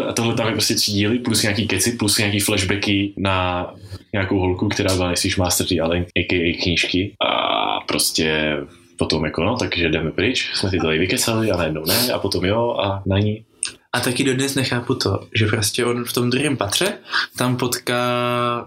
a 0.09 0.12
tohle 0.12 0.35
tam 0.35 0.46
je 0.46 0.52
prostě 0.52 0.74
tři 0.74 0.92
díly, 0.92 1.18
plus 1.18 1.42
nějaký 1.42 1.68
keci, 1.68 1.92
plus 1.92 2.18
nějaký 2.18 2.40
flashbacky 2.40 3.14
na 3.16 3.66
nějakou 4.12 4.38
holku, 4.38 4.68
která 4.68 4.94
byla 4.94 5.07
nejspíš 5.07 5.37
Master 5.37 5.66
T. 5.66 5.81
Allen, 5.81 6.02
a.k.a. 6.02 6.62
knížky 6.62 7.14
a 7.26 7.81
prostě 7.81 8.57
potom 8.98 9.24
jako 9.24 9.44
no, 9.44 9.57
takže 9.57 9.88
jdeme 9.88 10.11
pryč, 10.11 10.50
jsme 10.55 10.70
si 10.70 10.76
to 10.79 10.85
tady 10.87 10.98
vykecali 10.98 11.50
a 11.50 11.57
najednou 11.57 11.85
ne 11.87 12.12
a 12.12 12.18
potom 12.18 12.44
jo 12.44 12.76
a 12.81 13.02
na 13.07 13.18
ní. 13.18 13.44
A 13.92 14.00
taky 14.00 14.24
dodnes 14.24 14.55
nechápu 14.55 14.94
to, 14.94 15.20
že 15.38 15.46
prostě 15.46 15.85
on 15.85 16.05
v 16.05 16.12
tom 16.12 16.31
druhém 16.31 16.57
patře 16.57 16.92
tam 17.38 17.57
potká, 17.57 18.00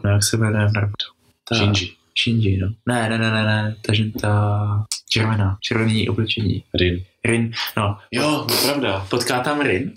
no 0.04 0.10
jak 0.12 0.24
se 0.24 0.38
jmenuje 0.38 0.68
v 0.68 0.74
Naruto? 0.74 1.06
Ta- 1.50 1.56
Shinji. 1.56 1.92
Shinji, 2.24 2.58
no. 2.58 2.68
Ne, 2.88 3.10
ne, 3.10 3.18
ne, 3.18 3.32
ne, 3.32 3.44
ne, 3.44 3.76
ta, 3.82 3.94
ta 4.22 4.86
Červená. 5.10 5.58
Červený 5.62 6.10
oblečení. 6.10 6.64
Rin. 6.80 7.00
Rin. 7.26 7.52
No, 7.78 7.98
Jo, 8.12 8.46
to 8.48 8.54
pravda. 8.66 9.06
potká 9.10 9.40
tam 9.40 9.62
Rin, 9.62 9.92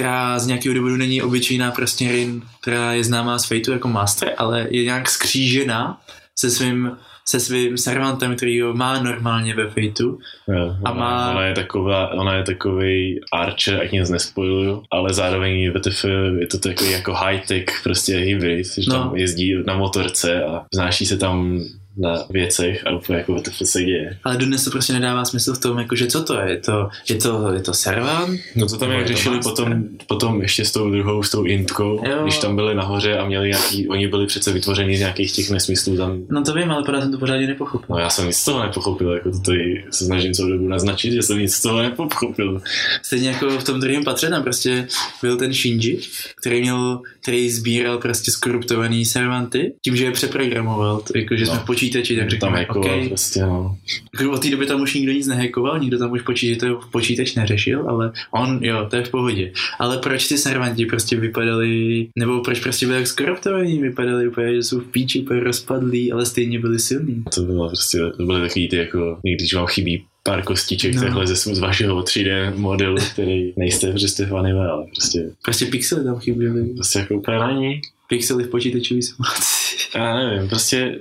která 0.00 0.38
z 0.38 0.46
nějakého 0.46 0.74
důvodu 0.74 0.96
není 0.96 1.22
obyčejná 1.22 1.70
prostě 1.70 2.12
Rin, 2.12 2.42
která 2.60 2.92
je 2.92 3.04
známá 3.04 3.38
z 3.38 3.44
Fateu 3.48 3.72
jako 3.72 3.88
master, 3.88 4.32
ale 4.38 4.66
je 4.70 4.84
nějak 4.84 5.08
skřížená 5.08 6.00
se 6.38 6.50
svým 6.50 6.90
se 7.28 7.40
svým 7.40 7.78
servantem, 7.78 8.36
který 8.36 8.60
ho 8.60 8.74
má 8.74 9.02
normálně 9.02 9.54
ve 9.54 9.68
Fateu. 9.70 10.18
Jo, 10.48 10.76
A 10.84 10.90
ona, 10.90 11.00
má- 11.00 11.30
ona, 11.30 11.42
je 11.46 11.54
taková, 11.54 12.10
ona 12.12 12.34
je 12.34 12.42
takový 12.42 13.20
archer, 13.32 13.80
ať 13.82 13.92
nic 13.92 14.10
nespojuju, 14.10 14.82
ale 14.90 15.14
zároveň 15.14 15.72
VTF 15.72 16.04
je 16.40 16.46
to 16.46 16.58
takový 16.58 16.90
jako 16.90 17.14
high-tech 17.14 17.64
prostě 17.82 18.16
hybrid, 18.16 18.66
že 18.78 18.90
No. 18.90 18.94
tam 18.94 19.16
jezdí 19.16 19.54
na 19.66 19.76
motorce 19.76 20.44
a 20.44 20.64
vznáší 20.72 21.06
se 21.06 21.16
tam 21.16 21.60
na 21.98 22.24
věcech 22.30 22.86
a 22.86 22.90
úplně 22.90 23.18
jako 23.18 23.34
VTF 23.38 23.56
se 23.64 23.82
děje. 23.84 24.18
Ale 24.24 24.36
dodnes 24.36 24.64
to 24.64 24.70
prostě 24.70 24.92
nedává 24.92 25.24
smysl 25.24 25.54
v 25.54 25.58
tom, 25.58 25.78
jakože 25.78 26.06
co 26.06 26.22
to 26.24 26.40
je? 26.40 26.50
Je 26.50 26.56
to, 26.58 26.88
je 27.08 27.14
to, 27.16 27.52
je 27.52 27.60
to 27.60 27.74
servant? 27.74 28.40
No 28.56 28.66
to 28.66 28.76
tam 28.76 28.90
jak 28.90 29.02
to 29.02 29.08
řešili 29.08 29.38
potom, 29.42 29.84
potom 30.06 30.42
ještě 30.42 30.64
s 30.64 30.72
tou 30.72 30.90
druhou, 30.90 31.22
s 31.22 31.30
tou 31.30 31.44
intkou, 31.44 32.02
Jo. 32.08 32.18
když 32.22 32.38
tam 32.38 32.56
byli 32.56 32.74
nahoře 32.74 33.18
a 33.18 33.26
měli 33.26 33.48
nějaký, 33.48 33.88
oni 33.88 34.08
byli 34.08 34.26
přece 34.26 34.52
vytvoření 34.52 34.96
z 34.96 35.00
nějakých 35.00 35.32
těch 35.32 35.50
nesmyslů 35.50 35.96
tam 35.96 36.18
No 36.30 36.42
to 36.44 36.54
vím, 36.54 36.70
ale 36.70 36.84
pořád 36.84 37.00
jsem 37.02 37.12
to 37.12 37.18
pořádně 37.18 37.46
nepochopil. 37.46 37.86
No 37.90 37.98
já 37.98 38.10
jsem 38.10 38.26
nic 38.26 38.36
z 38.36 38.44
toho 38.44 38.62
nepochopil, 38.62 39.10
jako 39.12 39.30
to 39.30 39.38
tady 39.38 39.84
se 39.90 40.04
snažím 40.04 40.32
celou 40.32 40.48
dobu 40.50 40.68
naznačit, 40.68 41.12
že 41.12 41.22
jsem 41.22 41.38
nic 41.38 41.54
z 41.54 41.62
toho 41.62 41.82
nepochopil. 41.82 42.60
Stejně 43.02 43.28
jako 43.28 43.58
v 43.58 43.64
tom 43.64 43.80
druhém 43.80 44.04
patře 44.04 44.30
tam 44.30 44.42
prostě 44.42 44.88
byl 45.22 45.36
ten 45.36 45.52
Shinji, 45.52 46.00
který 46.40 46.60
měl, 46.60 47.00
který 47.22 47.50
sbíral 47.50 47.98
prostě 47.98 48.30
skoruptovaný 48.30 49.04
servanty, 49.04 49.72
tím, 49.84 49.96
že 49.96 50.04
je 50.04 50.12
přeprogramoval, 50.12 51.00
to, 51.00 51.18
jako, 51.18 51.36
že 51.36 51.44
No. 51.44 51.50
jsme 51.50 51.58
v 51.60 51.64
počítači, 51.86 52.16
tak 52.16 52.24
tam 52.24 52.30
řekněme, 52.30 52.58
jako 52.60 52.80
OK. 52.80 53.08
prostě, 53.08 53.40
no. 53.40 53.76
Jako 54.20 54.32
od 54.32 54.42
té 54.42 54.50
doby 54.50 54.66
tam 54.66 54.80
už 54.80 54.94
nikdo 54.94 55.12
nic 55.12 55.26
nehackoval, 55.26 55.78
nikdo 55.78 55.98
tam 55.98 56.12
už 56.12 56.22
počítač, 56.22 56.58
to 56.58 56.80
počítač 56.92 57.34
neřešil, 57.34 57.88
ale 57.90 58.12
on, 58.30 58.58
jo, 58.62 58.86
to 58.90 58.96
je 58.96 59.02
v 59.04 59.10
pohodě. 59.10 59.52
Ale 59.78 59.98
proč 59.98 60.28
ty 60.28 60.38
servanti 60.38 60.86
prostě 60.86 61.16
vypadali, 61.16 62.06
nebo 62.18 62.40
proč 62.40 62.60
prostě 62.60 62.86
byli 62.86 62.98
tak 62.98 63.06
skoruptovaní, 63.06 63.78
vypadali 63.82 64.28
úplně, 64.28 64.54
že 64.54 64.62
jsou 64.62 64.80
v 64.80 64.84
píči, 64.90 65.20
úplně 65.20 65.40
rozpadlí, 65.40 66.12
ale 66.12 66.26
stejně 66.26 66.58
byli 66.60 66.78
silní. 66.78 67.24
To 67.34 67.42
bylo 67.42 67.68
prostě, 67.68 67.98
to 68.16 68.26
byly 68.26 68.40
takový 68.48 68.68
ty 68.68 68.76
jako, 68.76 69.18
někdy, 69.24 69.36
když 69.42 69.54
vám 69.54 69.66
chybí 69.66 70.04
pár 70.22 70.42
kostiček 70.42 70.94
No. 70.94 71.02
takhle 71.02 71.26
ze, 71.26 71.36
z 71.36 71.58
vašeho 71.58 72.02
3D 72.02 72.56
modelu, 72.56 72.96
který 73.12 73.52
nejste, 73.56 73.92
v 74.26 74.36
anime, 74.36 74.68
ale 74.68 74.86
prostě, 74.96 75.30
Prostě 75.44 75.66
pixely 75.66 76.04
tam 76.04 76.18
chyběly. 76.18 76.64
prostě 76.74 76.98
jako 76.98 77.14
úplně 77.14 77.38
na 77.38 77.52
ní. 77.52 77.80
Pixely 78.08 78.44
v 78.44 78.48
počítačové 78.48 79.02
simulaci. 79.02 79.76
Já 79.94 80.14
nevím, 80.16 80.48
prostě 80.48 80.98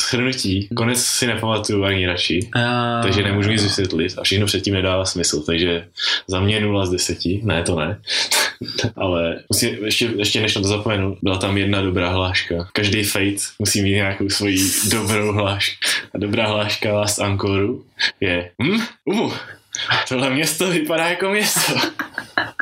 shrnutí, 0.00 0.68
konec 0.76 1.04
si 1.04 1.26
nepamatuju 1.26 1.84
ani 1.84 2.06
radši, 2.06 2.50
A... 2.54 3.02
takže 3.02 3.22
nemůžu 3.22 3.50
nic 3.50 3.62
vysvětlit 3.62 4.14
a 4.18 4.22
všechno 4.22 4.46
předtím 4.46 4.74
nedává 4.74 5.04
smysl, 5.04 5.42
takže 5.42 5.86
za 6.26 6.40
mě 6.40 6.60
0 6.60 6.86
z 6.86 6.90
10, 6.90 7.18
ne 7.42 7.62
to 7.62 7.78
ne, 7.78 8.00
ale 8.96 9.38
musím, 9.48 9.84
ještě, 9.84 10.10
ještě 10.16 10.40
než 10.40 10.54
na 10.54 10.62
to 10.62 10.68
zapomenu, 10.68 11.16
byla 11.22 11.38
tam 11.38 11.56
jedna 11.56 11.82
dobrá 11.82 12.08
hláška. 12.08 12.68
Každý 12.72 13.02
fate 13.02 13.36
musí 13.58 13.82
mít 13.82 13.94
nějakou 13.94 14.28
svoji 14.28 14.58
dobrou 14.90 15.32
hlášku. 15.32 15.74
A 16.14 16.18
dobrá 16.18 16.46
hláška 16.46 16.92
Last 16.92 17.20
Ankoru 17.20 17.84
je 18.20 18.50
hm, 18.62 18.80
umu, 19.04 19.32
tohle 20.08 20.30
město 20.30 20.70
vypadá 20.70 21.08
jako 21.08 21.30
město. 21.30 21.72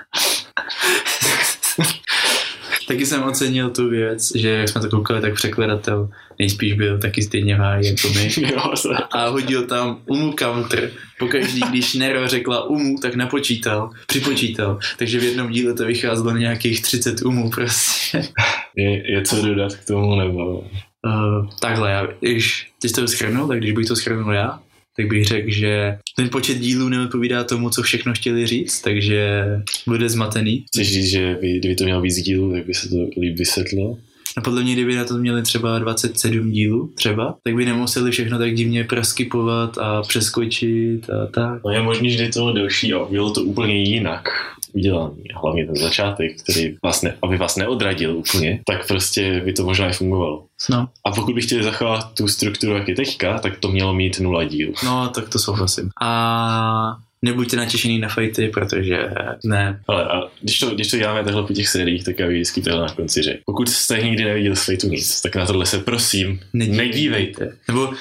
Taky 2.88 3.06
jsem 3.06 3.22
ocenil 3.22 3.70
tu 3.70 3.88
věc, 3.88 4.36
že 4.36 4.48
jak 4.48 4.68
jsme 4.68 4.80
to 4.80 4.88
koukali, 4.90 5.20
tak 5.20 5.34
překladatel 5.34 6.08
nejspíš 6.38 6.72
byl 6.72 6.98
taky 6.98 7.22
stejně 7.22 7.56
v 7.56 7.58
háji 7.58 7.86
jako 7.86 8.08
my. 8.08 8.30
A 9.10 9.28
hodil 9.28 9.66
tam 9.66 10.00
umu 10.06 10.32
counter. 10.32 10.90
Pokaždý, 11.18 11.60
když 11.70 11.94
Nero 11.94 12.28
řekla 12.28 12.64
umu, 12.64 12.98
tak 13.02 13.14
napočítal, 13.14 13.90
připočítal. 14.06 14.78
Takže 14.96 15.20
v 15.20 15.24
jednom 15.24 15.50
díle 15.50 15.74
to 15.74 15.84
vycházelo 15.84 16.36
nějakých 16.36 16.82
30 16.82 17.22
umů 17.22 17.50
prostě. 17.50 18.22
je, 18.76 19.12
je 19.12 19.22
co 19.22 19.46
dodat 19.46 19.74
k 19.74 19.86
tomu, 19.86 20.16
nebo 20.16 20.64
Uh, 21.06 21.48
takhle, 21.60 21.90
já, 21.90 22.06
když 22.20 22.72
ty 22.80 22.88
jsi 22.88 22.94
to 22.94 23.08
schrnul, 23.08 23.48
tak 23.48 23.58
když 23.58 23.72
bych 23.72 23.86
to 23.86 23.96
schrnul 23.96 24.32
já, 24.32 24.60
tak 24.98 25.06
bych 25.06 25.24
řekl, 25.24 25.50
že 25.50 25.98
ten 26.16 26.28
počet 26.28 26.58
dílů 26.58 26.88
neodpovídá 26.88 27.44
tomu, 27.44 27.70
co 27.70 27.82
všechno 27.82 28.12
chtěli 28.14 28.46
říct, 28.46 28.80
takže 28.80 29.44
bude 29.86 30.08
zmatený. 30.08 30.64
chceš 30.66 30.92
říct, 30.92 31.10
že 31.10 31.36
by, 31.40 31.58
kdyby 31.58 31.74
to 31.74 31.84
mělo 31.84 32.00
víc 32.00 32.14
dílů, 32.14 32.52
tak 32.52 32.66
by 32.66 32.74
se 32.74 32.88
to 32.88 32.96
líp 33.20 33.38
vysvětlilo? 33.38 33.98
A 34.38 34.40
podle 34.40 34.62
mě, 34.62 34.72
kdyby 34.72 34.96
na 34.96 35.04
to 35.04 35.14
měli 35.14 35.42
třeba 35.42 35.78
27 35.78 36.50
dílů 36.50 36.90
třeba, 36.94 37.34
tak 37.44 37.54
by 37.54 37.64
nemuseli 37.64 38.10
všechno 38.10 38.38
tak 38.38 38.54
divně 38.54 38.84
proskypovat 38.84 39.78
a 39.78 40.02
přeskočit 40.02 41.10
a 41.10 41.26
tak. 41.26 41.60
No 41.64 41.70
je 41.70 41.82
možný, 41.82 42.10
že 42.10 42.22
je 42.22 42.32
to 42.32 42.52
delší 42.52 42.94
a 42.94 43.04
bylo 43.10 43.30
to 43.30 43.42
úplně 43.42 43.82
jinak 43.82 44.28
udělaný. 44.72 45.22
Hlavně 45.42 45.66
ten 45.66 45.76
začátek, 45.76 46.42
který 46.42 46.74
vás 46.84 47.02
ne, 47.02 47.16
aby 47.22 47.36
vás 47.36 47.56
neodradil 47.56 48.16
úplně, 48.16 48.60
tak 48.66 48.86
prostě 48.86 49.42
by 49.44 49.52
to 49.52 49.64
možná 49.64 49.88
i 49.88 49.92
fungovalo. 49.92 50.44
No, 50.70 50.88
A 51.04 51.10
pokud 51.10 51.34
by 51.34 51.42
chtěli 51.42 51.62
zachovat 51.62 52.14
tu 52.14 52.28
strukturu, 52.28 52.72
jak 52.72 52.88
je 52.88 52.94
teďka, 52.94 53.38
tak 53.38 53.58
to 53.58 53.68
mělo 53.68 53.94
mít 53.94 54.20
nula 54.20 54.44
díl. 54.44 54.72
no 54.84 55.08
tak 55.08 55.28
to 55.28 55.38
souhlasím. 55.38 55.90
A 56.02 56.96
nebuďte 57.22 57.56
natěšený 57.56 57.98
na 57.98 58.08
fajty, 58.08 58.48
protože 58.48 59.10
ne. 59.44 59.80
Ale 59.88 60.04
a 60.04 60.22
když 60.40 60.58
to, 60.58 60.70
když 60.70 60.88
to 60.88 60.96
děláme 60.96 61.24
takhle 61.24 61.42
po 61.46 61.52
těch 61.52 61.68
sériích, 61.68 62.04
tak 62.04 62.18
já 62.18 62.26
vždycky 62.28 62.62
takhle 62.62 62.82
na 62.82 62.92
konci 62.94 63.22
řekl. 63.22 63.40
Pokud 63.46 63.68
jste 63.68 63.98
nikdy 64.02 64.24
neviděl 64.24 64.56
z 64.56 64.64
Fateu 64.64 64.88
nic, 64.88 65.20
tak 65.20 65.36
na 65.36 65.46
tohle 65.46 65.66
se 65.66 65.78
prosím 65.78 66.40
Nedívejte. 66.52 66.84
nedívejte. 66.86 67.52
Nebo, 67.68 67.92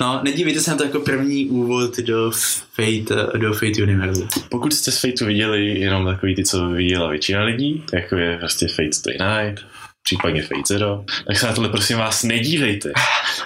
no, 0.00 0.20
nedívejte 0.24 0.60
se 0.60 0.70
na 0.70 0.76
to 0.76 0.84
jako 0.84 1.00
první 1.00 1.46
úvod 1.46 1.96
do 1.98 2.30
Fate, 2.74 3.38
do 3.38 3.52
Fate 3.52 3.82
univerzu. 3.82 4.28
Pokud 4.48 4.72
jste 4.74 4.92
z 4.92 5.00
Fateu 5.00 5.26
viděli 5.26 5.80
jenom 5.80 6.04
takový 6.04 6.34
ty, 6.34 6.44
co 6.44 6.68
viděla 6.68 7.10
většina 7.10 7.44
lidí, 7.44 7.82
jako 7.92 8.16
je 8.16 8.36
prostě 8.36 8.68
Fate 8.68 8.92
Stay 8.92 9.14
Night, 9.14 9.64
případně 10.06 10.42
Fate 10.42 10.62
Zero, 10.66 11.04
tak 11.26 11.38
se 11.38 11.46
na 11.46 11.52
tohle 11.52 11.68
prosím 11.68 11.98
vás 11.98 12.22
nedívejte, 12.22 12.92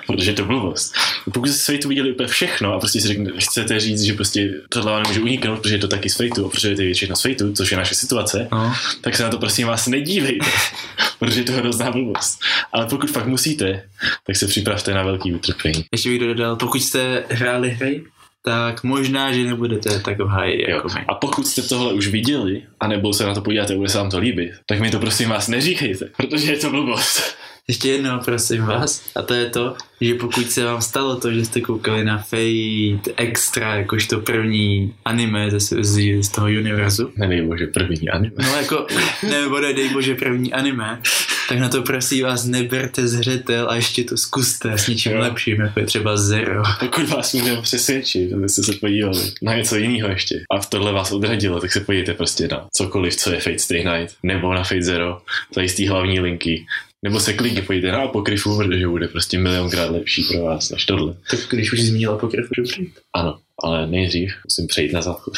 protože 0.07 0.31
je 0.31 0.35
to 0.35 0.45
blbost. 0.45 0.95
Pokud 1.33 1.49
jste 1.49 1.59
z 1.59 1.67
Fateu 1.67 1.89
viděli 1.89 2.13
úplně 2.13 2.29
všechno 2.29 2.75
a 2.75 2.79
prostě 2.79 3.01
si 3.01 3.09
řekne, 3.09 3.31
chcete 3.39 3.81
říct, 3.81 4.03
že 4.03 4.13
prostě 4.15 4.55
tohle 4.69 4.93
vám 4.93 5.03
nemůže 5.03 5.21
uniknout, 5.21 5.61
protože 5.61 5.75
je 5.75 5.79
to 5.79 5.89
taky 5.89 6.11
z 6.11 6.17
Fateu, 6.17 6.47
a 6.47 6.49
protože 6.49 6.75
to 6.75 6.83
je 6.83 6.87
většina 6.87 7.17
z 7.17 7.23
Fateu, 7.23 7.53
což 7.53 7.71
je 7.71 7.77
naše 7.77 7.95
situace, 7.95 8.49
No, 8.53 8.75
tak 9.01 9.17
se 9.17 9.23
na 9.23 9.29
to 9.29 9.39
prosím 9.39 9.67
vás 9.67 9.87
nedívejte, 9.87 10.51
protože 11.19 11.41
je 11.41 11.45
to 11.45 11.53
hrozná 11.53 11.91
blbost. 11.91 12.41
Ale 12.73 12.87
pokud 12.87 13.11
fakt 13.11 13.27
musíte, 13.27 13.83
tak 14.27 14.37
se 14.37 14.47
připravte 14.47 14.95
na 14.95 15.03
velký 15.03 15.35
utrpení. 15.35 15.85
ještě 15.93 16.09
bych 16.09 16.19
dodal, 16.21 16.57
pokud 16.57 16.83
jste 16.83 17.25
hráli 17.31 17.71
hry, 17.71 18.05
tak 18.45 18.85
možná, 18.85 19.33
že 19.33 19.45
nebudete 19.45 20.01
tak 20.01 20.19
v 20.19 20.27
háji 20.27 20.71
jako 20.71 20.89
my. 20.95 21.05
A 21.09 21.15
pokud 21.15 21.47
jste 21.47 21.63
tohle 21.63 21.93
už 21.93 22.09
viděli, 22.09 22.63
anebo 22.81 23.13
se 23.13 23.27
na 23.27 23.35
to 23.35 23.41
podíváte, 23.41 23.77
bude 23.77 23.89
se 23.89 23.99
vám 23.99 24.11
to 24.11 24.19
líbit, 24.19 24.53
tak 24.67 24.81
mi 24.81 24.91
to 24.91 24.99
prosím 24.99 25.29
vás 25.29 25.49
neříkejte, 25.49 26.07
protože 26.17 26.53
je 26.53 26.59
to 26.59 26.71
blbost. 26.71 27.40
Ještě 27.71 27.89
jednou, 27.91 28.19
prosím 28.25 28.63
vás, 28.63 29.03
a 29.17 29.23
to 29.23 29.35
je 29.35 29.47
to, 29.51 29.77
že 30.01 30.15
pokud 30.15 30.51
se 30.51 30.65
vám 30.65 30.83
stalo 30.83 31.17
to, 31.17 31.33
že 31.33 31.45
jste 31.45 31.61
koukali 31.61 32.05
na 32.05 32.19
Fate 32.19 33.13
Extra, 33.17 33.75
jakožto 33.77 34.21
první 34.21 34.95
anime 35.05 35.51
ze, 35.51 35.61
z, 35.85 36.23
z 36.23 36.29
toho 36.29 36.47
univerzu, 36.47 37.13
Nedej 37.17 37.43
bože, 37.43 37.67
první 37.67 38.09
anime. 38.11 38.35
no 38.39 38.57
jako, 38.57 38.87
nebo 39.31 39.61
ne, 39.61 39.73
dej 39.73 39.89
bože 39.89 40.15
první 40.15 40.53
anime, 40.53 41.01
tak 41.49 41.59
na 41.59 41.69
to 41.69 41.83
prosím 41.83 42.25
vás 42.25 42.45
neberte 42.45 43.09
zřetel 43.09 43.71
a 43.71 43.75
ještě 43.77 44.05
to 44.05 44.17
zkuste 44.17 44.79
s 44.79 44.89
něčím 44.89 45.13
Jo. 45.13 45.19
lepším, 45.21 45.61
jako 45.61 45.81
je 45.81 45.87
třeba 45.87 46.17
Zero. 46.17 46.63
Pokud 46.81 47.09
vás 47.09 47.33
můžeme 47.35 47.63
přesvědčit, 47.63 48.33
abyste 48.33 48.63
se 48.63 48.73
podívali 48.73 49.23
na 49.43 49.55
něco 49.57 49.77
jiného 49.77 50.09
ještě 50.09 50.35
a 50.51 50.61
v 50.61 50.67
tohle 50.71 50.93
vás 50.93 51.13
odradilo, 51.13 51.61
tak 51.61 51.73
se 51.73 51.81
podívejte 51.81 52.15
prostě 52.15 52.49
na 52.49 52.67
cokoliv, 52.73 53.17
co 53.17 53.31
je 53.33 53.41
Fate 53.41 53.59
Stay 53.59 53.85
Night, 53.85 54.15
nebo 54.23 54.55
na 54.55 54.65
Fate 54.65 54.83
Zero, 54.83 55.19
za 55.55 55.63
jistý 55.63 55.87
hlavní 55.89 56.21
linky, 56.21 56.67
nebo 57.03 57.21
se 57.21 57.33
klidně 57.33 57.63
podívejte 57.63 57.99
na 57.99 58.05
apokryfu, 58.05 58.57
protože 58.57 58.89
bude 58.89 59.09
prostě 59.09 59.39
milionkrát 59.39 59.91
lepší 59.91 60.25
pro 60.25 60.43
vás 60.43 60.71
než 60.71 60.85
tohle. 60.87 61.15
Tak 61.31 61.41
když 61.51 61.73
už 61.73 61.81
jsi 61.81 61.87
zmínil 61.87 62.13
apokryf, 62.15 62.47
můžu 62.57 62.71
přijít. 62.71 62.99
Ano, 63.15 63.39
ale 63.65 63.87
nejdřív 63.87 64.33
musím 64.45 64.67
přejít 64.67 64.93
na 64.93 65.03
záchod. 65.03 65.35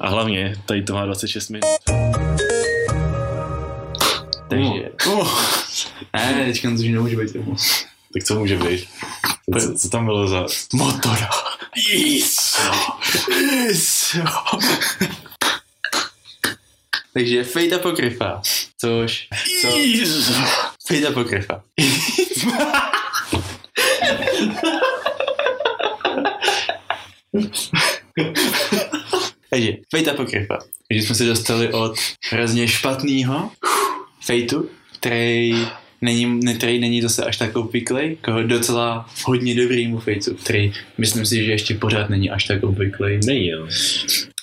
A 0.00 0.08
hlavně, 0.08 0.54
tady 0.66 0.82
to 0.82 0.94
má 0.94 1.06
26 1.06 1.48
minut. 1.48 1.64
Takže, 4.48 4.90
Uh. 5.06 5.28
ne, 6.14 6.44
teďka 6.46 6.68
to 6.68 6.74
už 6.74 6.80
nemůže 6.84 7.16
být 7.16 7.32
tomu. 7.32 7.56
Tak 8.14 8.24
co 8.24 8.38
může 8.38 8.56
být? 8.56 8.88
Co, 9.60 9.74
co, 9.74 9.88
tam 9.90 10.04
bylo 10.04 10.28
za... 10.28 10.46
Motora. 10.72 11.28
Yes! 11.92 12.60
Yes. 13.42 14.16
Takže 17.14 17.44
Fate 17.44 17.74
Apokryfa, 17.76 18.42
což, 18.84 19.28
co, 19.60 19.68
Fate 20.88 21.08
Apokryfa. 21.08 21.62
Takže 29.50 29.72
Fate 29.96 30.10
Apokryfa. 30.10 30.58
Takže 30.88 31.06
jsme 31.06 31.14
se 31.14 31.24
dostali 31.24 31.72
od 31.72 31.94
hrozně 32.30 32.68
špatného 32.68 33.50
Fateu, 34.26 34.68
který 34.98 35.66
není, 36.00 36.26
ne, 36.26 36.54
který 36.54 36.80
není 36.80 37.02
zase 37.02 37.24
až 37.24 37.36
tak 37.36 37.56
obvyklý, 37.56 38.10
jako 38.10 38.42
docela 38.42 39.10
hodně 39.24 39.54
dobrýmu 39.54 39.98
fejcu, 39.98 40.34
který 40.34 40.72
myslím 40.98 41.26
si, 41.26 41.44
že 41.44 41.50
ještě 41.50 41.74
pořád 41.74 42.10
není 42.10 42.30
až 42.30 42.44
tak 42.44 42.62
obvyklý. 42.62 43.20
Není, 43.26 43.48
jo. 43.48 43.68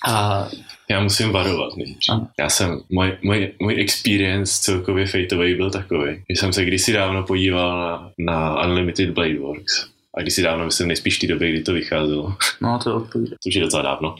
A 0.07 0.47
Já 0.91 0.99
musím 1.03 1.31
varovat. 1.31 1.73
Ano. 2.09 2.27
Já 2.39 2.49
jsem, 2.49 2.81
můj, 2.89 3.17
můj, 3.21 3.51
můj 3.61 3.81
experience 3.81 4.61
celkově 4.61 5.05
fejtový 5.05 5.55
byl 5.55 5.71
takový, 5.71 6.23
že 6.29 6.35
jsem 6.35 6.53
se 6.53 6.65
kdysi 6.65 6.93
dávno 6.93 7.23
podíval 7.23 7.79
na, 7.79 8.11
na 8.19 8.65
Unlimited 8.65 9.09
Blade 9.09 9.39
Works. 9.39 9.87
A 10.17 10.21
kdysi 10.21 10.41
dávno, 10.41 10.65
myslím, 10.65 10.87
nejspíš 10.87 11.17
v 11.17 11.19
té 11.19 11.27
době, 11.27 11.49
kdy 11.49 11.61
to 11.61 11.73
vycházelo. 11.73 12.35
no 12.61 12.79
to 12.83 12.95
odpovídá. 12.95 13.31
To 13.43 13.47
už 13.47 13.55
je 13.55 13.61
docela 13.61 13.83
dávno. 13.83 14.15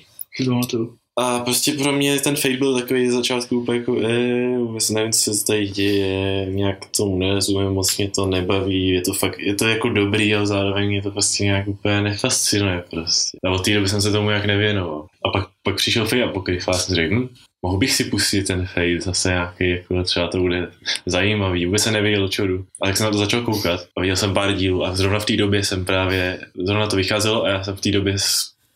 No 0.48 0.62
to. 0.72 0.94
A 1.20 1.40
prostě 1.40 1.72
pro 1.72 1.92
mě 1.92 2.20
ten 2.20 2.36
Fate 2.36 2.58
byl 2.58 2.80
takový 2.80 3.10
začátku 3.10 3.60
úplně 3.60 3.80
jako, 3.80 3.98
eh, 4.02 4.58
vůbec 4.58 4.90
nevím, 4.90 5.12
co 5.12 5.34
se 5.34 5.46
tady 5.46 5.68
děje, 5.68 6.46
nějak 6.46 6.78
tomu 6.98 7.18
nerozumím, 7.18 7.70
moc 7.70 7.98
mě 7.98 8.10
to 8.10 8.26
nebaví, 8.26 8.90
je 8.90 9.02
to 9.02 9.14
fakt, 9.14 9.40
je 9.40 9.56
to 9.56 9.68
jako 9.68 9.90
dobrý, 9.90 10.36
ale 10.36 10.48
zároveň 10.48 10.88
mě 10.88 11.02
to 11.02 11.12
prostě 11.12 11.44
nějak 11.44 11.68
úplně 11.68 12.02
nefascinuje 12.02 12.84
prostě. 12.92 13.38
A 13.46 13.50
od 13.52 13.66
té 13.66 13.74
doby 13.74 13.90
jsem 13.90 14.02
se 14.02 14.12
tomu 14.12 14.30
nějak 14.30 14.46
nevěnoval. 14.46 15.06
A 15.26 15.30
pak, 15.30 15.50
pak 15.64 15.76
přišel 15.76 16.06
Fate 16.06 16.24
Apocrypha 16.24 16.72
a 16.72 16.78
jsem 16.78 16.96
řekl, 16.96 17.16
hm, 17.16 17.30
mohl 17.66 17.78
bych 17.78 17.92
si 17.92 18.04
pustit 18.04 18.44
ten 18.44 18.66
Fate 18.66 19.02
zase 19.02 19.30
nějaký, 19.30 19.70
jako 19.70 20.04
třeba 20.04 20.28
to 20.28 20.40
bude 20.40 20.72
zajímavý, 21.06 21.66
vůbec 21.66 21.84
se 21.84 21.92
nevěděl, 21.92 22.24
o 22.24 22.28
čeho 22.28 22.48
jdu. 22.48 22.66
A 22.82 22.86
tak 22.86 22.98
jsem 22.98 23.06
na 23.06 23.12
to 23.12 23.18
začal 23.18 23.42
koukat 23.42 23.88
a 23.98 24.02
viděl 24.02 24.16
jsem 24.16 24.34
pár 24.34 24.54
dílů 24.54 24.86
a 24.86 24.96
zrovna 24.96 25.20
v 25.20 25.26
té 25.26 25.38
době 25.38 25.64
jsem 25.64 25.86
právě, 25.86 26.40
zrovna 26.66 26.88
to 26.88 26.96
vycházelo 26.96 27.44
a 27.44 27.50
já 27.50 27.64
jsem 27.64 27.76
v 27.76 27.82
té 27.82 27.92
době 27.92 28.16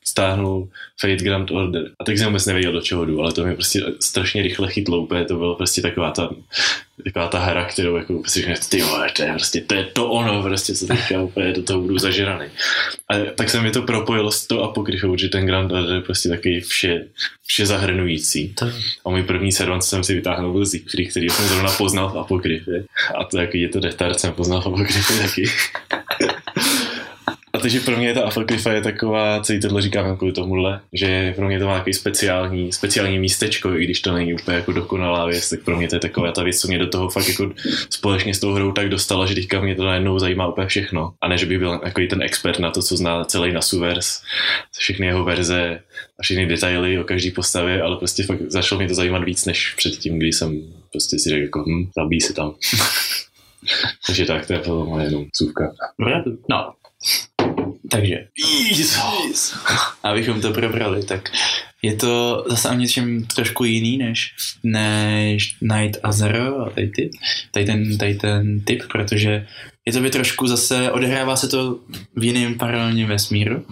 stáhnul 0.08 0.70
Fate 1.02 1.24
Grand 1.24 1.52
Order. 1.52 1.92
A 2.00 2.04
tak 2.04 2.18
jsem 2.18 2.28
vůbec 2.28 2.46
nevěděl, 2.46 2.72
do 2.72 2.82
čeho 2.82 3.06
jdu, 3.06 3.22
ale 3.22 3.34
to 3.34 3.46
mě 3.46 3.54
prostě 3.54 3.84
strašně 4.00 4.42
rychle 4.42 4.72
chytlo 4.72 5.02
úplně, 5.02 5.26
to 5.26 5.36
bylo 5.36 5.56
prostě 5.56 5.82
taková 5.82 6.12
ta, 6.12 6.30
taková 7.04 7.28
ta 7.28 7.40
hra, 7.40 7.66
kterou 7.66 7.96
jako 7.96 8.20
prostě 8.20 8.40
říkáš, 8.40 8.60
ty 8.60 8.82
vole, 8.82 9.12
to 9.16 9.24
je 9.24 9.34
prostě, 9.34 9.62
to 9.62 9.76
je 9.76 9.84
to 9.84 10.10
ono, 10.10 10.44
prostě, 10.44 10.76
co 10.76 10.88
teďka 10.88 11.22
úplně 11.22 11.54
do 11.54 11.64
toho 11.64 11.82
budu 11.82 11.98
zažraný. 11.98 12.46
A 13.10 13.16
tak 13.36 13.50
se 13.50 13.62
mi 13.62 13.72
to 13.72 13.82
propojilo 13.82 14.32
s 14.32 14.48
tou 14.48 14.62
apokryfou, 14.62 15.18
že 15.18 15.30
ten 15.30 15.46
Grand 15.46 15.72
Order 15.72 15.96
je 15.96 16.02
prostě 16.02 16.30
takový 16.30 16.62
vše, 16.62 17.08
vše 17.48 17.66
zahrnující. 17.66 18.54
To, 18.54 18.66
A 19.06 19.10
můj 19.10 19.24
první 19.24 19.52
servan, 19.52 19.82
co 19.82 19.88
jsem 19.88 20.04
si 20.04 20.14
vytáhnul, 20.14 20.54
byl 20.54 20.66
Siegfried, 20.66 21.10
který 21.10 21.30
jsem 21.30 21.46
zrovna 21.46 21.72
poznal 21.72 22.10
v 22.10 22.18
apokryfě. 22.18 22.84
A 23.16 23.24
to 23.24 23.38
jaký 23.38 23.62
je 23.62 23.70
to 23.70 23.80
retard, 23.80 24.20
jsem 24.20 24.34
poznal 24.34 24.62
v 24.62 24.68
apokryfě 24.68 25.18
taky. 25.18 25.46
A 27.56 27.58
takže 27.58 27.80
pro 27.80 27.98
mě 27.98 28.14
ta 28.14 28.24
apokryfa 28.24 28.72
je 28.72 28.82
taková, 28.82 29.40
celý 29.40 29.60
tohle 29.60 29.82
říkám 29.82 30.18
kvůli 30.18 30.34
tomuhle, 30.34 30.82
že 30.94 31.34
pro 31.36 31.48
mě 31.48 31.60
to 31.60 31.66
má 31.66 31.72
nějaký 31.72 31.94
speciální, 31.94 32.72
speciální 32.72 33.20
místečko, 33.20 33.76
i 33.76 33.84
když 33.84 34.02
to 34.02 34.14
není 34.14 34.34
úplně 34.34 34.58
jako 34.58 34.72
dokonalá 34.72 35.26
věc, 35.26 35.50
tak 35.50 35.60
pro 35.60 35.78
mě 35.78 35.88
to 35.88 35.96
je 35.96 36.00
taková 36.00 36.32
ta 36.32 36.44
věc, 36.44 36.60
co 36.60 36.68
mě 36.68 36.78
do 36.78 36.88
toho 36.88 37.10
fakt 37.10 37.28
jako 37.28 37.52
společně 37.90 38.34
s 38.34 38.40
tou 38.40 38.54
hrou 38.54 38.72
tak 38.72 38.90
dostala, 38.90 39.26
že 39.26 39.36
teďka 39.36 39.62
mě 39.62 39.76
to 39.76 39.86
najednou 39.86 40.20
zajímá 40.20 40.48
úplně 40.48 40.68
všechno. 40.68 41.14
A 41.22 41.28
ne, 41.28 41.38
že 41.38 41.46
bych 41.46 41.60
byl 41.60 41.82
jako 41.86 42.02
ten 42.10 42.22
expert 42.22 42.60
na 42.60 42.72
to, 42.72 42.82
co 42.82 42.98
zná 42.98 43.26
celý 43.26 43.54
Nasuvers, 43.54 44.22
všechny 44.78 45.06
jeho 45.06 45.24
verze 45.24 45.80
a 46.20 46.24
všechny 46.24 46.46
detaily 46.46 47.00
o 47.00 47.04
každý 47.04 47.32
postavě, 47.32 47.82
ale 47.82 47.98
prostě 47.98 48.24
fakt 48.24 48.42
začalo 48.48 48.80
mě 48.80 48.88
to 48.88 48.96
zajímat 48.96 49.24
víc, 49.24 49.46
než 49.46 49.74
předtím, 49.78 50.20
kdy 50.20 50.28
jsem 50.28 50.62
prostě 50.92 51.20
si 51.20 51.30
řekl, 51.30 51.44
jako, 51.44 51.64
hm, 51.68 51.90
zabíjí 51.98 52.22
se 52.22 52.34
tam. 52.34 52.56
Takže 54.08 54.26
tak, 54.26 54.48
to 54.48 54.54
je 54.54 54.62
moje 54.68 55.06
jenom 55.06 55.26
no. 56.50 56.74
Takže, 57.90 58.28
abychom 60.04 60.42
to 60.42 60.54
probrali, 60.54 61.04
tak 61.04 61.32
je 61.82 61.96
to 61.96 62.46
zase 62.50 62.70
o 62.70 62.74
něčem 62.74 63.26
trošku 63.26 63.64
jiný 63.64 63.98
než, 63.98 64.36
než 64.64 65.58
Night 65.62 65.98
a 66.04 66.12
Zero 66.12 66.62
a 66.62 66.70
tady, 66.70 66.90
ty, 66.90 67.10
tady, 67.52 67.66
ten, 67.66 67.98
tady 67.98 68.16
ten 68.16 68.62
typ, 68.62 68.84
protože 68.92 69.48
je 69.86 69.94
to 69.94 70.00
by 70.02 70.10
trošku 70.10 70.48
zase, 70.48 70.92
odehrává 70.92 71.36
se 71.36 71.48
to 71.48 71.80
v 72.16 72.24
jiném 72.24 72.58
paralelním 72.58 73.08
vesmíru, 73.08 73.66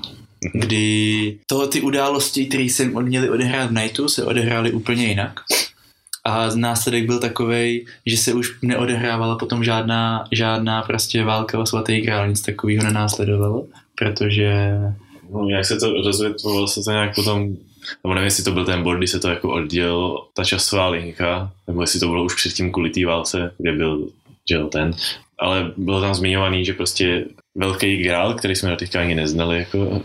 kdy 0.54 1.38
to, 1.48 1.68
ty 1.68 1.82
události, 1.82 2.46
které 2.46 2.70
se 2.70 2.86
měly 2.86 3.30
odehrát 3.30 3.70
v 3.70 3.74
Nightu, 3.74 4.10
se 4.10 4.24
odehrály 4.24 4.72
úplně 4.72 5.06
jinak. 5.06 5.40
A 6.26 6.56
následek 6.56 7.06
byl 7.06 7.20
takový, 7.20 7.86
že 8.06 8.18
se 8.18 8.34
už 8.34 8.52
neodehrávala 8.62 9.38
potom 9.38 9.64
žádná, 9.64 10.28
žádná 10.32 10.82
prostě 10.82 11.24
válka 11.24 11.60
o 11.60 11.66
svatý 11.66 12.02
král, 12.02 12.28
nic 12.28 12.42
takového 12.42 12.84
nenásledovalo, 12.84 13.68
protože 13.96 14.54
No, 15.34 15.50
jak 15.50 15.66
se 15.66 15.78
to 15.78 15.94
rozvětvovalo 15.94 16.68
se 16.68 16.82
to 16.84 16.92
nějak 16.92 17.16
potom, 17.16 17.40
nebo 18.04 18.14
nevím, 18.14 18.26
jestli 18.26 18.44
to 18.44 18.52
byl 18.52 18.66
ten 18.66 18.84
bod, 18.84 18.96
kdy 18.96 19.08
se 19.08 19.20
to 19.20 19.30
jako 19.30 19.54
odděl 19.54 20.24
ta 20.36 20.44
časová 20.44 20.88
linka, 20.90 21.52
nebo 21.68 21.82
jestli 21.82 22.00
to 22.00 22.08
bylo 22.08 22.24
už 22.24 22.36
předtím 22.36 22.72
kvůli 22.72 22.90
té 22.90 23.06
válce, 23.06 23.54
kde 23.58 23.72
byl 23.72 24.08
že 24.50 24.60
ten, 24.72 24.92
ale 25.40 25.72
bylo 25.78 26.02
tam 26.02 26.14
zmiňovaný, 26.16 26.66
že 26.66 26.74
prostě 26.74 27.26
velký 27.56 27.98
grál, 27.98 28.34
který 28.34 28.56
jsme 28.56 28.76
teďka 28.76 29.02
ani 29.02 29.16
neznali, 29.16 29.58
jako 29.60 30.02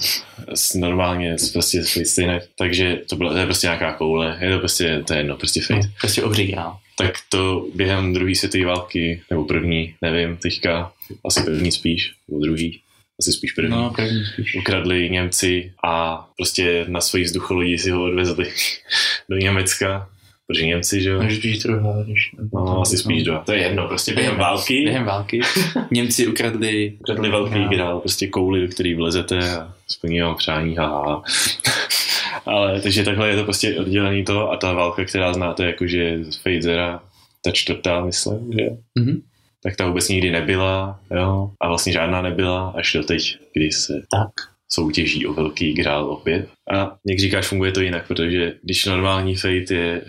s- 0.54 0.74
normálně 0.74 1.36
prostě 1.52 1.84
stejné, 1.84 2.40
takže 2.58 3.00
to, 3.08 3.16
bylo, 3.16 3.30
to 3.32 3.36
je 3.38 3.44
prostě 3.44 3.66
nějaká 3.66 3.92
koule, 3.92 4.38
je 4.40 4.52
to 4.52 4.58
prostě, 4.58 5.02
to 5.06 5.12
je 5.12 5.20
jedno, 5.20 5.36
prostě 5.36 5.60
fate. 5.60 5.80
no, 5.86 5.92
prostě 6.00 6.22
obří 6.22 6.52
král. 6.52 6.76
tak 6.98 7.14
to 7.28 7.66
během 7.74 8.12
druhé 8.14 8.34
světové 8.34 8.64
války, 8.64 9.22
nebo 9.30 9.44
první, 9.44 9.94
nevím, 10.02 10.36
teďka, 10.36 10.92
asi 11.24 11.42
první 11.42 11.72
spíš, 11.72 12.12
nebo 12.28 12.40
druhý, 12.40 12.80
asi 13.20 13.32
spíš 13.32 13.52
první. 13.52 13.70
No, 13.70 13.92
první 13.96 14.24
spíš. 14.24 14.54
Ukradli 14.54 15.10
Němci 15.10 15.72
a 15.84 16.24
prostě 16.36 16.84
na 16.88 17.00
svojí 17.00 17.24
vzducholodí 17.24 17.78
si 17.78 17.90
ho 17.90 18.04
odvezli 18.04 18.46
do 19.30 19.36
Německa, 19.36 20.08
protože 20.46 20.66
Němci, 20.66 21.00
že 21.02 21.10
jo? 21.10 21.22
No, 21.22 21.30
spíš 21.30 21.58
druhá, 21.58 22.02
když... 22.02 22.30
No, 22.54 22.80
asi 22.80 22.98
spíš 22.98 23.22
do. 23.22 23.40
To 23.46 23.52
je 23.52 23.62
jedno, 23.62 23.88
prostě 23.88 24.14
během 24.14 24.36
války 24.36 24.82
Během 24.84 25.04
války. 25.04 25.40
Němci 25.90 26.26
ukradli 26.26 26.96
ukradli 27.00 27.28
velký 27.30 27.58
No. 27.58 27.68
grál, 27.68 28.00
prostě 28.00 28.26
kouli, 28.26 28.60
do 28.60 28.68
který 28.68 28.94
vlezete 28.94 29.38
a 29.58 29.74
splní 29.88 30.20
vám 30.20 30.36
přání, 30.36 30.76
haha. 30.76 31.22
Ale 32.46 32.80
takže 32.80 33.04
takhle 33.04 33.28
je 33.28 33.36
to 33.36 33.44
prostě 33.44 33.80
oddělený 33.80 34.24
to 34.24 34.50
a 34.52 34.56
ta 34.56 34.72
válka, 34.72 35.04
která 35.04 35.32
znáte, 35.32 35.64
jakože 35.66 36.24
z 36.24 36.36
Fazera, 36.36 37.02
ta 37.44 37.50
čtvrtá, 37.50 38.04
myslím, 38.04 38.52
že 38.58 38.66
Mhm. 38.94 39.20
Tak 39.62 39.76
ta 39.76 39.86
vůbec 39.86 40.08
nikdy 40.08 40.30
nebyla, 40.30 41.00
jo, 41.10 41.50
a 41.60 41.68
vlastně 41.68 41.92
žádná 41.92 42.22
nebyla, 42.22 42.68
až 42.76 42.92
do 42.92 43.02
teď, 43.02 43.38
kdy 43.52 43.72
se 43.72 43.92
Tak. 44.12 44.30
soutěží 44.70 45.26
o 45.26 45.32
velký 45.32 45.72
grál 45.72 46.04
opět. 46.10 46.48
A 46.74 46.96
jak 47.06 47.18
říkáš, 47.18 47.46
funguje 47.46 47.72
to 47.72 47.80
jinak, 47.80 48.06
protože 48.06 48.52
když 48.62 48.86
normální 48.86 49.34
Fate 49.36 49.74
je 49.74 50.02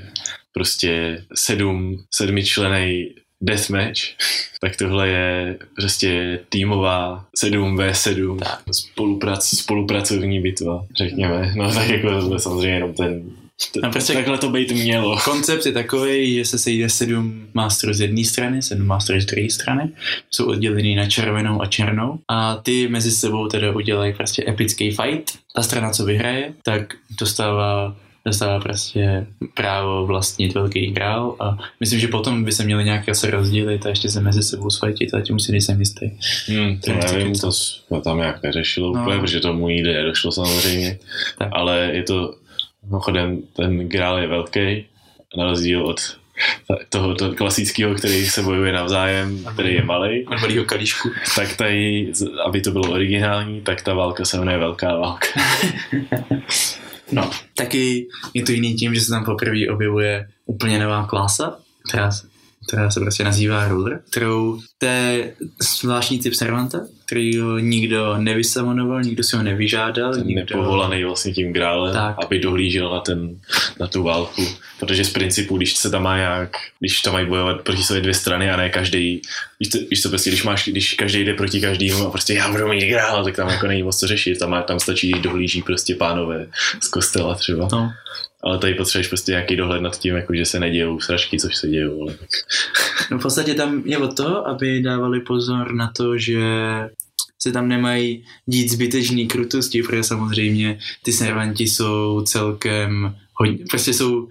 prostě 0.54 1.24
sedm, 1.36 1.98
sedmičlenej 2.14 3.16
deathmatch, 3.42 4.00
tak 4.62 4.76
tohle 4.76 5.08
je 5.08 5.58
prostě 5.76 6.40
týmová 6.50 7.26
7v7 7.44 8.40
spoluprac, 8.72 9.46
spolupracovní 9.46 10.42
bitva, 10.42 10.86
řekněme. 10.98 11.54
No 11.56 11.74
tak 11.74 11.90
jako 11.90 12.10
tohle 12.10 12.40
samozřejmě 12.40 12.76
jenom 12.76 12.94
ten, 12.94 13.32
No, 13.84 13.92
prostě- 13.92 14.14
takhle 14.14 14.38
to 14.38 14.50
být 14.50 14.72
mělo. 14.72 15.20
Koncept 15.26 15.66
je 15.66 15.72
takový, 15.72 16.36
že 16.36 16.46
se 16.46 16.60
sejde 16.60 16.90
sedm 16.90 17.48
mástrů 17.54 17.94
z 17.94 18.02
jedné 18.02 18.24
strany, 18.26 18.62
sedm 18.62 18.88
mástrů 18.88 19.22
z 19.22 19.26
druhé 19.26 19.50
strany, 19.50 19.90
jsou 20.32 20.46
oddělený 20.46 20.96
na 20.96 21.06
červenou 21.10 21.62
a 21.62 21.66
černou 21.66 22.20
a 22.28 22.56
ty 22.56 22.88
mezi 22.88 23.12
sebou 23.12 23.48
teda 23.48 23.72
udělají 23.76 24.14
prostě 24.14 24.44
epický 24.48 24.92
fight. 24.92 25.32
Ta 25.56 25.62
strana, 25.62 25.90
co 25.90 26.06
vyhraje, 26.06 26.54
tak 26.64 26.94
dostává 27.20 27.96
dostává 28.26 28.60
prostě 28.60 29.28
právo 29.56 30.06
vlastnit 30.06 30.54
velký 30.54 30.94
král 30.94 31.36
a 31.40 31.58
myslím, 31.80 32.00
že 32.00 32.08
potom 32.08 32.44
by 32.44 32.52
se 32.52 32.64
měli 32.64 32.84
nějak 32.84 33.16
se 33.16 33.32
rozdělit 33.32 33.86
a 33.86 33.90
ještě 33.90 34.10
se 34.10 34.22
mezi 34.22 34.44
sebou 34.44 34.70
sfajtit 34.70 35.14
a 35.14 35.22
tím 35.22 35.40
si 35.40 35.52
nejsem 35.52 35.80
jistý. 35.80 36.06
Hmm, 36.48 36.80
to 36.80 36.92
nevím, 36.92 37.02
taky 37.28 37.40
to 37.42 37.52
jsme 37.52 38.02
tam 38.02 38.18
nějak 38.18 38.44
neřešilo 38.44 38.94
No. 38.96 39.02
úplně, 39.02 39.20
protože 39.20 39.40
tomu 39.40 39.70
nikdy 39.70 39.94
nedošlo 39.94 40.32
samozřejmě. 40.32 41.00
Tak. 41.38 41.50
Ale 41.52 41.90
je 41.94 42.04
to, 42.04 42.36
mimochodem, 42.90 43.42
ten 43.56 43.90
grál 43.90 44.18
je 44.20 44.28
velký, 44.28 44.86
na 45.38 45.46
rozdíl 45.46 45.86
od 45.86 46.00
toho, 46.90 47.16
toho 47.16 47.34
klasického, 47.36 47.96
který 47.96 48.26
se 48.26 48.42
bojuje 48.42 48.74
navzájem, 48.74 49.44
který 49.54 49.74
je 49.74 49.84
malý, 49.84 50.26
Od 50.26 50.42
malýho 50.42 50.66
kalíšku. 50.66 51.10
tak 51.36 51.58
tady, 51.58 52.12
aby 52.46 52.62
to 52.62 52.72
bylo 52.72 52.92
originální, 52.92 53.62
tak 53.62 53.82
ta 53.82 53.94
válka 53.94 54.26
se 54.26 54.38
jmenuje 54.38 54.58
Velká 54.58 54.96
válka. 54.96 55.28
No, 57.12 57.30
taky 57.56 58.08
je 58.34 58.44
to 58.44 58.52
jiný 58.52 58.74
tím, 58.76 58.96
že 58.96 59.02
se 59.02 59.10
tam 59.10 59.26
poprvé 59.26 59.68
objevuje 59.74 60.28
úplně 60.46 60.80
nová 60.80 61.08
klasa, 61.08 61.60
která, 61.90 62.12
se- 62.12 62.28
která 62.70 62.92
se 62.92 63.00
prostě 63.00 63.24
nazývá 63.24 63.68
Ruler, 63.68 64.02
kterou 64.12 64.60
to 64.78 64.86
je 64.86 65.34
zvláštní 65.80 66.20
typ 66.20 66.34
servanta, 66.34 66.80
který 67.06 67.40
ho 67.40 67.58
nikdo 67.58 68.18
nevysamonoval, 68.18 69.02
nikdo 69.02 69.24
si 69.24 69.36
ho 69.36 69.44
nevyžádal, 69.44 70.14
Ten 70.14 70.28
nikdo... 70.28 70.42
nepovolaný 70.42 71.04
vlastně 71.04 71.34
tím 71.34 71.54
grálem, 71.54 71.94
Tak. 71.94 72.16
aby 72.26 72.40
dohlížel 72.40 72.92
na, 72.92 73.00
ten, 73.00 73.36
na 73.80 73.88
tu 73.88 74.04
válku. 74.04 74.46
Protože 74.80 75.06
z 75.06 75.10
principu, 75.10 75.58
když 75.58 75.76
se 75.76 75.90
tam 75.90 76.04
má 76.04 76.18
nějak, 76.18 76.50
když 76.80 77.02
tam 77.02 77.14
mají 77.14 77.26
bojovat 77.28 77.62
proti 77.62 77.84
sobě 77.84 78.02
dvě 78.02 78.14
strany 78.14 78.52
a 78.52 78.58
ne 78.58 78.70
každý, 78.70 79.22
víš, 79.60 79.70
to, 79.70 79.78
víš 79.90 80.02
co, 80.02 80.10
prostě, 80.10 80.30
když, 80.30 80.44
máš, 80.44 80.68
když 80.68 80.94
každý 80.94 81.24
jde 81.24 81.34
proti 81.34 81.62
každému 81.62 82.08
a 82.08 82.12
prostě 82.12 82.34
já 82.34 82.52
budu 82.52 82.68
mít 82.68 82.90
grál, 82.90 83.24
tak 83.24 83.36
tam 83.36 83.50
jako 83.50 83.68
není 83.68 83.84
moc 83.84 84.00
co 84.00 84.08
řešit. 84.08 84.40
Tam, 84.40 84.50
má, 84.50 84.62
tam 84.62 84.80
stačí, 84.80 85.12
když 85.12 85.22
dohlíží 85.22 85.62
prostě 85.62 85.96
pánové 85.96 86.48
z 86.82 86.88
kostela 86.88 87.36
třeba. 87.36 87.68
No, 87.72 87.92
Ale 88.44 88.58
tady 88.58 88.74
potřebuješ 88.74 89.08
prostě 89.08 89.32
nějaký 89.32 89.56
dohled 89.56 89.82
nad 89.82 90.00
tím, 90.00 90.16
jako, 90.16 90.36
že 90.36 90.46
se 90.46 90.60
nedějou 90.60 91.00
sračky, 91.00 91.40
což 91.40 91.56
se 91.56 91.68
dějou. 91.68 92.02
Ale 92.02 92.14
tak. 92.14 92.30
No 93.12 93.18
v 93.20 93.22
podstatě 93.22 93.54
tam 93.54 93.82
je 93.86 93.98
o 93.98 94.08
to, 94.08 94.48
aby 94.48 94.82
dávali 94.82 95.20
pozor 95.20 95.74
na 95.74 95.92
to, 95.98 96.18
že 96.18 96.40
se 97.42 97.52
tam 97.52 97.68
nemají 97.68 98.24
dít 98.46 98.70
zbytečný 98.72 99.28
krutosti, 99.28 99.84
protože 99.84 100.04
samozřejmě 100.04 100.80
ty 101.04 101.12
servanti 101.12 101.64
jsou 101.68 102.22
celkem 102.22 103.16
hodně, 103.34 103.66
prostě 103.70 103.94
jsou 103.94 104.28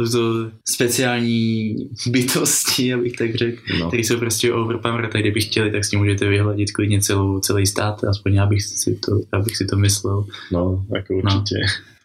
jsou 0.00 0.12
to 0.12 0.50
speciální 0.68 1.76
bytosti, 2.06 2.94
abych 2.94 3.12
tak 3.16 3.34
řekl, 3.34 3.62
No. 3.80 3.88
které 3.88 4.02
jsou 4.02 4.18
prostě 4.18 4.52
overpowered, 4.52 5.12
tak 5.12 5.20
kdyby 5.20 5.40
chtěli, 5.40 5.70
tak 5.72 5.84
s 5.84 5.90
tím 5.90 5.98
můžete 5.98 6.28
vyhladit 6.28 6.72
klidně 6.72 7.00
celou, 7.00 7.40
celý 7.40 7.66
stát, 7.66 8.04
aspoň 8.04 8.34
já 8.34 8.46
bych 8.46 8.62
si 8.62 8.94
to, 8.94 9.12
abych 9.32 9.56
si 9.56 9.66
to 9.66 9.76
myslel. 9.76 10.24
No, 10.52 10.84
jako 10.94 11.14
určitě. 11.14 11.54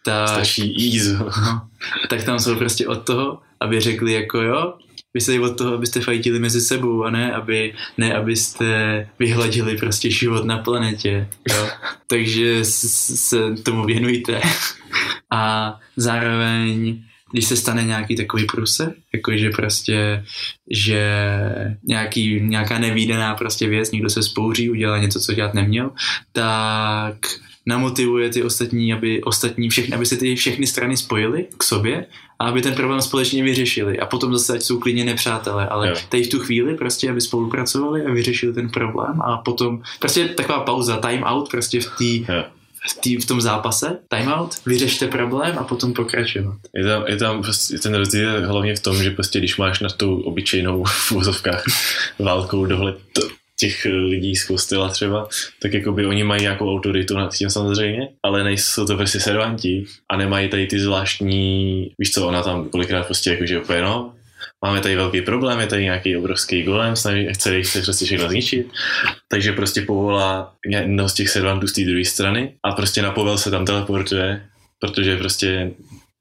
Tak, 0.04 0.28
Stačí 0.28 0.96
ease. 0.96 1.18
no, 1.18 1.68
tak 2.08 2.24
tam 2.24 2.38
jsou 2.38 2.56
prostě 2.56 2.88
od 2.88 3.06
toho, 3.06 3.38
aby 3.60 3.80
řekli 3.80 4.12
jako 4.12 4.40
jo, 4.40 4.74
vy 5.14 5.20
jste 5.20 5.40
od 5.40 5.58
toho, 5.58 5.74
abyste 5.74 6.00
fajtili 6.00 6.38
mezi 6.38 6.60
sebou 6.60 7.04
a 7.04 7.10
ne, 7.10 7.32
aby, 7.32 7.74
ne 7.98 8.14
abyste 8.14 9.08
vyhladili 9.18 9.76
prostě 9.76 10.10
život 10.10 10.44
na 10.44 10.58
planetě. 10.58 11.28
Jo. 11.50 11.68
Takže 12.06 12.64
se 12.64 13.54
tomu 13.62 13.84
věnujte. 13.84 14.40
A 15.32 15.74
zároveň 15.96 17.02
když 17.32 17.44
se 17.44 17.56
stane 17.56 17.84
nějaký 17.84 18.16
takový 18.16 18.44
průser, 18.44 18.94
jakože 19.14 19.50
prostě, 19.50 20.24
že 20.70 21.02
nějaký, 21.84 22.40
nějaká 22.40 22.78
nevýdaná 22.78 23.34
prostě 23.34 23.68
věc, 23.68 23.90
někdo 23.90 24.10
se 24.10 24.22
spouří, 24.22 24.70
udělá 24.70 24.98
něco, 24.98 25.20
co 25.20 25.34
dělat 25.34 25.54
neměl, 25.54 25.90
tak 26.32 27.16
namotivuje 27.66 28.30
ty 28.30 28.42
ostatní, 28.42 28.92
aby 28.92 29.22
ostatní 29.22 29.68
všechny, 29.68 29.94
aby 29.96 30.06
se 30.06 30.16
ty 30.16 30.34
všechny 30.36 30.66
strany 30.66 30.96
spojily 30.96 31.46
k 31.58 31.62
sobě 31.62 32.06
a 32.38 32.44
aby 32.48 32.62
ten 32.62 32.74
problém 32.74 33.02
společně 33.02 33.42
vyřešili. 33.42 33.98
A 33.98 34.06
potom 34.06 34.32
zase, 34.38 34.54
ať 34.54 34.62
jsou 34.62 34.78
klidně 34.78 35.04
nepřátelé, 35.04 35.66
ale 35.68 35.88
Jo. 35.88 35.94
tady 36.08 36.22
v 36.22 36.28
tu 36.28 36.38
chvíli 36.38 36.74
prostě, 36.74 37.10
aby 37.10 37.20
spolupracovali 37.20 38.04
a 38.04 38.12
vyřešili 38.12 38.52
ten 38.52 38.68
problém 38.68 39.22
a 39.22 39.36
potom 39.36 39.82
prostě 39.98 40.28
taková 40.28 40.60
pauza, 40.60 40.96
time 40.96 41.22
out 41.22 41.50
prostě 41.50 41.80
v 41.80 41.86
té 42.26 42.32
v, 42.90 43.00
tý, 43.00 43.16
v 43.16 43.26
tom 43.26 43.40
zápase, 43.40 43.98
timeout, 44.08 44.54
vyřešte 44.66 45.06
problém 45.08 45.58
a 45.58 45.64
potom 45.64 45.92
pokračovat. 45.92 46.54
Je 46.74 46.84
tam, 46.84 47.04
je 47.06 47.16
tam 47.16 47.42
prostě 47.42 47.78
ten 47.78 47.94
rozdíl 47.94 48.46
hlavně 48.48 48.76
v 48.76 48.80
tom, 48.80 49.02
že 49.02 49.10
prostě 49.10 49.38
když 49.38 49.56
máš 49.56 49.80
nad 49.80 49.96
tou 49.96 50.20
obyčejnou 50.20 50.84
v 50.84 51.12
válkou 52.18 52.66
dohled 52.66 52.96
t- 53.12 53.20
těch 53.60 53.84
lidí 53.84 54.36
z 54.36 54.44
kostela 54.44 54.88
třeba, 54.88 55.28
tak 55.62 55.74
jako 55.74 55.92
by 55.92 56.06
oni 56.06 56.24
mají 56.24 56.42
nějakou 56.42 56.76
autoritu 56.76 57.16
nad 57.16 57.34
tím 57.34 57.50
samozřejmě, 57.50 58.08
ale 58.22 58.44
nejsou 58.44 58.86
to 58.86 58.96
prostě 58.96 59.20
servanti 59.20 59.84
a 60.10 60.16
nemají 60.16 60.48
tady 60.48 60.66
ty 60.66 60.80
zvláštní, 60.80 61.90
víš 61.98 62.10
co, 62.10 62.28
ona 62.28 62.42
tam 62.42 62.68
kolikrát 62.68 63.06
prostě 63.06 63.30
jakože 63.30 63.60
úplně 63.60 63.82
no, 63.82 64.14
máme 64.64 64.80
tady 64.80 64.96
velký 64.96 65.22
problém, 65.22 65.60
je 65.60 65.66
tady 65.66 65.84
nějaký 65.84 66.16
obrovský 66.16 66.62
golem, 66.62 66.96
snaží, 66.96 67.28
chce, 67.32 67.62
chce 67.62 67.82
prostě 67.82 68.04
všechno 68.04 68.28
zničit, 68.28 68.66
takže 69.28 69.52
prostě 69.52 69.82
povolá 69.82 70.52
jednoho 70.66 71.08
z 71.08 71.14
těch 71.14 71.28
servantů 71.28 71.66
z 71.66 71.72
té 71.72 71.84
druhé 71.84 72.04
strany 72.04 72.54
a 72.62 72.72
prostě 72.72 73.02
na 73.02 73.10
povel 73.10 73.38
se 73.38 73.50
tam 73.50 73.66
teleportuje, 73.66 74.46
protože 74.80 75.16
prostě 75.16 75.70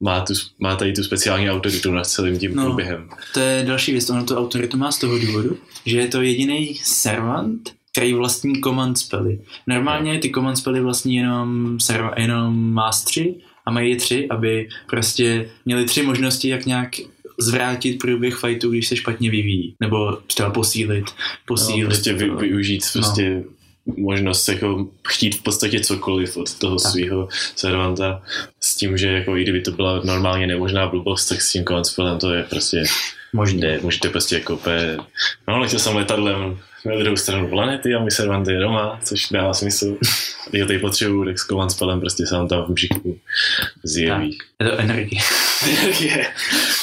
má, 0.04 0.22
tu, 0.22 0.34
má 0.60 0.76
tady 0.76 0.94
tu 0.94 1.04
speciální 1.04 1.50
autoritu 1.50 1.92
nad 1.92 2.08
celým 2.08 2.40
tím 2.40 2.56
No. 2.56 2.62
no. 2.62 2.68
průběhem. 2.68 3.10
To 3.34 3.40
je 3.40 3.64
další 3.68 3.92
věc, 3.92 4.10
ono 4.10 4.26
tu 4.26 4.36
autoritu 4.36 4.78
má 4.78 4.92
z 4.92 5.00
toho 5.00 5.20
důvodu, 5.20 5.58
že 5.86 5.98
je 5.98 6.08
to 6.08 6.22
jediný 6.22 6.76
servant, 6.84 7.74
který 7.92 8.14
vlastní 8.14 8.62
command 8.62 8.98
spely. 8.98 9.40
Normálně 9.68 10.20
ty 10.20 10.30
command 10.30 10.58
spely 10.58 10.82
vlastní 10.82 11.16
jenom, 11.16 11.80
serva, 11.80 12.14
jenom 12.18 12.74
mástři 12.74 13.36
a 13.66 13.72
mají 13.72 13.90
je 13.90 13.96
tři, 13.96 14.28
aby 14.30 14.68
prostě 14.90 15.50
měli 15.66 15.86
tři 15.86 16.02
možnosti, 16.04 16.50
jak 16.50 16.66
nějak 16.66 16.90
zvrátit 17.40 18.00
průběh 18.00 18.36
fightu, 18.36 18.70
když 18.70 18.88
se 18.88 18.96
špatně 18.96 19.32
vyvíjí. 19.32 19.76
Nebo 19.80 20.18
třeba 20.28 20.50
posílit. 20.50 21.06
posílit 21.48 21.84
No, 21.84 21.88
prostě 21.88 22.14
vy, 22.14 22.30
využít 22.30 22.84
prostě 22.94 23.44
možnost 23.98 24.50
jako 24.50 24.88
chtít 25.08 25.36
v 25.36 25.44
podstatě 25.44 25.80
cokoliv 25.80 26.38
od 26.38 26.54
toho 26.60 26.78
Tak. 26.80 26.92
svého 26.92 27.28
servanta 27.56 28.22
s 28.62 28.76
tím, 28.76 28.98
že 28.98 29.08
jako 29.08 29.38
i 29.38 29.44
kdyby 29.44 29.62
to 29.62 29.72
byla 29.72 30.02
normálně 30.04 30.48
nemožná 30.48 30.88
blbost, 30.88 31.26
tak 31.26 31.42
s 31.42 31.52
tím 31.52 31.64
konspelem 31.64 32.20
to 32.20 32.34
je 32.34 32.44
prostě 32.44 32.84
Možné. 33.34 33.80
můžete 33.82 34.10
prostě 34.10 34.36
jako 34.36 34.54
úplně, 34.54 34.98
no 35.48 35.60
letěl 35.60 35.80
jsem 35.80 35.96
letadlem 35.96 36.60
na 36.86 36.96
druhou 37.00 37.18
stranu 37.18 37.48
planety 37.50 37.96
a 37.96 38.00
můj 38.00 38.12
servant 38.12 38.48
je 38.48 38.60
doma, 38.60 39.00
což 39.04 39.28
dává 39.32 39.54
smysl. 39.54 39.98
Já 40.54 40.66
tady 40.66 40.80
potřebuju, 40.80 41.26
tak 41.26 41.40
s 41.40 41.44
konspelem 41.44 42.00
prostě 42.00 42.26
se 42.26 42.36
vám 42.36 42.48
tam 42.48 42.66
v 42.66 42.70
mžiku 42.70 43.20
zjeví. 43.84 44.38
Je 44.62 44.68
to 44.70 44.78
energie. 44.80 45.22
Energie! 45.82 46.28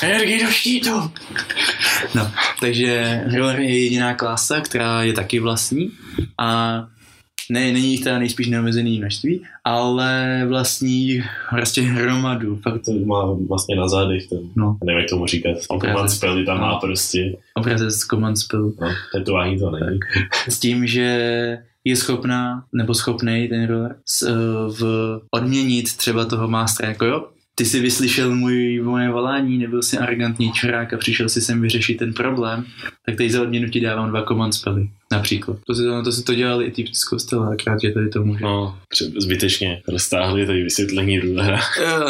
Energie 0.02 0.44
do 0.46 0.50
štítu! 0.52 1.10
No, 2.14 2.32
takže 2.60 2.96
Healer 3.26 3.60
je 3.60 3.82
jediná 3.82 4.14
klasa, 4.14 4.60
která 4.60 5.02
je 5.02 5.12
taky 5.12 5.40
vlastní 5.40 5.90
a 6.38 6.78
ne, 7.50 7.72
není 7.72 7.90
jich 7.90 8.04
teda 8.04 8.18
nejspíš 8.18 8.46
neomezený 8.48 8.98
množství, 8.98 9.42
ale 9.64 10.42
vlastní 10.48 11.22
prostě 11.50 11.82
hromadu. 11.82 12.56
Fakt 12.56 12.82
To 12.84 12.92
má 12.92 13.24
vlastně 13.48 13.76
na 13.76 13.88
zádech 13.88 14.26
ten, 14.26 14.38
No. 14.56 14.78
nevím 14.84 15.00
jak 15.00 15.10
tomu 15.10 15.26
říkat, 15.26 15.56
Obrazec. 15.68 15.92
command 15.94 16.10
spell 16.10 16.44
tam 16.44 16.60
má 16.60 16.70
No. 16.72 16.78
prostě, 16.82 17.36
obrazec 17.54 17.94
z 17.94 18.06
command 18.06 18.38
spell. 18.38 18.72
no, 18.80 18.88
tetování 19.12 19.58
to 19.58 19.70
není. 19.70 19.98
S 20.48 20.58
tím, 20.58 20.86
že 20.86 21.58
je 21.84 21.96
schopná, 21.96 22.64
nebo 22.72 22.94
schopný 22.94 23.48
ten 23.48 23.66
roller 23.66 23.96
s, 24.06 24.22
eh, 24.22 24.32
v 24.80 25.20
odměnit 25.30 25.96
třeba 25.96 26.24
toho 26.24 26.48
mástra, 26.48 26.88
jako 26.88 27.04
jo, 27.04 27.24
ty 27.54 27.64
si 27.64 27.80
vyslyšel 27.80 28.34
můj, 28.34 28.80
moje 28.84 29.10
volání, 29.10 29.58
nebyl 29.58 29.82
si 29.82 29.98
arrogantní 29.98 30.52
čurák 30.52 30.92
a 30.92 30.96
přišel 30.96 31.28
si 31.28 31.40
sem 31.40 31.60
vyřešit 31.60 31.94
ten 31.98 32.12
problém, 32.12 32.64
tak 33.06 33.16
tady 33.16 33.30
za 33.30 33.42
odměnu 33.42 33.68
ti 33.68 33.80
dávám 33.80 34.10
dva 34.10 34.22
command 34.22 34.54
spely, 34.54 34.88
například. 35.12 35.58
To 35.66 35.74
si 35.74 35.82
to, 35.82 36.02
to, 36.02 36.22
to 36.22 36.34
dělali 36.34 36.64
i 36.64 36.70
ty 36.70 36.84
z 36.92 37.04
kostela, 37.04 37.52
akrát, 37.52 37.80
že 37.82 37.90
tady 37.90 38.08
to 38.08 38.24
může. 38.24 38.44
No, 38.44 38.78
zbytečně 39.18 39.82
roztáhli 39.88 40.46
tady 40.46 40.62
vysvětlení 40.62 41.20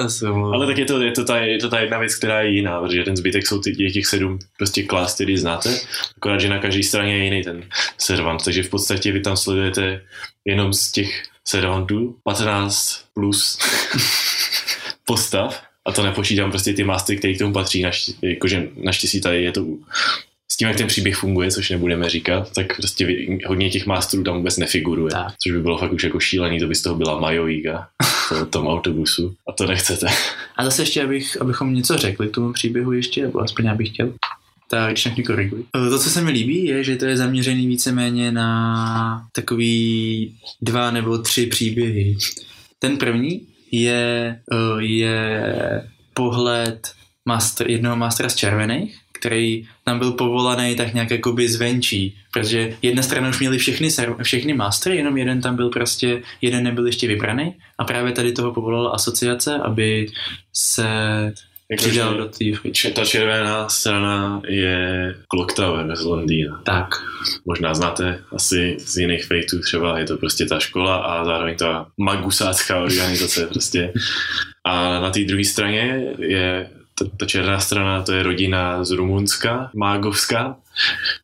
jsem 0.08 0.34
Ale 0.34 0.66
tak 0.66 0.78
je 0.78 0.84
to, 0.84 1.02
je, 1.02 1.12
to 1.12 1.24
ta, 1.24 1.38
je 1.38 1.58
to 1.58 1.68
ta 1.68 1.80
jedna 1.80 1.98
věc, 1.98 2.14
která 2.14 2.40
je 2.40 2.50
jiná, 2.50 2.80
protože 2.80 3.04
ten 3.04 3.16
zbytek 3.16 3.46
jsou 3.46 3.60
ty, 3.60 3.90
těch 3.92 4.06
sedm 4.06 4.38
prostě 4.56 4.82
klas, 4.82 5.14
který 5.14 5.36
znáte, 5.36 5.80
akorát, 6.16 6.38
že 6.38 6.48
na 6.48 6.58
každé 6.58 6.82
straně 6.82 7.16
je 7.16 7.24
jiný 7.24 7.42
ten 7.42 7.62
servant, 7.98 8.44
takže 8.44 8.62
v 8.62 8.70
podstatě 8.70 9.12
vy 9.12 9.20
tam 9.20 9.36
sledujete 9.36 10.02
jenom 10.44 10.72
z 10.72 10.92
těch 10.92 11.22
servantů 11.44 12.16
15 12.24 13.04
plus 13.14 13.58
postav 15.04 15.62
a 15.86 15.92
to 15.92 16.02
nepočítám 16.02 16.50
prostě 16.50 16.72
ty 16.72 16.84
mastery, 16.84 17.18
které 17.18 17.34
k 17.34 17.38
tomu 17.38 17.52
patří, 17.52 17.82
naštěstí, 17.82 18.18
jakože 18.22 18.68
naštěstí 18.76 19.20
tady 19.20 19.42
je 19.42 19.52
to 19.52 19.66
s 20.52 20.56
tím, 20.56 20.68
jak 20.68 20.76
ten 20.76 20.86
příběh 20.86 21.16
funguje, 21.16 21.50
což 21.50 21.70
nebudeme 21.70 22.10
říkat, 22.10 22.52
tak 22.52 22.76
prostě 22.76 23.26
hodně 23.46 23.70
těch 23.70 23.86
masterů 23.86 24.24
tam 24.24 24.36
vůbec 24.36 24.56
nefiguruje. 24.56 25.10
Tak. 25.10 25.34
Což 25.42 25.52
by 25.52 25.60
bylo 25.60 25.78
fakt 25.78 25.92
už 25.92 26.04
jako 26.04 26.20
šílený, 26.20 26.60
to 26.60 26.66
by 26.66 26.74
z 26.74 26.82
toho 26.82 26.96
byla 26.96 27.20
Majovíka 27.20 27.88
v 28.30 28.44
tom 28.50 28.66
autobusu. 28.66 29.34
A 29.48 29.52
to 29.52 29.66
nechcete. 29.66 30.06
A 30.56 30.64
zase 30.64 30.82
ještě, 30.82 31.04
abych, 31.04 31.40
abychom 31.40 31.74
něco 31.74 31.98
řekli 31.98 32.28
k 32.28 32.34
tomu 32.34 32.52
příběhu 32.52 32.92
ještě, 32.92 33.22
nebo 33.22 33.40
aspoň 33.40 33.64
já 33.64 33.74
bych 33.74 33.88
chtěl. 33.88 34.12
Tak 34.70 34.90
když 34.90 35.14
mě 35.14 35.24
koriguj. 35.24 35.64
To, 35.72 35.98
co 35.98 36.10
se 36.10 36.22
mi 36.22 36.30
líbí, 36.30 36.64
je, 36.64 36.84
že 36.84 36.96
to 36.96 37.04
je 37.04 37.16
zaměřený 37.16 37.66
víceméně 37.66 38.32
na 38.32 39.26
takový 39.32 40.34
dva 40.62 40.90
nebo 40.90 41.18
tři 41.18 41.46
příběhy. 41.46 42.16
Ten 42.78 42.96
první 42.96 43.46
je, 43.72 44.40
eh, 44.52 44.82
je 44.82 45.42
pohled 46.14 46.92
master, 47.24 47.70
jednoho 47.70 47.96
mastera 47.96 48.28
z 48.28 48.34
červených, 48.34 48.98
který 49.18 49.68
tam 49.84 49.98
byl 49.98 50.12
povolaný 50.12 50.76
tak 50.76 50.94
nějak 50.94 51.10
jakoby 51.10 51.48
zvenčí, 51.48 52.16
protože 52.32 52.76
jedna 52.82 53.02
strana 53.02 53.28
už 53.28 53.40
měli 53.40 53.58
všechny, 53.58 53.88
serv- 53.88 54.22
všechny 54.22 54.54
mastery, 54.54 54.96
jenom 54.96 55.16
jeden 55.16 55.40
tam 55.40 55.56
byl 55.56 55.68
prostě, 55.68 56.22
jeden 56.40 56.64
nebyl 56.64 56.86
ještě 56.86 57.08
vybraný 57.08 57.54
a 57.78 57.84
právě 57.84 58.12
tady 58.12 58.32
toho 58.32 58.52
povolala 58.52 58.90
asociace, 58.90 59.54
aby 59.54 60.08
se 60.52 60.88
přidal 61.76 62.16
do 62.16 62.28
té 62.28 62.90
ta 62.90 63.04
červená 63.04 63.68
strana 63.68 64.42
je 64.48 65.14
Clock 65.30 65.52
Tower 65.52 65.96
z 65.96 66.04
Londýna. 66.04 66.60
Tak, 66.64 66.88
Možná 67.46 67.74
znáte 67.74 68.18
asi 68.32 68.76
z 68.78 68.96
jiných 68.96 69.24
fejtů, 69.24 69.60
třeba 69.60 69.98
je 69.98 70.04
to 70.04 70.16
prostě 70.16 70.46
ta 70.46 70.60
škola 70.60 70.96
a 70.96 71.24
zároveň 71.24 71.56
ta 71.56 71.86
magusácká 71.98 72.80
organizace 72.80 73.46
prostě. 73.46 73.92
A 74.64 75.00
na 75.00 75.10
té 75.10 75.24
druhé 75.24 75.44
straně 75.44 76.04
je 76.18 76.70
ta, 76.98 77.04
ta 77.16 77.26
černá 77.26 77.60
strana, 77.60 78.02
to 78.02 78.12
je 78.12 78.22
rodina 78.22 78.84
z 78.84 78.90
Rumunska, 78.90 79.70
mágovská, 79.74 80.56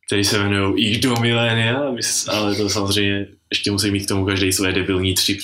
který 0.06 0.24
se 0.24 0.36
jmenují 0.38 0.84
ich 0.90 1.00
do 1.00 1.16
milénia, 1.20 1.82
ale 2.28 2.54
to 2.54 2.68
samozřejmě 2.68 3.26
ještě 3.50 3.70
musí 3.70 3.90
mít 3.90 4.04
k 4.04 4.08
tomu 4.08 4.26
každý 4.26 4.52
své 4.52 4.72
debilní 4.72 5.14
tři 5.14 5.38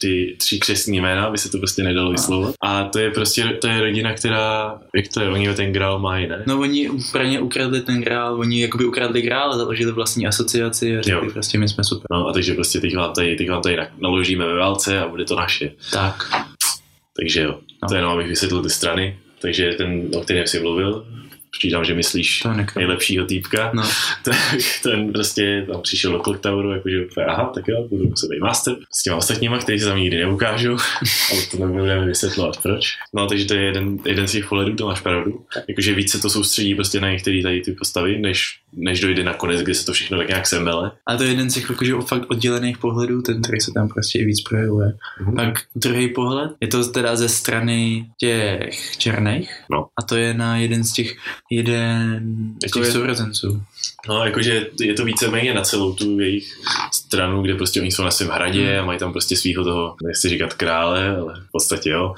ty 0.00 0.36
tři 0.38 0.58
křesní 0.58 1.00
jména, 1.00 1.24
aby 1.24 1.38
se 1.38 1.50
to 1.50 1.58
prostě 1.58 1.82
nedalo 1.82 2.10
vyslovovat. 2.10 2.54
A 2.62 2.84
to 2.84 2.98
je 2.98 3.10
prostě, 3.10 3.44
to 3.60 3.66
je 3.68 3.80
rodina, 3.80 4.14
která, 4.14 4.78
jak 4.94 5.08
to 5.14 5.20
je, 5.20 5.28
oni 5.30 5.54
ten 5.54 5.72
grál 5.72 5.98
mají, 5.98 6.26
ne? 6.26 6.42
no 6.46 6.60
oni 6.60 6.88
úplně 6.90 7.40
ukradli 7.40 7.80
ten 7.80 8.00
grál, 8.02 8.40
oni 8.40 8.60
jakoby 8.62 8.84
ukradli 8.84 9.22
grál 9.22 9.52
a 9.52 9.56
založili 9.58 9.92
vlastní 9.92 10.26
asociaci 10.26 10.96
a 10.96 11.02
řekli 11.02 11.26
Jo. 11.26 11.32
prostě 11.32 11.58
my 11.58 11.68
jsme 11.68 11.84
super. 11.84 12.06
No 12.10 12.28
a 12.28 12.32
takže 12.32 12.54
prostě 12.54 12.80
teď 12.80 12.96
vám 12.96 13.12
tady, 13.14 13.36
teď 13.36 13.50
vám 13.50 13.62
tady 13.62 13.76
na- 13.76 13.88
naložíme 13.98 14.46
ve 14.46 14.54
válce 14.58 14.98
a 15.00 15.08
bude 15.08 15.24
to 15.24 15.36
naše. 15.36 15.70
Tak, 15.92 16.30
Takže 17.20 17.40
jo, 17.42 17.58
No. 17.82 17.88
to 17.88 17.94
jenom 17.94 18.12
abych 18.12 18.26
vysvětlil 18.28 18.62
ty 18.62 18.70
strany. 18.70 19.18
Takže 19.44 19.74
ten, 19.76 20.08
o 20.16 20.20
kterém 20.20 20.46
si 20.46 20.60
mluvil, 20.60 21.04
přijítám, 21.58 21.84
že 21.84 21.94
myslíš 21.94 22.42
nejlepšího 22.76 23.26
týpka, 23.26 23.70
No. 23.74 23.82
tak 24.24 24.36
ten 24.82 25.12
prostě 25.12 25.66
tam 25.72 25.82
přišel 25.82 26.12
do 26.12 26.18
Clock 26.18 26.40
Toweru, 26.40 26.72
jakože 26.72 27.06
aha, 27.26 27.50
tak 27.54 27.68
jo, 27.68 27.86
budu 27.90 28.04
muset 28.08 28.28
být 28.30 28.40
master 28.40 28.74
s 28.92 29.02
těma 29.02 29.16
ostatníma, 29.16 29.58
kteří 29.58 29.78
se 29.80 29.86
tam 29.86 29.98
nikdy 29.98 30.16
neukážou, 30.18 30.72
ale 31.32 31.42
to 31.50 31.66
nebudeme 31.66 32.06
vysvětlovat 32.06 32.62
proč. 32.62 32.86
No, 33.14 33.26
takže 33.26 33.44
to 33.44 33.54
je 33.54 33.62
jeden, 33.62 33.98
jeden 34.06 34.28
z 34.28 34.32
těch 34.32 34.48
pohledů, 34.48 34.76
to 34.76 34.86
máš 34.86 35.00
pravdu. 35.00 35.44
Jakože 35.68 35.94
více 35.94 36.18
to 36.18 36.30
soustředí 36.30 36.74
prostě 36.74 37.00
na 37.00 37.10
některé 37.10 37.42
tady 37.42 37.60
ty 37.60 37.72
postavy, 37.72 38.18
než, 38.18 38.44
než 38.72 39.00
dojde 39.00 39.24
na 39.24 39.34
konec, 39.34 39.62
kde 39.62 39.74
se 39.74 39.86
to 39.86 39.92
všechno 39.92 40.18
tak 40.18 40.28
nějak 40.28 40.46
semele. 40.46 40.90
A 41.06 41.16
to 41.16 41.22
je 41.22 41.28
jeden 41.28 41.50
z 41.50 41.54
těch 41.54 41.70
jakože 41.70 41.94
fakt 42.08 42.30
oddělených 42.30 42.78
pohledů, 42.78 43.22
ten, 43.22 43.42
který 43.42 43.60
se 43.60 43.72
tam 43.72 43.88
prostě 43.88 44.18
i 44.18 44.24
víc 44.24 44.40
projevuje. 44.40 44.92
Mhm. 45.20 45.36
Pak 45.36 45.54
druhý 45.76 46.08
pohled, 46.08 46.50
je 46.60 46.68
to 46.68 46.84
teda 46.88 47.16
ze 47.16 47.28
strany 47.28 48.06
těch 48.20 48.96
černých 48.98 49.50
No. 49.70 49.86
a 50.00 50.02
to 50.02 50.16
je 50.16 50.34
na 50.34 50.56
jeden 50.56 50.84
z 50.84 50.92
těch, 50.92 51.16
jeden 51.50 52.32
z 52.66 52.70
to 52.70 52.78
těch 52.78 52.86
je- 52.88 52.92
sourozenců. 52.92 53.62
No, 54.08 54.24
jakože 54.24 54.66
je 54.80 54.94
to 54.94 55.04
víceméně 55.04 55.54
na 55.54 55.62
celou 55.62 55.92
tu 55.92 56.20
jejich 56.20 56.58
stranu, 56.94 57.42
kde 57.42 57.54
prostě 57.54 57.80
oni 57.80 57.92
jsou 57.92 58.02
na 58.02 58.10
svém 58.10 58.28
hradě 58.28 58.78
a 58.78 58.84
mají 58.84 58.98
tam 58.98 59.12
prostě 59.12 59.36
svého 59.36 59.64
toho, 59.64 59.96
nechci 60.06 60.28
říkat 60.28 60.54
krále, 60.54 61.16
ale 61.16 61.34
v 61.48 61.50
podstatě 61.52 61.90
jo. 61.90 62.14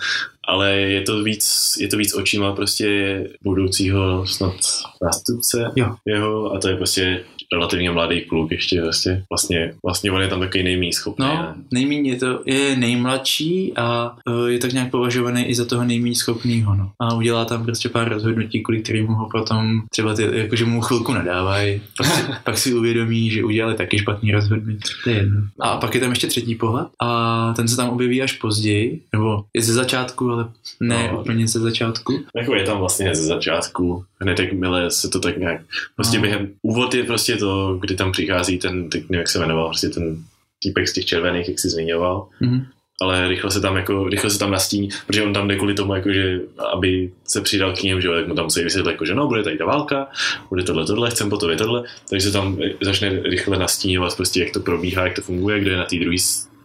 Ale 0.49 0.77
je 0.77 1.03
to 1.03 1.23
víc, 1.23 1.75
je 1.81 1.89
to 1.89 1.97
víc 1.97 2.15
očima 2.15 2.53
prostě 2.53 3.21
budoucího 3.43 4.27
snad 4.27 4.55
nástupce 5.03 5.71
Jo. 5.77 5.95
jeho 6.07 6.53
a 6.55 6.59
to 6.59 6.69
je 6.69 6.77
prostě 6.77 7.25
relativně 7.57 7.91
mladý 7.91 8.21
kluk 8.21 8.51
ještě 8.51 8.83
vlastně. 8.83 9.23
Vlastně, 9.31 9.75
vlastně 9.85 10.13
on 10.13 10.23
je 10.23 10.29
tam 10.29 10.41
takový 10.41 10.65
nejméně 10.65 10.93
schopný. 10.93 11.27
No, 11.27 11.35
ne? 11.35 11.55
nejméně 11.71 12.11
je 12.11 12.17
to, 12.17 12.41
je 12.47 12.77
nejmladší 12.77 13.73
a 13.77 14.17
uh, 14.29 14.47
je 14.47 14.59
tak 14.59 14.73
nějak 14.73 14.91
považovaný 14.91 15.45
i 15.45 15.55
za 15.55 15.65
toho 15.65 15.85
nejméně 15.85 16.15
schopného, 16.15 16.75
no. 16.75 16.91
A 17.01 17.15
udělá 17.15 17.45
tam 17.45 17.65
prostě 17.65 17.89
pár 17.89 18.09
rozhodnutí, 18.09 18.63
kvůli 18.63 18.83
kterým 18.83 19.07
ho 19.07 19.29
potom 19.33 19.83
třeba 19.91 20.15
ty, 20.15 20.29
jakože 20.33 20.65
mu 20.65 20.81
chvilku 20.81 21.13
nadávají, 21.13 21.81
pak 21.97 22.07
si, 22.07 22.23
pak 22.45 22.59
si 22.59 22.75
uvědomí, 22.75 23.31
že 23.31 23.45
udělali 23.45 23.75
taky 23.75 23.99
špatný 23.99 24.33
rozhodnutí. 24.33 24.81
To 25.05 25.11
je 25.11 25.17
jedno. 25.17 25.41
A 25.61 25.77
pak 25.77 25.95
je 25.95 26.01
tam 26.01 26.11
ještě 26.11 26.27
třetí 26.27 26.55
pohled 26.55 26.89
a 27.03 27.53
ten 27.57 27.69
se 27.69 27.77
tam 27.77 27.89
objeví 27.89 28.23
až 28.23 28.33
později, 28.33 29.01
nebo 29.13 29.45
je 29.55 29.63
ze 29.63 29.73
začátku, 29.73 30.31
ale 30.31 30.49
ne 30.81 31.09
No. 31.13 31.21
úplně 31.21 31.49
ze 31.49 31.61
začátku. 31.61 32.13
Jako 32.37 32.55
je 32.55 32.65
tam 32.65 32.79
vlastně 32.79 33.15
ze 33.15 33.23
začátku, 33.23 34.05
hned 34.21 34.39
jakmile 34.39 34.91
se 34.91 35.09
to 35.09 35.21
tak 35.21 35.37
nějak, 35.37 35.61
prostě 35.97 36.17
No. 36.17 36.23
během, 36.23 36.49
úvod 36.63 36.95
je 36.95 37.05
prostě 37.05 37.37
to, 37.37 37.79
kdy 37.81 37.95
tam 37.97 38.13
přichází 38.13 38.59
ten, 38.59 38.91
teď 38.91 39.03
nevím, 39.03 39.19
jak 39.19 39.29
se 39.29 39.39
jmenoval, 39.39 39.69
prostě 39.69 39.89
ten 39.89 40.17
týpek 40.63 40.89
z 40.89 40.93
těch 40.93 41.05
červených, 41.05 41.49
jak 41.49 41.59
jsi 41.59 41.69
zmiňoval, 41.69 42.29
Mhm. 42.41 42.65
ale 43.03 43.29
rychle 43.29 43.51
se 43.51 43.61
tam 43.61 43.77
jako, 43.77 44.09
rychle 44.09 44.31
se 44.31 44.39
tam 44.39 44.51
nastíní, 44.51 44.89
protože 45.07 45.23
on 45.23 45.33
tam 45.33 45.49
jde 45.49 45.57
kvůli 45.57 45.75
tomu, 45.75 45.95
jako, 45.95 46.13
že 46.13 46.41
aby 46.73 47.11
se 47.25 47.41
přidal 47.41 47.73
k 47.73 47.83
ním, 47.83 48.01
že 48.01 48.09
tak 48.09 48.29
mu 48.29 48.35
tam 48.35 48.45
musí 48.45 48.65
vysvětlit, 48.65 48.93
jako, 48.93 49.05
že 49.05 49.15
no, 49.15 49.27
bude 49.29 49.43
tady 49.43 49.59
ta 49.59 49.65
válka, 49.65 50.07
bude 50.49 50.63
tohle, 50.63 50.87
tohle, 50.87 51.11
chcem 51.11 51.31
po 51.31 51.37
to 51.37 51.57
tohle, 51.57 51.83
takže 52.11 52.27
se 52.27 52.33
tam 52.33 52.59
začne 52.81 53.21
rychle 53.23 53.59
nastínovat 53.59 54.17
prostě, 54.17 54.41
jak 54.41 54.51
to 54.53 54.61
probíhá, 54.61 55.05
jak 55.05 55.17
to 55.17 55.23
funguje, 55.23 55.61
kdo 55.61 55.71
je 55.71 55.77
na 55.77 55.85
té 55.85 55.97
druhé 55.99 56.17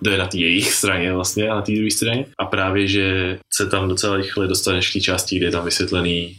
kdo 0.01 0.11
je 0.11 0.17
na 0.17 0.27
té 0.27 0.37
jejich 0.37 0.73
straně 0.73 1.13
vlastně 1.13 1.49
a 1.49 1.55
na 1.55 1.61
té 1.61 1.71
druhé 1.71 1.91
straně. 1.91 2.25
A 2.37 2.45
právě, 2.45 2.87
že 2.87 3.37
se 3.53 3.65
tam 3.69 3.89
docela 3.89 4.17
rychle 4.17 4.47
dostaneš 4.47 4.89
k 4.89 4.93
té 4.93 4.99
části, 4.99 5.37
kde 5.37 5.47
je 5.47 5.51
tam 5.51 5.65
vysvětlený 5.65 6.37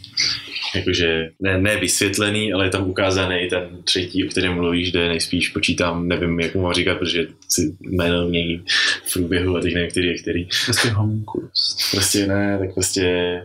jakože 0.75 1.29
ne, 1.39 1.57
ne 1.57 1.77
vysvětlený, 1.77 2.53
ale 2.53 2.65
je 2.65 2.69
tam 2.69 2.89
ukázaný 2.89 3.47
ten 3.49 3.69
třetí, 3.83 4.25
o 4.25 4.29
kterém 4.29 4.53
mluvíš, 4.53 4.91
kde 4.91 5.07
nejspíš 5.07 5.49
počítám, 5.49 6.07
nevím, 6.07 6.39
jak 6.39 6.55
mu 6.55 6.61
mám 6.61 6.73
říkat, 6.73 6.97
protože 6.97 7.27
si 7.49 7.75
jméno 7.81 8.27
mění 8.27 8.63
v 9.05 9.13
průběhu 9.13 9.57
a 9.57 9.61
teď 9.61 9.73
nevím, 9.73 9.91
který 9.91 10.07
je 10.07 10.17
který. 10.17 10.47
Prostě 10.65 10.89
homunculus. 10.89 11.89
Prostě 11.91 12.27
ne, 12.27 12.57
tak 12.59 12.73
prostě, 12.73 13.41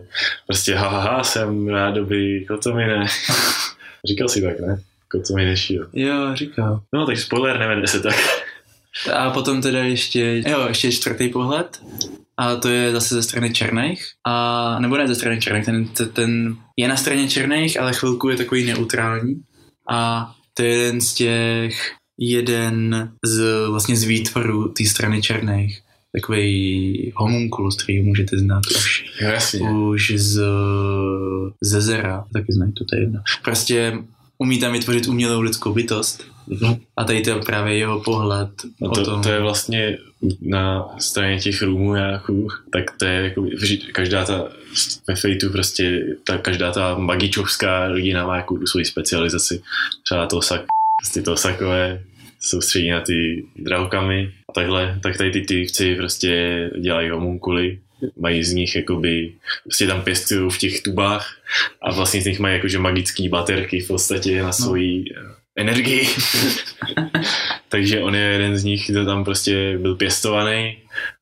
prostě 0.47 0.75
ha, 0.75 0.87
ha, 0.87 0.99
ha 0.99 1.23
jsem 1.23 1.67
rádoby 1.67 2.45
kotomine. 2.47 3.05
Říkal 4.07 4.27
si 4.27 4.41
tak, 4.41 4.59
ne? 4.59 4.81
Kotomine 5.11 5.57
šíl. 5.57 5.89
Jo, 5.93 6.35
říkal. 6.35 6.81
No, 6.93 7.05
tak 7.05 7.17
spoiler, 7.17 7.59
nevede 7.59 7.87
se 7.87 7.99
tak. 7.99 8.15
A 9.13 9.29
potom 9.29 9.61
teda 9.61 9.79
ještě, 9.79 10.43
jo, 10.47 10.65
ještě 10.67 10.91
čtvrtý 10.91 11.29
pohled. 11.29 11.81
A 12.37 12.55
to 12.55 12.69
je 12.69 12.91
zase 12.91 13.15
ze 13.15 13.23
strany 13.23 13.53
černých. 13.53 14.05
A, 14.27 14.79
nebo 14.79 14.97
ne 14.97 15.07
ze 15.07 15.15
strany 15.15 15.41
černých, 15.41 15.65
ten, 15.65 15.87
ten, 15.87 16.09
ten 16.09 16.57
je 16.79 16.87
na 16.87 16.97
straně 16.97 17.27
černých, 17.27 17.79
ale 17.79 17.93
chvilku 17.93 18.29
je 18.29 18.37
takový 18.37 18.65
neutrální. 18.65 19.35
A 19.89 20.31
to 20.53 20.63
je 20.63 20.69
jeden 20.69 21.01
z 21.01 21.13
těch, 21.13 21.91
jeden 22.19 23.09
z 23.25 23.67
vlastně 23.69 23.95
z 23.95 24.03
výtvarů 24.03 24.67
té 24.67 24.85
strany 24.85 25.21
černých. 25.21 25.81
Takový 26.15 27.11
homunculus, 27.15 27.83
který 27.83 28.01
můžete 28.01 28.37
znát 28.37 28.61
už, 28.75 29.05
jasně. 29.21 29.69
už 29.69 30.11
z, 30.15 30.41
ze 31.63 31.81
Zera, 31.81 32.25
taky 32.33 32.53
znají 32.53 32.73
to, 32.73 32.85
to 32.85 32.95
je 32.95 33.01
jedno. 33.01 33.19
Prostě 33.43 33.97
umí 34.37 34.59
tam 34.59 34.73
vytvořit 34.73 35.07
umělou 35.07 35.41
lidskou 35.41 35.73
bytost. 35.73 36.23
Mhm. 36.49 36.79
A 36.97 37.03
tady 37.03 37.21
to 37.21 37.29
je 37.29 37.35
právě 37.35 37.77
jeho 37.77 37.99
pohled 37.99 38.49
No 38.81 38.89
o 38.89 38.93
to, 38.93 39.05
tom. 39.05 39.21
to 39.21 39.29
je 39.29 39.39
vlastně 39.39 39.97
na 40.41 40.89
straně 40.99 41.39
těch 41.39 41.61
růmů 41.61 41.95
tak 42.73 42.97
to 42.97 43.05
je 43.05 43.21
jako, 43.23 43.45
každá 43.91 44.25
ta, 44.25 44.49
ve 45.07 45.15
Fateu 45.15 45.49
prostě, 45.51 46.05
ta, 46.23 46.37
každá 46.37 46.71
ta 46.71 46.97
magičovská 46.97 47.87
rodina 47.87 48.27
má 48.27 48.35
jako 48.35 48.67
svoji 48.67 48.85
specializaci. 48.85 49.61
Třeba 50.03 50.25
to 50.25 50.41
sak, 50.41 50.61
prostě 51.01 51.21
to 51.21 51.37
sakové 51.37 52.03
soustředí 52.39 52.89
na 52.89 53.01
ty 53.01 53.45
draukami 53.55 54.31
a 54.49 54.51
takhle, 54.51 54.99
tak 55.03 55.17
tady 55.17 55.31
ty 55.31 55.41
týpci 55.41 55.95
prostě 55.95 56.69
dělají 56.79 57.09
homunkuly, 57.09 57.79
mají 58.19 58.43
z 58.43 58.53
nich 58.53 58.75
jakoby, 58.75 59.33
prostě 59.63 59.87
tam 59.87 60.01
pěstují 60.01 60.51
v 60.51 60.57
těch 60.57 60.81
tubách 60.81 61.35
a 61.81 61.93
vlastně 61.93 62.21
z 62.21 62.25
nich 62.25 62.39
mají 62.39 62.55
jakože 62.55 62.79
magické 62.79 63.29
baterky 63.29 63.79
v 63.79 63.87
podstatě 63.87 64.43
na 64.43 64.51
svoji 64.51 65.05
no. 65.23 65.38
Energii. 65.57 66.07
Takže 67.69 68.01
on 68.01 68.15
je 68.15 68.21
jeden 68.21 68.57
z 68.57 68.63
nich, 68.63 68.85
kdo 68.89 69.05
tam 69.05 69.23
prostě 69.23 69.77
byl 69.77 69.95
pěstovaný 69.95 70.77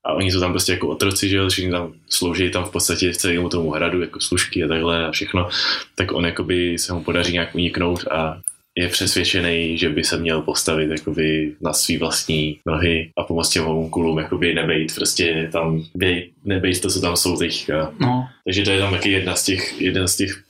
a 0.05 0.13
oni 0.13 0.31
jsou 0.31 0.39
tam 0.39 0.51
prostě 0.51 0.71
jako 0.71 0.87
otroci, 0.87 1.29
že 1.29 1.37
jo, 1.37 1.49
všichni 1.49 1.71
tam 1.71 1.93
slouží 2.09 2.51
tam 2.51 2.65
v 2.65 2.71
podstatě 2.71 3.13
celému 3.13 3.49
tomu 3.49 3.71
hradu, 3.71 4.01
jako 4.01 4.19
služky 4.19 4.63
a 4.63 4.67
takhle 4.67 5.05
a 5.07 5.11
všechno, 5.11 5.49
tak 5.95 6.11
on 6.11 6.25
jakoby 6.25 6.77
se 6.77 6.93
mu 6.93 7.03
podaří 7.03 7.33
nějak 7.33 7.55
uniknout 7.55 8.07
a 8.07 8.39
je 8.77 8.87
přesvědčený, 8.87 9.77
že 9.77 9.89
by 9.89 10.03
se 10.03 10.17
měl 10.17 10.41
postavit 10.41 10.91
jakoby 10.91 11.55
na 11.61 11.73
svý 11.73 11.97
vlastní 11.97 12.59
nohy 12.65 13.11
a 13.17 13.23
pomoct 13.23 13.49
těm 13.49 13.63
homunkulům 13.63 14.17
jakoby 14.17 14.53
nebejt 14.53 14.95
prostě 14.95 15.49
tam, 15.51 15.83
bej, 15.95 16.31
nebejt 16.45 16.81
to, 16.81 16.89
co 16.89 17.01
tam 17.01 17.15
jsou 17.15 17.37
teďka. 17.37 17.93
No, 17.99 18.27
Takže 18.45 18.63
to 18.63 18.71
je 18.71 18.79
tam 18.79 18.93
taky 18.93 19.11
jedna 19.11 19.35
z 19.35 19.45
těch, 19.45 19.81
jeden 19.81 20.07
z 20.07 20.15
těch 20.15 20.43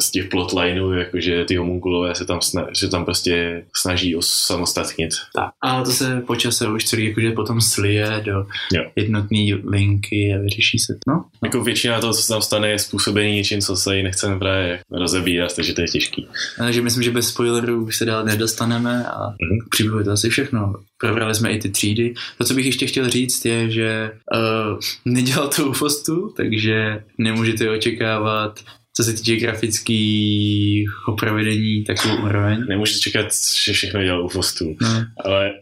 z 0.00 0.10
těch 0.10 0.28
plotlineů, 0.28 0.92
jakože 0.92 1.44
ty 1.44 1.56
homunkulové 1.56 2.14
se 2.14 2.24
tam, 2.24 2.40
sna, 2.40 2.66
se 2.74 2.88
tam 2.88 3.04
prostě 3.04 3.64
snaží 3.76 4.16
osamostatnit. 4.16 5.10
tak. 5.34 5.50
A 5.62 5.82
to 5.84 5.90
se 5.90 6.20
po 6.26 6.36
čase 6.36 6.68
už 6.68 6.84
celý 6.84 7.06
jakože 7.08 7.30
potom 7.32 7.60
slije 7.60 8.22
do 8.24 8.32
Jo. 8.74 8.84
jednotné 8.96 9.38
linky 9.70 10.34
a 10.34 10.42
vyřeší 10.42 10.78
se 10.78 10.92
to. 10.92 11.12
No, 11.12 11.24
Jako 11.44 11.64
většina 11.64 12.00
toho, 12.00 12.14
co 12.14 12.22
se 12.22 12.28
tam 12.28 12.42
stane, 12.42 12.70
je 12.70 12.78
způsobený 12.78 13.34
něčím, 13.34 13.60
co 13.60 13.76
se 13.76 14.02
nechceme 14.02 14.38
právě 14.38 14.80
rozebírat, 14.90 15.56
takže 15.56 15.72
to 15.74 15.80
je 15.80 15.86
těžký. 15.88 16.28
takže 16.58 16.82
myslím, 16.82 17.02
že 17.02 17.10
bez 17.10 17.28
spoilerů 17.28 17.84
už 17.84 17.96
se 17.96 18.04
dál 18.04 18.24
nedostaneme 18.24 19.04
a 19.06 19.20
Mhm. 19.28 19.58
k 19.66 19.70
příběhu 19.70 19.98
je 19.98 20.04
to 20.04 20.10
asi 20.10 20.28
všechno. 20.30 20.72
Probrali 21.00 21.34
jsme 21.34 21.52
i 21.52 21.58
ty 21.58 21.70
třídy. 21.70 22.14
To, 22.38 22.44
co 22.44 22.54
bych 22.54 22.66
ještě 22.66 22.86
chtěl 22.86 23.10
říct, 23.10 23.44
je, 23.44 23.70
že 23.70 24.10
uh, 24.34 24.78
nedělal 25.04 25.48
to 25.48 25.66
u 25.66 25.72
Fostu, 25.72 26.32
takže 26.36 27.02
nemůžete 27.18 27.70
očekávat 27.70 28.60
co 28.96 29.04
se 29.04 29.12
týče 29.12 29.36
grafického 29.36 31.16
provedení, 31.18 31.84
takovou 31.84 32.16
úroveň. 32.16 32.64
Nemůžete 32.68 32.98
čekat, 32.98 33.26
že 33.64 33.72
všechno 33.72 34.02
dělal 34.02 34.24
u 34.24 34.28
Fostu, 34.28 34.76
No. 34.80 34.88
ale 35.24 35.52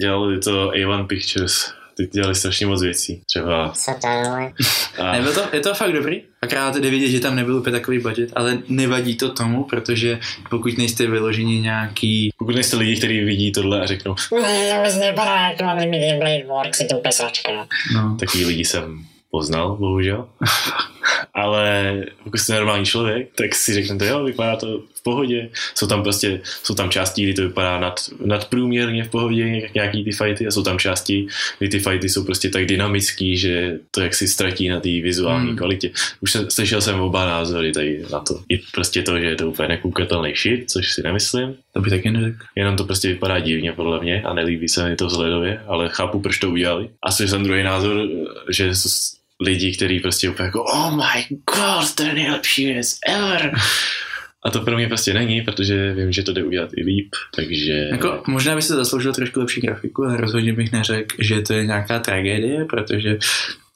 dělali 0.00 0.38
to 0.38 0.70
A1 0.70 1.06
Pictures. 1.06 1.72
Ty 1.96 2.06
dělali 2.06 2.34
strašně 2.34 2.66
moc 2.66 2.82
věcí. 2.82 3.22
Třeba... 3.26 3.72
Co 3.76 3.94
to 4.00 4.06
je? 4.08 4.52
A, 4.98 5.12
Nebyl 5.12 5.32
to, 5.32 5.40
je 5.52 5.60
to 5.60 5.74
fakt 5.74 5.92
dobrý. 5.92 6.22
Akorát 6.42 6.76
jde 6.76 6.90
vidět, 6.90 7.08
že 7.08 7.20
tam 7.20 7.36
nebyl 7.36 7.56
úplně 7.56 7.72
takový 7.72 7.98
budget, 7.98 8.30
ale 8.36 8.58
nevadí 8.68 9.16
to 9.16 9.28
tomu, 9.32 9.64
protože 9.64 10.18
pokud 10.50 10.78
nejste 10.78 11.06
vyloženi 11.06 11.60
nějaký... 11.60 12.30
pokud 12.38 12.54
nejste 12.54 12.76
lidi, 12.76 12.96
kteří 12.96 13.20
vidí 13.20 13.52
tohle 13.52 13.80
a 13.80 13.86
řeknou, 13.86 14.14
Ne, 14.42 14.76
vůbec 14.76 14.96
jako 14.96 15.64
animated 15.64 16.18
Blade 16.18 16.44
Works, 16.46 16.80
je 16.80 16.86
to 16.86 16.96
pesačka. 16.96 17.52
No, 17.94 18.16
takový 18.20 18.44
lidi 18.44 18.64
jsem 18.64 19.04
poznal, 19.30 19.76
bohužel. 19.76 20.28
Ale 21.34 21.96
pokud 22.24 22.38
jste 22.38 22.54
normální 22.54 22.86
člověk, 22.86 23.28
tak 23.34 23.54
si 23.54 23.74
řeknete, 23.74 24.06
jo, 24.06 24.24
vypadá 24.24 24.56
to 24.56 24.82
v 24.94 25.02
pohodě. 25.02 25.50
Jsou 25.74 25.86
tam 25.86 26.02
prostě, 26.02 26.40
jsou 26.62 26.74
tam 26.74 26.90
části, 26.90 27.22
kdy 27.22 27.34
to 27.34 27.42
vypadá 27.42 27.80
nad, 27.80 28.00
nadprůměrně 28.24 29.04
v 29.04 29.10
pohodě, 29.10 29.68
nějaký 29.74 30.04
ty 30.04 30.12
fighty, 30.12 30.46
a 30.46 30.50
jsou 30.50 30.62
tam 30.62 30.78
části, 30.78 31.26
kdy 31.58 31.68
ty 31.68 31.78
fighty 31.78 32.08
jsou 32.08 32.24
prostě 32.24 32.50
tak 32.50 32.66
dynamický, 32.66 33.36
že 33.36 33.78
to 33.90 34.00
jak 34.00 34.14
si 34.14 34.28
ztratí 34.28 34.68
na 34.68 34.80
té 34.80 34.88
vizuální 34.88 35.46
Hmm. 35.48 35.56
kvalitě. 35.56 35.90
Už 36.20 36.32
jsem, 36.32 36.50
slyšel 36.50 36.80
jsem 36.80 37.00
oba 37.00 37.26
názory 37.26 37.72
tady 37.72 38.04
na 38.12 38.20
to. 38.20 38.40
I 38.48 38.58
prostě 38.74 39.02
to, 39.02 39.18
že 39.18 39.26
je 39.26 39.36
to 39.36 39.48
úplně 39.50 39.68
nekoukatelný 39.68 40.34
shit, 40.34 40.70
což 40.70 40.92
si 40.92 41.02
nemyslím. 41.02 41.54
to 41.72 41.80
by 41.80 41.90
taky 41.90 42.10
neřekl. 42.10 42.38
Jenom 42.56 42.76
to 42.76 42.84
prostě 42.84 43.08
vypadá 43.08 43.38
divně 43.38 43.72
podle 43.72 44.00
mě 44.00 44.22
a 44.22 44.34
nelíbí 44.34 44.68
se 44.68 44.88
mi 44.88 44.96
to 44.96 45.06
vzhledově, 45.06 45.62
ale 45.66 45.88
chápu, 45.88 46.20
proč 46.20 46.38
to 46.38 46.50
udělali. 46.50 46.88
A 47.02 47.12
slyšel 47.12 47.30
jsem 47.36 47.44
druhý 47.44 47.62
názor, 47.62 48.08
že 48.50 48.74
lidi, 49.40 49.76
kteří 49.76 50.00
prostě 50.00 50.30
úplně 50.30 50.46
jako 50.46 50.62
oh 50.62 50.96
my 50.96 51.36
god, 51.54 51.94
to 51.94 52.02
je 52.02 52.14
nejlepší 52.14 52.66
věc 52.66 52.98
ever. 53.06 53.52
A 54.44 54.50
to 54.50 54.60
pro 54.60 54.76
mě 54.76 54.88
prostě 54.88 55.14
není, 55.14 55.42
protože 55.42 55.92
vím, 55.92 56.12
že 56.12 56.22
to 56.22 56.32
jde 56.32 56.44
udělat 56.44 56.70
i 56.76 56.84
líp, 56.84 57.08
takže... 57.36 57.72
Jako, 57.72 58.22
možná 58.26 58.56
by 58.56 58.62
se 58.62 58.74
zasloužil 58.74 59.12
trošku 59.12 59.40
lepší 59.40 59.60
grafiku, 59.60 60.04
ale 60.04 60.16
rozhodně 60.16 60.52
bych 60.52 60.72
neřekl, 60.72 61.16
že 61.18 61.42
to 61.42 61.52
je 61.52 61.66
nějaká 61.66 61.98
tragédie, 61.98 62.64
protože 62.64 63.18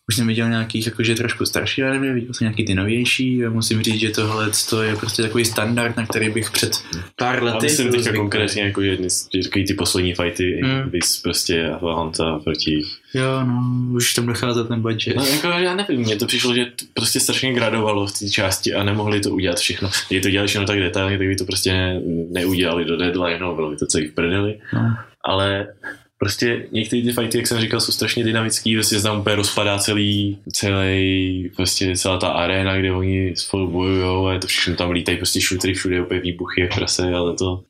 už 0.09 0.17
jsem 0.17 0.27
viděl 0.27 0.49
nějakých 0.49 0.87
jakože 0.87 1.15
trošku 1.15 1.47
starší 1.47 1.83
anime, 1.83 2.13
viděl 2.13 2.35
jsem 2.35 2.45
nějaký 2.45 2.65
ty 2.65 2.75
novější 2.75 3.45
a 3.45 3.51
musím 3.51 3.83
říct, 3.83 4.01
že 4.01 4.11
tohle 4.11 4.51
to 4.71 4.83
je 4.83 4.97
prostě 4.97 5.23
takový 5.23 5.45
standard, 5.45 5.97
na 5.97 6.07
který 6.07 6.31
bych 6.31 6.51
před 6.51 6.73
pár 7.17 7.39
A 7.39 7.45
lety 7.45 7.67
myslím 7.67 7.87
byl 7.87 7.93
teďka 7.93 8.03
zvyklý. 8.03 8.19
konkrétně 8.19 8.63
jako 8.63 8.81
jedny 8.81 9.11
z 9.11 9.29
takový 9.45 9.67
ty 9.67 9.75
poslední 9.75 10.15
fighty, 10.15 10.61
hmm. 10.65 10.91
bys 10.91 11.21
prostě 11.21 11.69
Atalanta 11.69 12.39
proti... 12.45 12.83
Jo, 13.15 13.45
no, 13.45 13.63
už 13.93 14.15
tam 14.15 14.27
dochází 14.27 14.61
ten 14.69 14.81
budget. 14.83 15.17
No 15.17 15.25
jako 15.27 15.47
já 15.47 15.77
nevím, 15.77 16.01
mně 16.01 16.17
to 16.17 16.27
přišlo, 16.27 16.55
že 16.55 16.65
to 16.65 16.85
prostě 16.95 17.21
strašně 17.21 17.53
gradovalo 17.53 18.07
v 18.07 18.19
té 18.19 18.29
části 18.29 18.75
a 18.75 18.85
nemohli 18.85 19.21
to 19.21 19.31
udělat 19.31 19.59
všechno. 19.59 19.91
Kdyby 20.09 20.23
to 20.23 20.31
dělali 20.31 20.49
všechno 20.49 20.67
tak 20.67 20.79
detailně, 20.79 21.19
tak 21.19 21.27
by 21.27 21.37
to 21.37 21.45
prostě 21.45 21.73
ne, 21.73 22.01
neudělali 22.31 22.85
do 22.85 22.97
deadlineu, 22.97 23.55
bylo 23.55 23.71
by 23.71 23.77
to 23.77 23.87
celý 23.87 24.09
v 24.09 24.15
prdeli. 24.15 24.61
No. 24.75 24.81
ale 25.25 25.67
prostě 26.19 26.67
některé 26.73 27.03
ty 27.03 27.12
fighty, 27.12 27.39
jak 27.39 27.47
jsem 27.47 27.61
říkal, 27.61 27.81
jsou 27.81 27.93
strašně 27.93 28.25
dynamický, 28.25 28.75
prostě 28.75 29.01
tam 29.01 29.21
úplně 29.21 29.37
rozpadá 29.37 29.79
celý, 29.79 30.39
celý, 30.53 31.51
prostě 31.57 31.97
celá 31.97 32.19
ta 32.19 32.29
arena, 32.29 32.77
kde 32.77 32.93
oni 32.93 33.37
spolu 33.37 33.71
bojujou 33.71 34.27
a 34.27 34.33
je 34.33 34.39
to 34.39 34.47
všechno 34.47 34.77
tam 34.77 34.91
lítají 34.91 35.17
prostě 35.17 35.41
šutry, 35.41 35.75
všude 35.75 36.03
úplně 36.03 36.21
výbuchy 36.21 36.61
jak 36.61 36.75
prase, 36.75 37.15
ale 37.15 37.35
to 37.35 37.62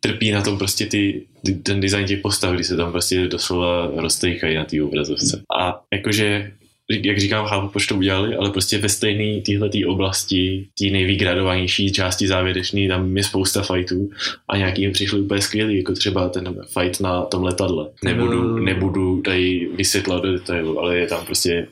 trpí 0.00 0.30
na 0.30 0.42
tom 0.42 0.58
prostě 0.58 0.86
ty- 0.86 1.22
ten 1.62 1.80
design 1.80 2.06
těch 2.06 2.20
postav, 2.20 2.54
kdy 2.54 2.64
se 2.64 2.76
tam 2.76 2.92
prostě 2.92 3.28
doslova 3.28 3.90
roztejkají 3.96 4.56
na 4.56 4.64
té 4.64 4.82
obrazovce. 4.82 5.42
A 5.60 5.80
jakože 5.94 6.52
jak 6.90 7.18
říkám, 7.18 7.46
chápu, 7.46 7.68
proč 7.68 7.86
to 7.86 7.96
udělali, 7.96 8.36
ale 8.36 8.50
prostě 8.50 8.78
ve 8.78 8.88
stejné 8.88 9.40
téhle 9.40 9.70
oblasti, 9.86 10.68
té 10.78 10.84
nejvygradovanější 10.84 11.92
části 11.92 12.28
závěrečný, 12.28 12.88
tam 12.88 13.16
je 13.16 13.22
spousta 13.24 13.62
fightů 13.62 14.10
a 14.48 14.56
nějaký 14.56 14.82
jim 14.82 14.92
přišli 14.92 15.20
úplně 15.20 15.42
skvělý, 15.42 15.78
jako 15.78 15.92
třeba 15.92 16.28
ten 16.28 16.54
fight 16.78 17.00
na 17.00 17.22
tom 17.22 17.42
letadle. 17.44 17.88
Nebudu, 18.04 18.42
Mm. 18.42 18.64
nebudu 18.64 19.22
tady 19.22 19.68
vysvětlovat 19.76 20.22
do 20.24 20.32
detailu, 20.32 20.80
ale 20.80 20.96
je 20.96 21.06
tam 21.06 21.26
prostě 21.26 21.66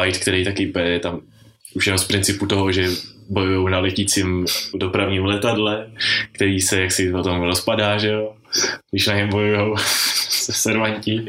fight, 0.00 0.20
který 0.20 0.44
taky 0.44 0.72
je 0.84 1.00
tam 1.00 1.20
už 1.74 1.86
jenom 1.86 1.98
z 1.98 2.04
principu 2.04 2.46
toho, 2.46 2.72
že 2.72 2.88
bojují 3.28 3.70
na 3.70 3.78
letícím 3.78 4.46
dopravním 4.74 5.24
letadle, 5.24 5.90
který 6.32 6.60
se 6.60 6.80
jaksi 6.80 7.10
potom 7.10 7.42
rozpadá, 7.42 7.98
že 7.98 8.08
jo, 8.08 8.32
když 8.90 9.06
na 9.06 9.14
něm 9.14 9.28
bojujou 9.28 9.76
se 10.28 10.52
servanti. 10.52 11.26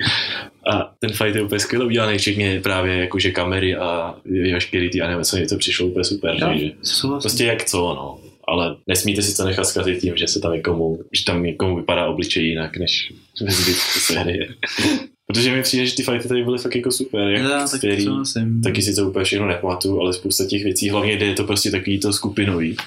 A 0.69 0.93
ten 0.99 1.09
fight 1.11 1.35
je 1.35 1.41
úplně 1.41 1.59
skvěle 1.59 1.85
udělaný, 1.85 2.17
včetně 2.17 2.59
právě 2.61 2.97
jakože 2.97 3.31
kamery 3.31 3.75
a 3.75 4.15
veškerý 4.53 4.89
ty 4.89 5.01
animace, 5.01 5.37
mně 5.37 5.47
to 5.47 5.57
přišlo 5.57 5.87
úplně 5.87 6.03
super, 6.03 6.33
Jo, 6.33 6.47
takže 6.47 6.71
souhlasím. 6.83 7.21
prostě 7.21 7.45
jak 7.45 7.65
co, 7.65 7.77
no. 7.77 8.19
Ale 8.47 8.75
nesmíte 8.87 9.21
si 9.21 9.37
to 9.37 9.45
nechat 9.45 9.63
zkazit 9.65 9.99
tím, 10.01 10.17
že 10.17 10.27
se 10.27 10.39
tam 10.39 10.53
někomu, 10.53 10.99
že 11.11 11.25
tam 11.25 11.43
někomu 11.43 11.75
vypadá 11.75 12.05
obličej 12.05 12.45
jinak, 12.45 12.77
než 12.77 13.13
ve 13.41 13.51
zbytku 13.51 13.99
série. 13.99 14.47
Protože 15.27 15.51
mi 15.51 15.61
přijde, 15.61 15.85
že 15.85 15.95
ty 15.95 16.03
fighty 16.03 16.27
tady 16.27 16.43
byly 16.43 16.57
fakt 16.57 16.75
jako 16.75 16.91
super, 16.91 17.27
jak 17.27 17.43
Jo, 17.43 17.49
tak 17.71 17.81
souhlasím. 18.03 18.61
Taky 18.61 18.81
si 18.81 18.95
to 18.95 19.09
úplně 19.09 19.25
všechno 19.25 19.47
nepamatuju, 19.47 19.99
ale 19.99 20.13
spousta 20.13 20.45
těch 20.45 20.63
věcí, 20.63 20.89
hlavně 20.89 21.13
jde 21.17 21.25
je 21.25 21.33
to 21.33 21.43
prostě 21.43 21.71
takový 21.71 21.99
to 21.99 22.13
skupinový, 22.13 22.77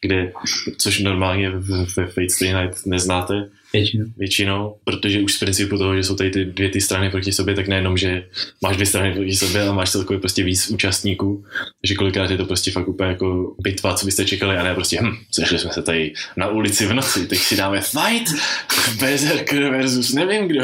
kde, 0.00 0.32
což 0.78 0.98
normálně 1.00 1.50
ve 1.96 2.06
Fate 2.06 2.28
Stay 2.28 2.54
Night 2.54 2.86
neznáte 2.86 3.50
Většinu. 3.72 4.04
většinou, 4.16 4.76
protože 4.84 5.20
už 5.20 5.32
z 5.32 5.38
principu 5.38 5.78
toho, 5.78 5.96
že 5.96 6.02
jsou 6.02 6.16
tady 6.16 6.30
ty 6.30 6.44
dvě 6.44 6.68
ty 6.68 6.80
strany 6.80 7.10
proti 7.10 7.32
sobě, 7.32 7.54
tak 7.54 7.68
nejenom, 7.68 7.96
že 7.96 8.24
máš 8.62 8.76
dvě 8.76 8.86
strany 8.86 9.12
proti 9.14 9.36
sobě, 9.36 9.62
ale 9.62 9.72
máš 9.72 9.90
celkově 9.90 10.20
prostě 10.20 10.44
víc 10.44 10.70
účastníků, 10.70 11.44
takže 11.82 11.94
kolikrát 11.94 12.30
je 12.30 12.36
to 12.36 12.44
prostě 12.44 12.70
fakt 12.70 12.88
úplně 12.88 13.10
jako 13.10 13.54
bitva, 13.62 13.94
co 13.94 14.06
byste 14.06 14.24
čekali, 14.24 14.56
a 14.56 14.62
ne 14.62 14.74
prostě, 14.74 14.98
hm, 15.02 15.16
sešli 15.30 15.58
jsme 15.58 15.72
se 15.72 15.82
tady 15.82 16.12
na 16.36 16.48
ulici 16.48 16.86
v 16.86 16.92
noci, 16.92 17.26
teď 17.26 17.38
si 17.38 17.56
dáme 17.56 17.80
fight, 17.80 18.34
Berserker 19.00 19.70
versus 19.70 20.12
nevím 20.12 20.48
kdo. 20.48 20.62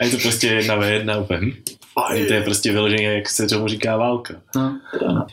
A 0.00 0.04
je 0.04 0.10
to 0.10 0.18
prostě 0.18 0.46
jedna 0.46 0.76
ve 0.76 0.92
jedna 0.92 1.18
úplně, 1.18 1.40
hm, 1.40 1.52
to 2.26 2.32
je 2.34 2.42
prostě 2.42 2.72
vyloženě, 2.72 3.12
jak 3.14 3.28
se 3.28 3.46
tomu 3.46 3.68
říká 3.68 3.96
válka. 3.96 4.34
No, 4.56 4.80
no, 5.06 5.26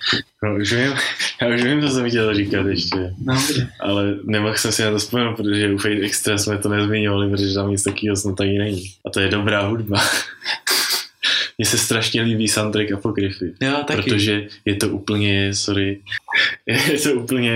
No, 0.43 0.55
už 0.55 0.73
vím, 0.73 0.93
já 1.41 1.47
už 1.55 1.63
vím, 1.63 1.81
co 1.81 1.89
jsem 1.89 2.09
chtěl 2.09 2.35
říkat 2.35 2.65
ještě, 2.67 3.13
no, 3.25 3.41
ale 3.79 4.15
nemohl 4.23 4.55
jsem 4.55 4.71
si 4.71 4.83
na 4.83 4.91
to 4.91 4.97
vzpomenout, 4.99 5.35
protože 5.35 5.73
u 5.73 5.77
Fate 5.77 6.01
Extra 6.01 6.37
jsme 6.37 6.57
to 6.57 6.69
nezmiňovali, 6.69 7.29
protože 7.29 7.53
tam 7.53 7.71
nic 7.71 7.83
takového 7.83 8.15
snad 8.15 8.41
ani 8.41 8.57
není. 8.59 8.83
A 9.05 9.09
to 9.09 9.19
je 9.19 9.27
dobrá 9.29 9.61
hudba. 9.67 10.01
Mně 11.57 11.65
se 11.65 11.77
strašně 11.77 12.21
líbí 12.21 12.47
soundtrack 12.47 12.91
Apokryfy, 12.91 13.53
Jo, 13.61 13.83
taky. 13.87 14.01
protože 14.01 14.47
je 14.65 14.75
to 14.75 14.89
úplně, 14.89 15.53
sorry, 15.53 15.99
je 16.65 16.99
to 16.99 17.13
úplně 17.13 17.55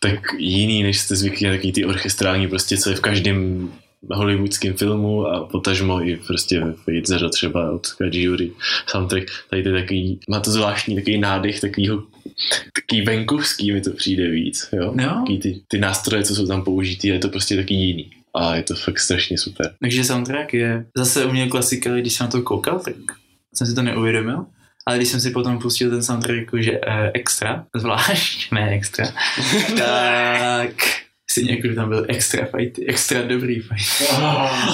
tak 0.00 0.20
jiný, 0.38 0.82
než 0.82 0.98
jste 0.98 1.16
zvyklí 1.16 1.46
na 1.46 1.52
takový 1.52 1.72
ty 1.72 1.84
orchestrální, 1.84 2.48
prostě 2.48 2.76
co 2.78 2.90
je 2.90 2.96
v 2.96 3.00
každém 3.00 3.70
hollywoodském 4.10 4.74
filmu 4.74 5.26
a 5.26 5.46
potažmo 5.46 6.08
i 6.08 6.16
prostě 6.16 6.60
ve 6.60 6.72
Fate 6.72 7.06
Zero 7.06 7.28
třeba 7.28 7.70
od 7.70 7.86
Kajiuri 7.86 8.52
soundtrack. 8.86 9.24
Tady 9.50 9.62
to 9.62 9.68
je 9.68 9.80
takový, 9.82 10.20
má 10.30 10.40
to 10.40 10.50
zvláštní 10.50 10.94
takový 10.94 11.18
nádech 11.18 11.60
takovýho 11.60 12.02
takový 12.72 13.02
venkovský 13.02 13.72
mi 13.72 13.80
to 13.80 13.90
přijde 13.90 14.30
víc, 14.30 14.68
jo? 14.72 14.94
Jo. 15.00 15.08
Takový 15.08 15.38
ty, 15.38 15.60
ty 15.68 15.78
nástroje, 15.78 16.22
co 16.22 16.34
jsou 16.34 16.46
tam 16.46 16.64
použitý, 16.64 17.08
je 17.08 17.18
to 17.18 17.28
prostě 17.28 17.56
taky 17.56 17.74
jiný. 17.74 18.10
A 18.34 18.56
je 18.56 18.62
to 18.62 18.74
fakt 18.74 18.98
strašně 18.98 19.38
super. 19.38 19.74
Takže 19.80 20.04
soundtrack 20.04 20.54
je 20.54 20.86
zase 20.96 21.24
u 21.24 21.32
mě 21.32 21.48
klasika, 21.48 21.96
když 21.96 22.12
jsem 22.12 22.26
na 22.26 22.30
to 22.30 22.42
koukal, 22.42 22.80
tak 22.80 22.94
jsem 23.54 23.66
si 23.66 23.74
to 23.74 23.82
neuvědomil. 23.82 24.46
Ale 24.86 24.96
když 24.96 25.08
jsem 25.08 25.20
si 25.20 25.30
potom 25.30 25.58
pustil 25.58 25.90
ten 25.90 26.02
soundtrack 26.02 26.38
jakože 26.38 26.72
uh, 26.72 27.10
extra, 27.14 27.66
zvlášť, 27.76 28.52
ne 28.52 28.70
extra, 28.70 29.06
tak 29.78 30.70
si 31.38 31.44
někdo 31.44 31.74
tam 31.74 31.88
byl 31.88 32.06
extra 32.08 32.46
fighty, 32.56 32.86
extra 32.86 33.22
dobrý 33.22 33.60
fight. 33.60 34.10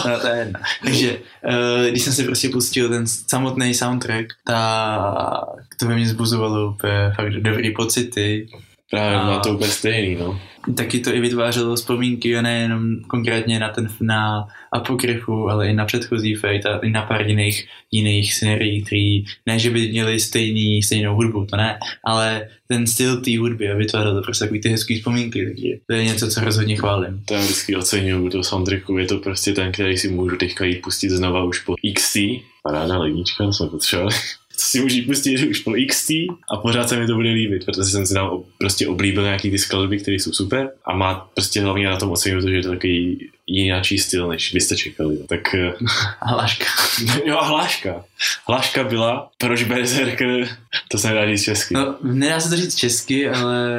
No, 0.06 0.20
to 0.20 0.26
je 0.26 0.38
jedno. 0.38 0.60
Takže 0.82 1.16
uh, 1.44 1.86
když 1.90 2.02
jsem 2.02 2.12
si 2.12 2.24
prostě 2.24 2.48
pustil 2.48 2.88
ten 2.88 3.06
samotný 3.06 3.74
soundtrack, 3.74 4.26
tak 4.46 5.78
to 5.78 5.86
ve 5.86 5.94
mně 5.94 6.08
zbuzovalo 6.08 6.70
úplně 6.70 7.12
fakt 7.16 7.30
dobrý 7.30 7.74
pocity. 7.74 8.48
Právě 8.94 9.18
A- 9.18 9.26
má 9.26 9.38
to 9.38 9.54
úplně 9.54 9.70
stejný, 9.70 10.14
no. 10.14 10.40
Taky 10.76 11.00
to 11.00 11.14
i 11.14 11.20
vytvářelo 11.20 11.76
vzpomínky 11.76 12.36
a 12.36 12.42
nejenom 12.42 12.96
konkrétně 13.06 13.58
na 13.58 13.68
ten 13.68 13.88
na 14.00 14.46
Apokryfu, 14.72 15.48
ale 15.48 15.68
i 15.68 15.72
na 15.72 15.84
předchozí 15.84 16.34
Fate 16.34 16.68
a 16.68 16.78
i 16.78 16.90
na 16.90 17.02
pár 17.02 17.26
jiných, 17.26 17.66
jiných 17.90 18.34
sérií, 18.34 18.82
který 18.82 19.24
ne, 19.46 19.58
že 19.58 19.70
by 19.70 19.88
měli 19.88 20.20
stejný, 20.20 20.82
stejnou 20.82 21.14
hudbu, 21.14 21.46
to 21.46 21.56
ne, 21.56 21.78
ale 22.04 22.48
ten 22.68 22.86
styl 22.86 23.20
té 23.20 23.38
hudby 23.38 23.70
a 23.70 23.74
vytvářelo 23.74 24.14
to 24.14 24.22
prostě 24.22 24.44
takový 24.44 24.60
ty 24.60 24.68
hezký 24.68 24.98
vzpomínky, 24.98 25.46
takže 25.46 25.68
to 25.86 25.94
je 25.96 26.04
něco, 26.04 26.28
co 26.28 26.40
rozhodně 26.40 26.76
chválím. 26.76 27.22
To 27.24 27.34
já 27.34 27.40
vždycky 27.40 27.76
oceňuju 27.76 28.28
toho 28.28 28.44
soundtracku, 28.44 28.98
je 28.98 29.06
to 29.06 29.18
prostě 29.18 29.52
ten, 29.52 29.72
který 29.72 29.96
si 29.96 30.08
můžu 30.08 30.36
teďka 30.36 30.64
jít 30.64 30.82
pustit 30.82 31.10
znova 31.10 31.44
už 31.44 31.58
po 31.58 31.74
XT. 31.94 32.18
Paráda 32.62 32.98
lednička, 32.98 33.44
to 33.44 33.52
jsme 33.52 33.68
potřebovali. 33.68 34.14
Si 34.56 34.80
můžu 34.80 35.02
pustit 35.06 35.48
už 35.50 35.58
po 35.58 35.72
XT 35.88 36.10
a 36.50 36.56
pořád 36.56 36.88
se 36.88 37.00
mi 37.00 37.06
to 37.06 37.14
bude 37.14 37.30
líbit, 37.30 37.64
protože 37.64 37.84
jsem 37.84 38.06
si 38.06 38.14
tam 38.14 38.42
prostě 38.58 38.88
oblíbil 38.88 39.22
nějaký 39.22 39.50
ty 39.50 39.58
skladby, 39.58 39.98
které 39.98 40.14
jsou 40.14 40.32
super 40.32 40.70
a 40.84 40.96
má 40.96 41.14
prostě 41.14 41.60
hlavně 41.60 41.86
na 41.86 41.96
tom 41.96 42.14
to, 42.14 42.48
že 42.48 42.56
je 42.56 42.62
to 42.62 42.70
takový 42.70 43.28
jináčí 43.46 43.98
styl, 43.98 44.28
než 44.28 44.54
vy 44.54 44.60
jste 44.60 44.76
čekali. 44.76 45.18
Tak 45.28 45.54
eh, 45.54 45.72
Hláška. 46.22 46.64
jo 47.24 47.38
hláška. 47.42 48.04
Hláška 48.46 48.84
byla, 48.84 49.30
proč 49.38 49.62
Berserker, 49.62 50.48
to 50.88 50.98
jsem 50.98 51.12
rád 51.12 51.26
říct 51.26 51.44
česky. 51.44 51.74
No, 51.74 51.96
nedá 52.02 52.40
se 52.40 52.50
to 52.50 52.56
říct 52.56 52.74
česky, 52.74 53.28
ale 53.28 53.74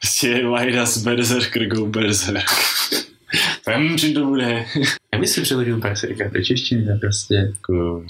Prostě 0.00 0.34
why 0.34 0.72
does 0.72 0.98
Berserker 0.98 1.66
go 1.66 1.86
Berserk? 1.86 2.50
Vím, 3.76 3.98
čím 3.98 4.14
to 4.14 4.24
bude. 4.24 4.66
jak 5.12 5.20
bys 5.20 5.32
si 5.32 5.40
přeložil 5.40 5.76
Berserka 5.76 6.28
do 6.28 6.42
češtiny, 6.42 6.84
to 6.84 6.90
je 6.90 6.98
prostě 6.98 7.34
Jako 7.34 8.04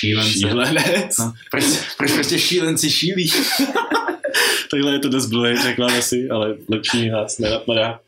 Šílence. 0.00 0.32
Šílenec. 0.32 1.18
no, 1.18 1.32
proč, 1.50 1.64
proč 1.96 2.12
prostě 2.12 2.38
šílenci 2.38 2.90
šílí? 2.90 3.30
Takhle 4.70 4.92
je 4.92 4.98
to 4.98 5.08
dost 5.08 5.26
blbý 5.26 5.54
překlad 5.58 5.92
asi, 5.98 6.28
ale 6.30 6.54
lepší 6.68 7.08
nás 7.08 7.38
nenapadá. 7.38 8.00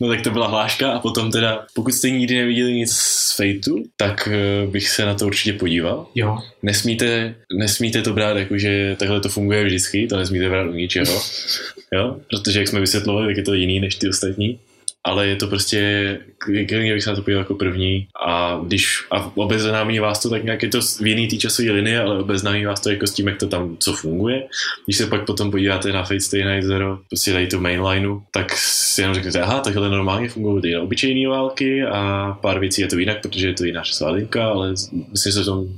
No 0.00 0.08
tak 0.08 0.20
to 0.20 0.30
byla 0.30 0.46
hláška 0.46 0.92
a 0.92 0.98
potom 0.98 1.30
teda, 1.30 1.66
pokud 1.74 1.94
jste 1.94 2.10
nikdy 2.10 2.36
neviděli 2.36 2.72
nic 2.72 2.92
z 2.92 3.36
Fateu, 3.36 3.84
tak 3.96 4.28
eh, 4.32 4.66
bych 4.66 4.88
se 4.88 5.06
na 5.06 5.14
to 5.14 5.26
určitě 5.26 5.52
podíval. 5.52 6.06
Jo. 6.14 6.38
Nesmíte, 6.62 7.34
nesmíte 7.58 8.02
to 8.02 8.12
brát 8.12 8.36
jako, 8.36 8.58
že 8.58 8.96
takhle 8.98 9.20
to 9.20 9.28
funguje 9.28 9.64
vždycky, 9.64 10.06
to 10.06 10.16
nesmíte 10.16 10.48
brát 10.48 10.66
u 10.66 10.72
ničeho, 10.72 11.22
jo? 11.92 12.16
protože 12.30 12.58
jak 12.58 12.68
jsme 12.68 12.80
vysvětlovali, 12.80 13.26
tak 13.26 13.36
je 13.36 13.42
to 13.42 13.54
jiný 13.54 13.80
než 13.80 13.94
ty 13.94 14.08
ostatní. 14.08 14.58
Ale 15.04 15.26
je 15.26 15.36
to 15.36 15.46
prostě, 15.46 16.18
klidně 16.38 16.94
bych 16.94 17.02
se 17.02 17.10
na 17.10 17.16
to 17.16 17.22
podíval 17.22 17.42
jako 17.42 17.54
první 17.54 18.08
a 18.26 18.60
když 18.66 19.04
a 19.10 19.36
obeznámí 19.36 19.98
vás 19.98 20.22
to 20.22 20.30
tak 20.30 20.44
nějak, 20.44 20.62
je 20.62 20.68
to 20.68 20.80
v 20.80 21.06
jiný 21.06 21.28
té 21.28 21.36
časové 21.36 21.70
linie, 21.70 22.00
ale 22.00 22.18
obeznámí 22.18 22.64
vás 22.64 22.80
to 22.80 22.90
jako 22.90 23.06
s 23.06 23.12
tím, 23.12 23.28
jak 23.28 23.38
to 23.38 23.46
tam, 23.46 23.76
co 23.78 23.92
funguje. 23.92 24.46
Když 24.86 24.96
se 24.96 25.06
pak 25.06 25.26
potom 25.26 25.50
podíváte 25.50 25.92
na 25.92 26.02
Fate 26.02 26.20
Stay 26.20 26.44
Night 26.44 26.66
Zero, 26.66 26.98
prostě 27.08 27.32
tady 27.32 27.46
tu 27.46 27.60
mainlineu, 27.60 28.22
tak 28.30 28.52
si 28.56 29.00
jenom 29.00 29.14
řeknete, 29.14 29.40
aha, 29.40 29.60
takhle 29.60 29.88
normálně 29.88 30.28
fungují 30.28 30.62
ty 30.62 30.76
obyčejné 30.76 31.28
války 31.28 31.82
a 31.82 32.32
pár 32.42 32.60
věcí 32.60 32.82
je 32.82 32.88
to 32.88 32.98
jinak, 32.98 33.22
protože 33.22 33.46
je 33.46 33.54
to 33.54 33.64
jiná 33.64 33.82
časová 33.82 34.10
linka, 34.10 34.48
ale 34.48 34.70
myslím, 35.10 35.32
že 35.32 35.38
se 35.38 35.44
tom 35.44 35.68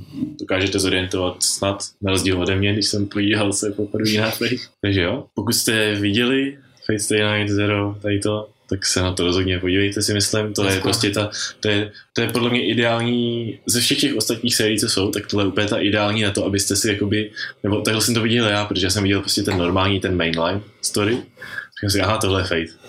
dokážete 0.41 0.79
zorientovat 0.79 1.43
snad, 1.43 1.83
na 2.03 2.11
rozdíl 2.11 2.41
ode 2.41 2.57
mě, 2.57 2.73
když 2.73 2.87
jsem 2.87 3.07
podíval 3.07 3.53
se 3.53 3.71
poprvé 3.71 4.13
na 4.21 4.31
Fate. 4.31 4.57
Takže 4.81 5.01
jo, 5.01 5.25
pokud 5.35 5.53
jste 5.53 5.95
viděli 5.95 6.59
Fate 6.87 6.99
Stay 6.99 7.39
Night 7.39 7.55
Zero, 7.55 7.97
tady 8.03 8.19
to, 8.19 8.49
tak 8.73 8.87
se 8.87 9.03
na 9.03 9.13
to 9.13 9.25
rozhodně 9.25 9.59
podívejte 9.59 10.03
si 10.03 10.15
myslím, 10.15 10.55
to 10.55 10.65
je 10.65 10.81
prostě 10.81 11.11
ta, 11.11 11.31
to 11.61 11.69
je, 11.69 11.93
to 12.13 12.21
je 12.21 12.29
podle 12.29 12.51
mě 12.51 12.67
ideální, 12.67 13.59
ze 13.67 13.81
všech 13.81 14.01
těch 14.01 14.17
ostatních 14.17 14.55
sérií, 14.55 14.79
co 14.79 14.89
jsou, 14.89 15.11
tak 15.11 15.27
tohle 15.27 15.45
je 15.45 15.49
úplně 15.49 15.67
ta 15.67 15.79
ideální 15.79 16.23
na 16.23 16.31
to, 16.31 16.45
abyste 16.45 16.77
si 16.77 16.89
jakoby, 16.89 17.31
nebo 17.63 17.81
takhle 17.81 18.03
jsem 18.03 18.15
to 18.15 18.23
viděl 18.23 18.49
já, 18.49 18.65
protože 18.65 18.87
já 18.87 18.91
jsem 18.91 19.03
viděl 19.03 19.21
prostě 19.21 19.43
ten 19.43 19.59
normální, 19.59 20.01
ten 20.01 20.17
mainline 20.17 20.61
story, 20.83 21.13
říkám 21.13 21.91
si, 21.91 22.01
aha, 22.01 22.19
tohle 22.19 22.41
je 22.41 22.45
Fate. 22.45 22.82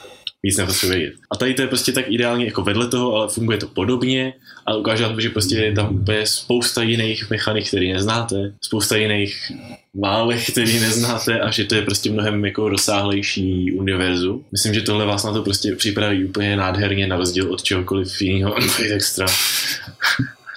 Víc 0.44 0.58
nepotřebuji 0.58 0.98
vědět. 0.98 1.14
A 1.32 1.36
tady 1.36 1.54
to 1.54 1.62
je 1.62 1.68
prostě 1.68 1.92
tak 1.92 2.06
ideálně 2.08 2.46
jako 2.46 2.62
vedle 2.62 2.88
toho, 2.88 3.16
ale 3.16 3.28
funguje 3.28 3.58
to 3.58 3.68
podobně, 3.68 4.34
ale 4.66 4.80
ukáže 4.80 5.04
vám, 5.04 5.22
že 5.22 5.30
prostě 5.30 5.56
je 5.56 5.74
tam 5.74 5.96
úplně 5.96 6.28
spousta 6.28 6.82
jiných 6.82 7.30
mechanik, 7.30 7.68
který 7.68 7.94
neznáte, 7.94 8.54
spousta 8.62 8.96
jiných 8.96 9.52
válek, 9.94 10.52
který 10.52 10.80
neznáte 10.80 11.40
a 11.40 11.52
že 11.52 11.64
to 11.64 11.76
je 11.76 11.82
prostě 11.82 12.12
mnohem 12.12 12.46
jako 12.46 12.70
rozsáhlejší 12.70 13.72
univerzu. 13.72 14.46
Myslím, 14.52 14.74
že 14.74 14.82
tohle 14.82 15.06
vás 15.06 15.24
na 15.24 15.34
to 15.34 15.44
prostě 15.44 15.76
připraví 15.76 16.26
úplně 16.26 16.56
nádherně 16.56 17.08
na 17.08 17.16
rozdíl 17.16 17.54
od 17.54 17.64
čehokoliv 17.64 18.22
jiného 18.22 18.56
Extra. 18.92 19.26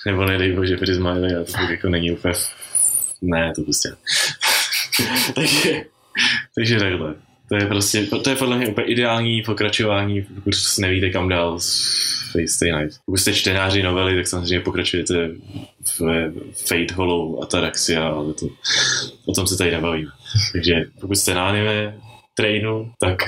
Nebo 0.06 0.24
nedej 0.24 0.52
bože 0.52 0.76
Prisma, 0.76 1.10
ale 1.10 1.44
to 1.44 1.72
jako 1.72 1.88
není 1.88 2.12
úplně... 2.12 2.34
Ne, 3.22 3.52
to 3.56 3.62
prostě... 3.62 3.88
takže, 5.34 5.82
takže 6.54 6.78
takhle. 6.78 7.14
To 7.48 7.56
je 7.56 7.66
prostě, 7.66 8.02
to 8.02 8.30
je 8.30 8.36
podle 8.36 8.56
mě 8.56 8.68
úplně 8.68 8.86
ideální 8.86 9.42
pokračování, 9.42 10.22
pokud 10.22 10.54
nevíte 10.78 11.10
kam 11.10 11.28
dál 11.28 11.58
Fate 12.32 12.48
Stay 12.48 12.72
Night. 12.72 12.98
Pokud 13.06 13.16
jste 13.16 13.34
čtenáři 13.34 13.82
novely, 13.82 14.16
tak 14.16 14.26
samozřejmě 14.26 14.60
pokračujete 14.60 15.30
v 15.98 16.30
Fate 16.68 16.94
Hollow 16.94 17.42
Ataraxia, 17.42 18.08
ale 18.08 18.34
to, 18.34 18.46
o 19.26 19.32
tom 19.32 19.46
se 19.46 19.58
tady 19.58 19.70
nebavíme. 19.70 20.10
Takže 20.52 20.84
pokud 21.00 21.14
jste 21.14 21.34
na 21.34 21.48
anime 21.48 22.00
trainu, 22.34 22.92
tak 23.00 23.18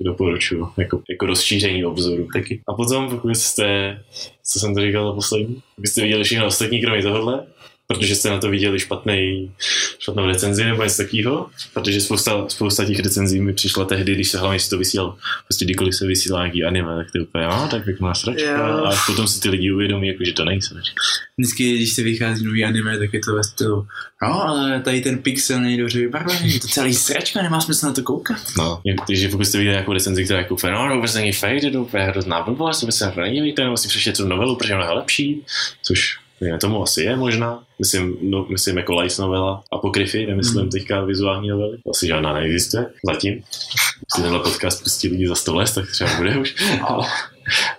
doporučuji 0.00 0.66
jako, 0.78 1.02
jako 1.10 1.26
rozšíření 1.26 1.84
obzoru. 1.84 2.28
Taky. 2.34 2.62
A 2.68 2.74
potom, 2.74 3.10
pokud 3.10 3.36
jste, 3.36 3.98
co 4.44 4.58
jsem 4.60 4.74
to 4.74 4.80
říkal 4.80 5.12
poslední, 5.12 5.62
pokud 5.76 5.86
jste 5.86 6.02
viděli 6.02 6.24
všechno 6.24 6.46
ostatní, 6.46 6.80
kromě 6.82 7.02
tohohle, 7.02 7.46
protože 7.86 8.16
jste 8.16 8.30
na 8.30 8.38
to 8.38 8.50
viděli 8.50 8.80
špatný, 8.80 9.52
špatnou 9.98 10.26
recenzi 10.26 10.64
nebo 10.64 10.82
něco 10.82 11.02
takového, 11.02 11.50
protože 11.74 12.00
spousta, 12.00 12.48
spousta 12.48 12.84
těch 12.84 13.00
recenzí 13.00 13.40
mi 13.40 13.52
přišla 13.52 13.84
tehdy, 13.84 14.14
když 14.14 14.30
se 14.30 14.38
hlavně 14.38 14.60
si 14.60 14.70
to 14.70 14.78
vysílal, 14.78 15.16
prostě 15.48 15.64
kdykoliv 15.64 15.94
se 15.94 16.06
vysílá 16.06 16.40
nějaký 16.40 16.64
anime, 16.64 16.96
tak 16.96 17.12
to 17.12 17.18
je 17.18 17.22
úplně, 17.22 17.44
no, 17.44 17.68
tak 17.70 17.84
pěkná 17.84 18.14
sračka, 18.14 18.68
Jo. 18.68 18.84
a 18.84 18.96
potom 19.06 19.28
si 19.28 19.40
ty 19.40 19.48
lidi 19.48 19.72
uvědomí, 19.72 20.08
jako, 20.08 20.24
že 20.24 20.32
to 20.32 20.44
není 20.44 20.62
sračka. 20.62 20.94
Vždycky, 21.38 21.74
když 21.76 21.92
se 21.92 22.02
vychází 22.02 22.44
nový 22.44 22.64
anime, 22.64 22.98
tak 22.98 23.14
je 23.14 23.20
to 23.20 23.34
ve 23.34 23.44
stylu, 23.44 23.86
no, 24.22 24.42
ale 24.42 24.80
tady 24.80 25.00
ten 25.00 25.18
pixel 25.18 25.60
není 25.60 25.76
dobře 25.78 25.98
vybarvený, 25.98 26.54
je 26.54 26.60
to 26.60 26.68
celý 26.68 26.94
sračka, 26.94 27.42
nemá 27.42 27.60
smysl 27.60 27.86
na 27.86 27.92
to 27.92 28.02
koukat. 28.02 28.38
No, 28.58 28.80
takže 29.06 29.28
pokud 29.28 29.44
jste 29.44 29.58
viděli 29.58 29.74
nějakou 29.74 29.92
recenzi, 29.92 30.24
která 30.24 30.38
je 30.38 30.42
jako, 30.42 30.56
no, 30.70 30.88
to 30.88 30.94
vůbec 30.94 31.14
není 31.14 31.32
fade, 31.32 31.70
to 31.70 31.88
je 31.96 32.02
hrozná 32.02 32.42
blbost, 32.42 32.82
vůbec 32.82 32.96
se 32.96 33.04
na 33.04 33.10
to 33.10 33.20
nedívejte, 33.20 33.64
nebo 33.64 33.76
si 33.76 33.88
přečtěte 33.88 34.16
tu 34.22 34.28
novelu, 34.28 34.56
protože 34.56 34.74
ona 34.74 34.84
je 34.84 34.90
lepší, 34.90 35.42
což 35.82 36.18
ne, 36.50 36.58
tomu 36.58 36.82
asi 36.82 37.02
je 37.02 37.16
možná, 37.16 37.62
myslím, 37.78 38.16
no, 38.22 38.46
myslím 38.50 38.76
jako 38.76 39.00
light 39.00 39.18
novela, 39.18 39.62
apokryfy, 39.72 40.26
nemyslím 40.26 40.60
Mhm. 40.60 40.70
teďka 40.70 41.00
vizuální 41.04 41.48
novely, 41.48 41.78
asi 41.90 42.06
žádná 42.06 42.32
neexistuje, 42.32 42.86
zatím. 43.06 43.34
Když 43.34 44.22
tenhle 44.22 44.38
podcast 44.38 44.82
pustí 44.82 45.08
lidi 45.08 45.28
za 45.28 45.34
100 45.34 45.54
let, 45.54 45.74
tak 45.74 45.90
třeba 45.90 46.10
bude 46.16 46.36
už. 46.38 46.54
Ale, 46.88 47.06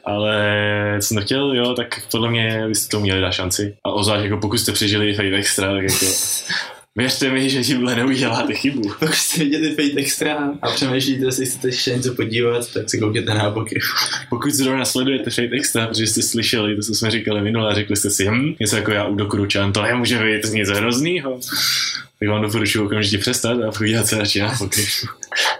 ale 0.05 0.97
co 1.01 1.07
jsem 1.07 1.21
chtěl, 1.23 1.53
jo, 1.55 1.73
tak 1.73 2.01
podle 2.11 2.29
mě 2.29 2.63
byste 2.67 2.89
to 2.91 2.99
měli 2.99 3.21
dát 3.21 3.31
šanci. 3.31 3.77
A 3.83 3.91
ozvlášť, 3.91 4.23
jako 4.23 4.37
pokud 4.37 4.57
jste 4.57 4.71
přežili 4.71 5.13
Fate 5.13 5.35
Extra, 5.35 5.73
tak 5.73 5.83
jako 5.83 6.05
věřte 6.95 7.29
mi, 7.29 7.49
že 7.49 7.63
tímhle 7.63 7.95
neuděláte 7.95 8.53
chybu. 8.53 8.81
Pokud 8.99 9.15
jste 9.15 9.43
viděli 9.43 9.69
Fate 9.69 9.99
Extra 9.99 10.53
a 10.61 10.71
přemýšlíte, 10.71 11.25
jestli 11.25 11.45
chcete 11.45 11.67
ještě 11.67 11.91
něco 11.91 12.15
podívat, 12.15 12.73
tak 12.73 12.89
si 12.89 12.99
koukněte 12.99 13.33
na 13.33 13.41
apokryf. 13.41 13.83
Pokud 14.29 14.51
zrovna 14.51 14.85
sledujete 14.85 15.29
Fate 15.29 15.55
Extra, 15.55 15.87
protože 15.87 16.07
jste 16.07 16.21
slyšeli 16.21 16.75
to, 16.75 16.81
co 16.81 16.95
jsme 16.95 17.11
říkali 17.11 17.41
minule, 17.41 17.71
a 17.71 17.75
řekli 17.75 17.95
jste 17.95 18.09
si, 18.09 18.25
hm, 18.27 18.55
něco 18.59 18.75
jako 18.75 18.91
já 18.91 19.05
u 19.05 19.15
Dokuručan, 19.15 19.73
to 19.73 19.81
nemůže 19.81 20.19
být 20.23 20.53
nic 20.53 20.69
hroznýho. 20.69 21.39
Tak 22.19 22.29
vám 22.29 22.41
doporučuji 22.41 22.85
okamžitě 22.85 23.17
přestat 23.17 23.61
a 23.61 23.71
podívat 23.71 24.07
se 24.07 24.17
radši 24.17 24.39
na 24.39 24.49
apokryf. 24.49 24.87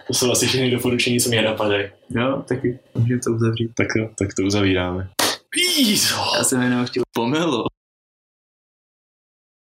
To 0.07 0.13
jsou 0.13 0.31
asi 0.31 0.47
všechny 0.47 0.71
doporučení, 0.71 1.19
co 1.19 1.29
mě 1.29 1.41
napadají. 1.41 1.85
Jo, 2.09 2.43
taky 2.47 2.79
můžeme 2.95 3.19
to 3.25 3.31
uzavřít. 3.31 3.71
Tak, 3.77 3.87
jo, 3.97 4.09
tak 4.19 4.33
to 4.33 4.43
uzavíráme. 4.43 5.09
Pízo! 5.49 6.15
Já 6.37 6.43
jsem 6.43 6.61
jenom 6.61 6.85
chtěl 6.85 7.03
pomelo. 7.13 7.65